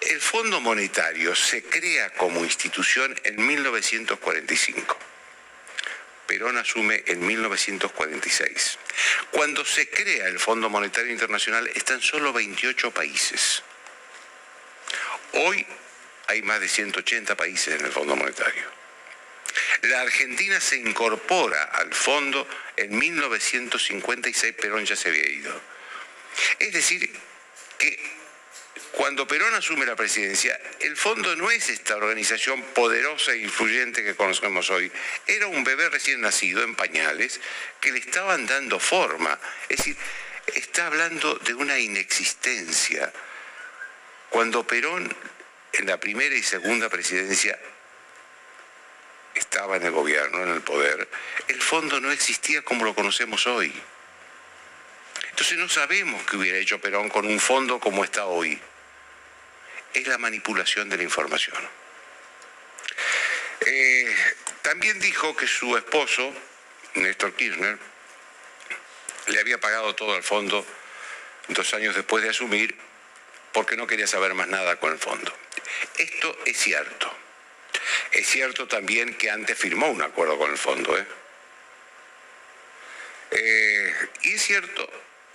El 0.01 0.21
Fondo 0.21 0.61
Monetario 0.61 1.33
se 1.35 1.63
crea 1.63 2.11
como 2.11 2.43
institución 2.43 3.19
en 3.23 3.45
1945. 3.45 4.97
Perón 6.27 6.57
asume 6.57 7.03
en 7.07 7.25
1946. 7.25 8.77
Cuando 9.31 9.65
se 9.65 9.89
crea 9.89 10.27
el 10.27 10.39
Fondo 10.39 10.69
Monetario 10.69 11.11
Internacional 11.11 11.67
están 11.73 12.01
solo 12.01 12.31
28 12.33 12.91
países. 12.91 13.63
Hoy 15.33 15.65
hay 16.27 16.41
más 16.41 16.59
de 16.59 16.67
180 16.67 17.35
países 17.35 17.79
en 17.79 17.85
el 17.85 17.91
Fondo 17.91 18.15
Monetario. 18.15 18.63
La 19.83 20.01
Argentina 20.01 20.59
se 20.59 20.77
incorpora 20.77 21.63
al 21.63 21.93
fondo 21.93 22.47
en 22.75 22.97
1956, 22.97 24.53
Perón 24.55 24.85
ya 24.85 24.95
se 24.95 25.09
había 25.09 25.27
ido. 25.29 25.59
Es 26.59 26.73
decir, 26.73 27.09
que 27.77 28.16
cuando 28.91 29.27
Perón 29.27 29.53
asume 29.53 29.85
la 29.85 29.95
presidencia, 29.95 30.59
el 30.79 30.95
fondo 30.97 31.35
no 31.35 31.51
es 31.51 31.69
esta 31.69 31.95
organización 31.95 32.61
poderosa 32.73 33.33
e 33.33 33.39
influyente 33.39 34.03
que 34.03 34.15
conocemos 34.15 34.69
hoy. 34.69 34.91
Era 35.25 35.47
un 35.47 35.63
bebé 35.63 35.89
recién 35.89 36.21
nacido 36.21 36.63
en 36.63 36.75
pañales 36.75 37.39
que 37.79 37.91
le 37.91 37.99
estaban 37.99 38.45
dando 38.45 38.79
forma. 38.79 39.39
Es 39.69 39.77
decir, 39.77 39.97
está 40.55 40.87
hablando 40.87 41.35
de 41.35 41.53
una 41.53 41.79
inexistencia. 41.79 43.11
Cuando 44.29 44.65
Perón 44.65 45.15
en 45.73 45.85
la 45.85 45.99
primera 45.99 46.35
y 46.35 46.43
segunda 46.43 46.89
presidencia 46.89 47.57
estaba 49.35 49.77
en 49.77 49.83
el 49.83 49.91
gobierno, 49.91 50.43
en 50.43 50.49
el 50.49 50.61
poder, 50.61 51.07
el 51.47 51.61
fondo 51.61 51.99
no 51.99 52.11
existía 52.11 52.61
como 52.63 52.83
lo 52.83 52.95
conocemos 52.95 53.45
hoy. 53.47 53.73
Entonces 55.29 55.57
no 55.57 55.69
sabemos 55.69 56.23
qué 56.23 56.37
hubiera 56.37 56.57
hecho 56.57 56.81
Perón 56.81 57.09
con 57.09 57.27
un 57.27 57.39
fondo 57.39 57.79
como 57.79 58.03
está 58.03 58.25
hoy. 58.25 58.59
Es 59.97 60.05
la 60.05 60.19
manipulación 60.19 60.89
de 60.89 60.97
la 60.97 61.01
información. 61.01 61.57
Eh, 63.65 64.15
también 64.61 64.99
dijo 64.99 65.35
que 65.35 65.47
su 65.47 65.75
esposo, 65.75 66.31
Néstor 66.93 67.33
Kirchner, 67.33 67.79
le 69.25 69.39
había 69.39 69.59
pagado 69.59 69.95
todo 69.95 70.13
al 70.13 70.21
fondo 70.21 70.63
dos 71.47 71.73
años 71.73 71.95
después 71.95 72.23
de 72.23 72.29
asumir 72.29 72.77
porque 73.53 73.75
no 73.75 73.87
quería 73.87 74.05
saber 74.05 74.35
más 74.35 74.47
nada 74.47 74.79
con 74.79 74.93
el 74.93 74.99
fondo. 74.99 75.35
Esto 75.97 76.37
es 76.45 76.57
cierto. 76.57 77.11
Es 78.11 78.27
cierto 78.27 78.67
también 78.67 79.15
que 79.15 79.31
antes 79.31 79.57
firmó 79.57 79.89
un 79.89 80.03
acuerdo 80.03 80.37
con 80.37 80.51
el 80.51 80.59
fondo. 80.59 80.95
¿eh? 80.95 81.07
Eh, 83.31 83.93
y 84.21 84.33
es 84.35 84.43
cierto 84.43 84.87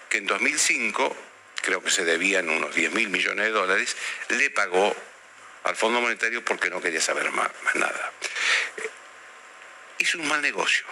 que 0.08 0.18
en 0.18 0.26
2005, 0.26 1.16
creo 1.62 1.82
que 1.82 1.90
se 1.90 2.04
debían 2.04 2.50
unos 2.50 2.74
10 2.74 2.92
mil 2.92 3.08
millones 3.08 3.46
de 3.46 3.52
dólares, 3.52 3.96
le 4.28 4.50
pagó 4.50 4.94
al 5.64 5.76
Fondo 5.76 6.00
Monetario 6.00 6.44
porque 6.44 6.68
no 6.68 6.80
quería 6.82 7.00
saber 7.00 7.30
más, 7.30 7.50
nada. 7.74 8.12
Hizo 9.98 10.18
un 10.18 10.28
mal 10.28 10.42
negocio. 10.42 10.84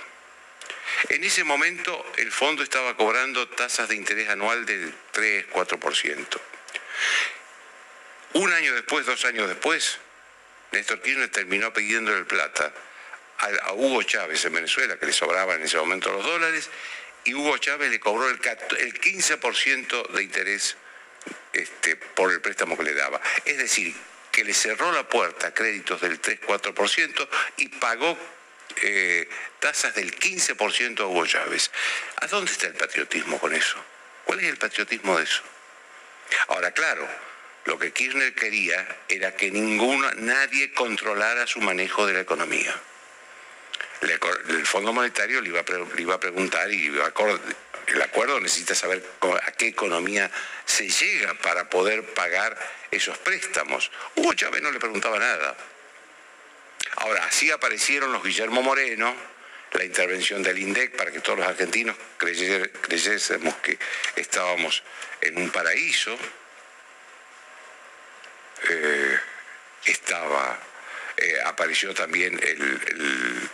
En 1.08 1.24
ese 1.24 1.44
momento 1.44 2.04
el 2.16 2.30
fondo 2.30 2.62
estaba 2.62 2.96
cobrando 2.96 3.48
tasas 3.48 3.88
de 3.88 3.96
interés 3.96 4.28
anual 4.28 4.64
del 4.66 4.94
3-4%. 5.12 6.40
Un 8.34 8.52
año 8.52 8.74
después, 8.74 9.06
dos 9.06 9.24
años 9.24 9.48
después, 9.48 9.98
Néstor 10.72 11.00
Kirchner 11.02 11.30
terminó 11.30 11.72
pidiéndole 11.72 12.24
plata 12.24 12.72
a 13.62 13.72
Hugo 13.72 14.02
Chávez 14.02 14.44
en 14.44 14.52
Venezuela, 14.52 14.98
que 14.98 15.06
le 15.06 15.12
sobraban 15.12 15.58
en 15.58 15.64
ese 15.64 15.78
momento 15.78 16.12
los 16.12 16.24
dólares, 16.24 16.68
y 17.24 17.34
Hugo 17.34 17.58
Chávez 17.58 17.90
le 17.90 18.00
cobró 18.00 18.28
el, 18.28 18.40
cat- 18.40 18.72
el 18.78 18.98
15% 19.00 20.08
de 20.08 20.22
interés 20.22 20.76
este, 21.52 21.96
por 21.96 22.30
el 22.32 22.40
préstamo 22.40 22.76
que 22.76 22.84
le 22.84 22.94
daba. 22.94 23.20
Es 23.44 23.58
decir, 23.58 23.94
que 24.32 24.44
le 24.44 24.54
cerró 24.54 24.92
la 24.92 25.08
puerta 25.08 25.48
a 25.48 25.54
créditos 25.54 26.00
del 26.00 26.20
3-4% 26.20 27.28
y 27.58 27.68
pagó 27.68 28.16
eh, 28.82 29.28
tasas 29.58 29.94
del 29.94 30.16
15% 30.18 31.00
a 31.00 31.06
Hugo 31.06 31.26
Chávez. 31.26 31.70
¿A 32.20 32.26
dónde 32.28 32.50
está 32.52 32.66
el 32.68 32.74
patriotismo 32.74 33.38
con 33.38 33.54
eso? 33.54 33.76
¿Cuál 34.24 34.40
es 34.40 34.46
el 34.46 34.56
patriotismo 34.56 35.18
de 35.18 35.24
eso? 35.24 35.42
Ahora, 36.48 36.70
claro, 36.72 37.06
lo 37.64 37.78
que 37.78 37.92
Kirchner 37.92 38.34
quería 38.34 38.86
era 39.08 39.34
que 39.34 39.50
ninguno, 39.50 40.08
nadie 40.14 40.72
controlara 40.72 41.46
su 41.46 41.60
manejo 41.60 42.06
de 42.06 42.14
la 42.14 42.20
economía. 42.20 42.74
El 44.00 44.66
Fondo 44.66 44.92
Monetario 44.92 45.40
le 45.40 45.48
iba 45.48 45.60
a, 45.60 45.64
le 45.94 46.02
iba 46.02 46.14
a 46.14 46.20
preguntar 46.20 46.70
y 46.70 46.86
iba 46.86 47.12
el 47.86 48.02
acuerdo 48.02 48.40
necesita 48.40 48.74
saber 48.74 49.04
a 49.42 49.52
qué 49.52 49.68
economía 49.68 50.30
se 50.64 50.88
llega 50.88 51.34
para 51.34 51.68
poder 51.68 52.04
pagar 52.14 52.56
esos 52.90 53.18
préstamos. 53.18 53.90
Hugo 54.14 54.32
Chávez 54.34 54.62
no 54.62 54.70
le 54.70 54.78
preguntaba 54.78 55.18
nada. 55.18 55.56
Ahora, 56.96 57.24
así 57.24 57.50
aparecieron 57.50 58.12
los 58.12 58.22
Guillermo 58.22 58.62
Moreno, 58.62 59.14
la 59.72 59.84
intervención 59.84 60.42
del 60.42 60.58
INDEC 60.58 60.96
para 60.96 61.10
que 61.10 61.20
todos 61.20 61.38
los 61.38 61.48
argentinos 61.48 61.96
creyésemos 62.16 63.54
que 63.56 63.78
estábamos 64.16 64.82
en 65.20 65.36
un 65.38 65.50
paraíso. 65.50 66.16
Eh, 68.68 69.18
estaba, 69.86 70.58
eh, 71.16 71.38
apareció 71.44 71.94
también 71.94 72.38
el- 72.42 73.50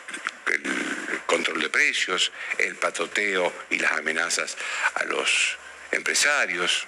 el 0.46 1.20
control 1.26 1.60
de 1.60 1.68
precios, 1.68 2.32
el 2.58 2.76
patoteo 2.76 3.52
y 3.70 3.78
las 3.78 3.92
amenazas 3.92 4.56
a 4.94 5.04
los 5.04 5.58
empresarios. 5.92 6.86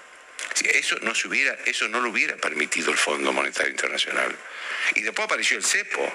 Eso 0.63 0.97
no 1.03 1.15
se 1.15 1.29
hubiera, 1.29 1.57
eso 1.67 1.89
no 1.89 2.01
lo 2.01 2.11
hubiera 2.11 2.37
permitido 2.37 2.91
el 2.91 2.99
Fondo 2.99 3.33
Monetario 3.33 3.71
Internacional. 3.71 4.35
Y 4.95 5.03
después 5.03 5.27
apareció 5.27 5.57
el 5.57 5.65
cepo 5.65 6.13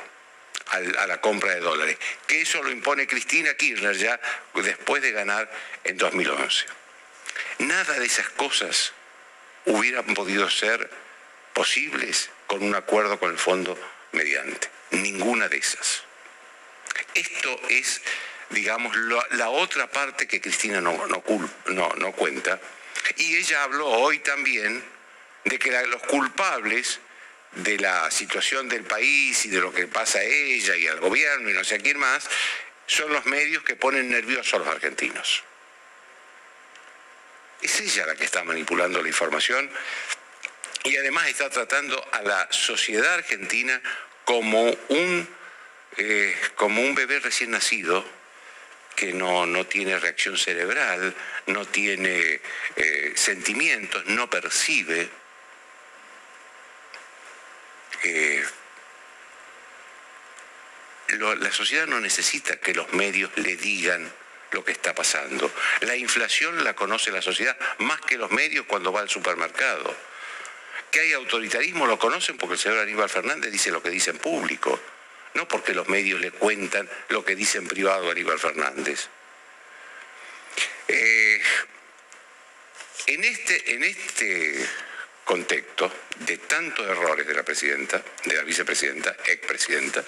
a 0.71 1.07
la 1.07 1.21
compra 1.21 1.53
de 1.53 1.59
dólares, 1.59 1.97
que 2.25 2.41
eso 2.41 2.63
lo 2.63 2.71
impone 2.71 3.05
Cristina 3.05 3.53
Kirchner 3.53 3.95
ya 3.95 4.19
después 4.55 5.01
de 5.01 5.11
ganar 5.11 5.51
en 5.83 5.97
2011. 5.97 6.65
Nada 7.59 7.99
de 7.99 8.05
esas 8.05 8.29
cosas 8.29 8.93
hubieran 9.65 10.13
podido 10.13 10.49
ser 10.49 10.89
posibles 11.53 12.29
con 12.47 12.63
un 12.63 12.75
acuerdo 12.75 13.19
con 13.19 13.31
el 13.31 13.37
fondo 13.37 13.77
mediante. 14.11 14.69
Ninguna 14.91 15.47
de 15.47 15.57
esas. 15.57 16.03
Esto 17.13 17.59
es, 17.69 18.01
digamos, 18.49 18.95
la 19.31 19.49
otra 19.49 19.87
parte 19.89 20.27
que 20.27 20.41
Cristina 20.41 20.81
no, 20.81 21.05
no 21.07 21.23
no- 21.67 21.93
no 21.95 22.11
cuenta. 22.13 22.59
Y 23.17 23.35
ella 23.35 23.63
habló 23.63 23.87
hoy 23.87 24.19
también 24.19 24.83
de 25.45 25.59
que 25.59 25.71
los 25.87 26.01
culpables 26.03 26.99
de 27.51 27.77
la 27.77 28.09
situación 28.09 28.67
del 28.69 28.83
país 28.83 29.45
y 29.45 29.49
de 29.49 29.59
lo 29.59 29.73
que 29.73 29.87
pasa 29.87 30.19
a 30.19 30.23
ella 30.23 30.75
y 30.75 30.87
al 30.87 30.99
gobierno 30.99 31.49
y 31.49 31.53
no 31.53 31.63
sé 31.63 31.75
a 31.75 31.79
quién 31.79 31.99
más, 31.99 32.27
son 32.87 33.11
los 33.13 33.25
medios 33.25 33.63
que 33.63 33.75
ponen 33.75 34.09
nerviosos 34.09 34.53
a 34.55 34.57
los 34.59 34.67
argentinos. 34.67 35.43
Es 37.61 37.79
ella 37.79 38.05
la 38.07 38.15
que 38.15 38.25
está 38.25 38.43
manipulando 38.43 39.01
la 39.01 39.07
información 39.07 39.69
y 40.83 40.97
además 40.97 41.27
está 41.27 41.49
tratando 41.49 42.03
a 42.11 42.21
la 42.23 42.47
sociedad 42.51 43.13
argentina 43.13 43.81
como 44.25 44.63
un, 44.89 45.29
eh, 45.97 46.35
como 46.55 46.81
un 46.81 46.95
bebé 46.95 47.19
recién 47.19 47.51
nacido 47.51 48.05
que 48.95 49.13
no, 49.13 49.45
no 49.45 49.65
tiene 49.65 49.97
reacción 49.97 50.37
cerebral, 50.37 51.15
no 51.47 51.65
tiene 51.65 52.39
eh, 52.75 53.13
sentimientos, 53.15 54.05
no 54.05 54.29
percibe. 54.29 55.09
Eh, 58.03 58.43
la 61.39 61.51
sociedad 61.51 61.85
no 61.85 61.99
necesita 61.99 62.57
que 62.57 62.73
los 62.73 62.91
medios 62.93 63.31
le 63.35 63.55
digan 63.55 64.11
lo 64.51 64.63
que 64.63 64.71
está 64.71 64.93
pasando. 64.93 65.51
La 65.81 65.95
inflación 65.95 66.63
la 66.63 66.75
conoce 66.75 67.11
la 67.11 67.21
sociedad 67.21 67.57
más 67.79 68.01
que 68.01 68.17
los 68.17 68.31
medios 68.31 68.65
cuando 68.65 68.91
va 68.91 69.01
al 69.01 69.09
supermercado. 69.09 69.95
Que 70.91 71.01
hay 71.01 71.13
autoritarismo 71.13 71.87
lo 71.87 71.97
conocen 71.97 72.37
porque 72.37 72.53
el 72.53 72.59
señor 72.59 72.79
Aníbal 72.79 73.09
Fernández 73.09 73.51
dice 73.51 73.71
lo 73.71 73.81
que 73.81 73.89
dice 73.89 74.11
en 74.11 74.19
público, 74.19 74.79
no 75.35 75.47
porque 75.47 75.73
los 75.73 75.87
medios 75.87 76.19
le 76.21 76.31
cuentan 76.31 76.89
lo 77.09 77.23
que 77.25 77.35
dice 77.35 77.57
en 77.57 77.67
privado 77.67 78.09
Aníbal 78.11 78.39
Fernández. 78.39 79.07
Eh, 80.87 81.41
en, 83.07 83.23
este, 83.23 83.73
en 83.73 83.83
este 83.83 84.67
contexto 85.23 85.91
de 86.19 86.37
tantos 86.37 86.85
errores 86.87 87.25
de 87.25 87.33
la 87.33 87.43
presidenta, 87.43 88.03
de 88.25 88.35
la 88.35 88.43
vicepresidenta, 88.43 89.15
expresidenta, 89.25 90.03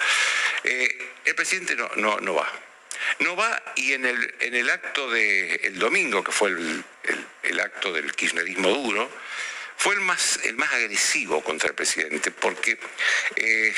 eh, 0.64 1.14
el 1.26 1.36
presidente 1.36 1.76
no, 1.76 1.90
no, 1.96 2.20
no 2.20 2.36
va. 2.36 2.52
No 3.20 3.36
va 3.36 3.74
y 3.76 3.94
en 3.94 4.06
el, 4.06 4.36
en 4.40 4.56
el 4.56 4.70
acto 4.70 5.10
del 5.10 5.78
domingo, 5.80 6.24
que 6.24 6.32
fue 6.32 6.50
el, 6.50 6.84
el- 7.44 7.60
acto 7.60 7.94
del 7.94 8.14
kirchnerismo 8.14 8.70
duro, 8.70 9.10
fue 9.78 9.96
el 9.96 10.02
más, 10.02 10.40
el 10.44 10.56
más 10.56 10.72
agresivo 10.74 11.44
contra 11.44 11.70
el 11.70 11.76
presidente, 11.76 12.32
porque 12.32 12.78
eh, 13.38 13.74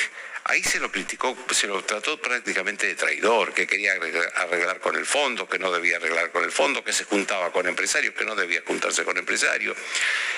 ahí 0.47 0.63
se 0.63 0.79
lo 0.79 0.91
criticó, 0.91 1.37
se 1.51 1.67
lo 1.67 1.83
trató 1.83 2.19
prácticamente 2.21 2.87
de 2.87 2.95
traidor, 2.95 3.53
que 3.53 3.67
quería 3.67 3.93
arreglar, 3.93 4.79
con 4.79 4.95
el 4.95 5.05
fondo, 5.05 5.47
que 5.47 5.59
no 5.59 5.71
debía 5.71 5.97
arreglar 5.97 6.31
con 6.31 6.43
el 6.43 6.51
fondo, 6.51 6.83
que 6.83 6.93
se 6.93 7.03
juntaba 7.03 7.51
con 7.51 7.67
empresarios, 7.67 8.15
que 8.15 8.25
no 8.25 8.35
debía 8.35 8.63
juntarse 8.65 9.03
con 9.03 9.17
empresarios. 9.17 9.77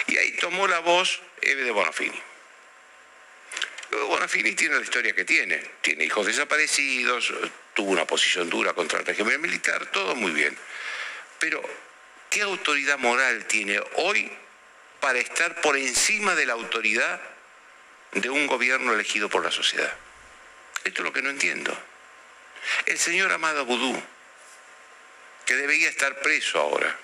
Y 0.07 0.17
ahí 0.17 0.31
tomó 0.33 0.67
la 0.67 0.79
voz 0.79 1.21
Eve 1.41 1.63
de 1.63 1.71
Bonafini. 1.71 2.21
Bonafini 4.07 4.53
tiene 4.53 4.75
la 4.75 4.81
historia 4.81 5.13
que 5.13 5.25
tiene. 5.25 5.63
Tiene 5.81 6.05
hijos 6.05 6.25
desaparecidos, 6.25 7.33
tuvo 7.73 7.91
una 7.91 8.05
posición 8.05 8.49
dura 8.49 8.73
contra 8.73 8.99
el 8.99 9.05
régimen 9.05 9.39
militar, 9.39 9.85
todo 9.87 10.15
muy 10.15 10.31
bien. 10.31 10.57
Pero, 11.39 11.61
¿qué 12.29 12.41
autoridad 12.41 12.97
moral 12.97 13.45
tiene 13.45 13.79
hoy 13.95 14.31
para 14.99 15.19
estar 15.19 15.61
por 15.61 15.77
encima 15.77 16.35
de 16.35 16.45
la 16.45 16.53
autoridad 16.53 17.21
de 18.13 18.29
un 18.29 18.47
gobierno 18.47 18.93
elegido 18.93 19.29
por 19.29 19.43
la 19.43 19.51
sociedad? 19.51 19.93
Esto 20.83 21.01
es 21.01 21.05
lo 21.05 21.13
que 21.13 21.21
no 21.21 21.29
entiendo. 21.29 21.77
El 22.85 22.97
señor 22.97 23.31
Amado 23.31 23.65
Boudou, 23.65 24.01
que 25.45 25.55
debería 25.55 25.89
estar 25.89 26.19
preso 26.21 26.59
ahora, 26.59 26.97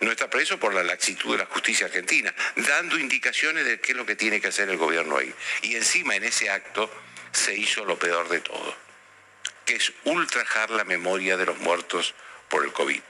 no 0.00 0.10
está 0.10 0.28
preso 0.28 0.58
por 0.58 0.74
la 0.74 0.82
laxitud 0.82 1.32
de 1.32 1.38
la 1.38 1.46
justicia 1.46 1.86
argentina, 1.86 2.34
dando 2.56 2.98
indicaciones 2.98 3.64
de 3.64 3.80
qué 3.80 3.92
es 3.92 3.96
lo 3.96 4.06
que 4.06 4.16
tiene 4.16 4.40
que 4.40 4.48
hacer 4.48 4.68
el 4.68 4.76
gobierno 4.76 5.16
ahí. 5.16 5.32
Y 5.62 5.76
encima 5.76 6.16
en 6.16 6.24
ese 6.24 6.50
acto 6.50 6.90
se 7.32 7.54
hizo 7.54 7.84
lo 7.84 7.98
peor 7.98 8.28
de 8.28 8.40
todo, 8.40 8.76
que 9.64 9.76
es 9.76 9.92
ultrajar 10.04 10.70
la 10.70 10.84
memoria 10.84 11.36
de 11.36 11.46
los 11.46 11.58
muertos 11.58 12.14
por 12.48 12.64
el 12.64 12.72
COVID. 12.72 13.02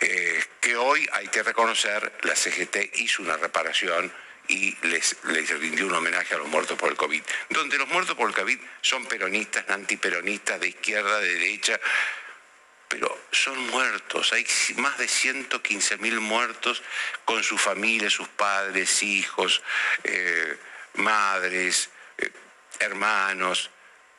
Eh, 0.00 0.44
que 0.60 0.76
hoy 0.76 1.08
hay 1.12 1.28
que 1.28 1.42
reconocer, 1.42 2.12
la 2.22 2.34
CGT 2.34 2.96
hizo 2.96 3.22
una 3.22 3.36
reparación 3.36 4.12
y 4.48 4.76
les, 4.86 5.16
les 5.24 5.48
rindió 5.58 5.86
un 5.86 5.94
homenaje 5.94 6.34
a 6.34 6.38
los 6.38 6.48
muertos 6.48 6.78
por 6.78 6.90
el 6.90 6.96
COVID, 6.96 7.22
donde 7.50 7.78
los 7.78 7.88
muertos 7.88 8.16
por 8.16 8.28
el 8.28 8.34
COVID 8.34 8.58
son 8.80 9.06
peronistas, 9.06 9.68
antiperonistas, 9.68 10.60
de 10.60 10.68
izquierda, 10.68 11.20
de 11.20 11.32
derecha, 11.32 11.80
pero 12.88 13.26
son 13.30 13.58
muertos. 13.68 14.32
Hay 14.32 14.46
más 14.76 14.98
de 14.98 15.08
115 15.08 15.96
mil 15.98 16.20
muertos 16.20 16.82
con 17.24 17.42
su 17.42 17.56
familia, 17.56 18.10
sus 18.10 18.28
padres, 18.28 19.02
hijos, 19.02 19.62
eh, 20.04 20.58
madres, 20.94 21.88
eh, 22.18 22.30
hermanos, 22.80 23.70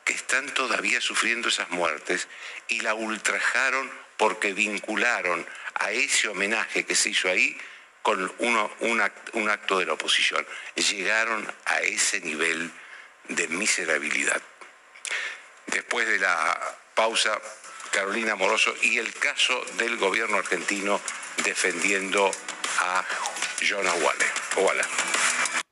que 0.04 0.12
están 0.12 0.52
todavía 0.52 1.00
sufriendo 1.00 1.48
esas 1.48 1.70
muertes 1.70 2.28
y 2.68 2.80
la 2.80 2.94
ultrajaron 2.94 3.90
porque 4.16 4.52
vincularon 4.52 5.46
a 5.74 5.92
ese 5.92 6.28
homenaje 6.28 6.84
que 6.84 6.94
se 6.94 7.10
hizo 7.10 7.28
ahí 7.28 7.56
con 8.04 8.32
uno- 8.38 8.70
un, 8.80 9.00
act- 9.00 9.30
un 9.32 9.48
acto 9.48 9.78
de 9.78 9.86
la 9.86 9.94
oposición. 9.94 10.46
Llegaron 10.76 11.50
a 11.64 11.80
ese 11.80 12.20
nivel 12.20 12.70
de 13.28 13.48
miserabilidad. 13.48 14.40
Después 15.68 16.06
de 16.06 16.18
la 16.18 16.76
pausa, 16.94 17.40
Carolina 17.90 18.34
Moroso 18.34 18.74
y 18.82 18.98
el 18.98 19.10
caso 19.14 19.58
del 19.78 19.96
gobierno 19.96 20.36
argentino 20.36 21.00
defendiendo 21.44 22.30
a 22.80 23.02
Jonas 23.62 23.94
Waller. 23.94 24.32
Waller. 24.56 25.63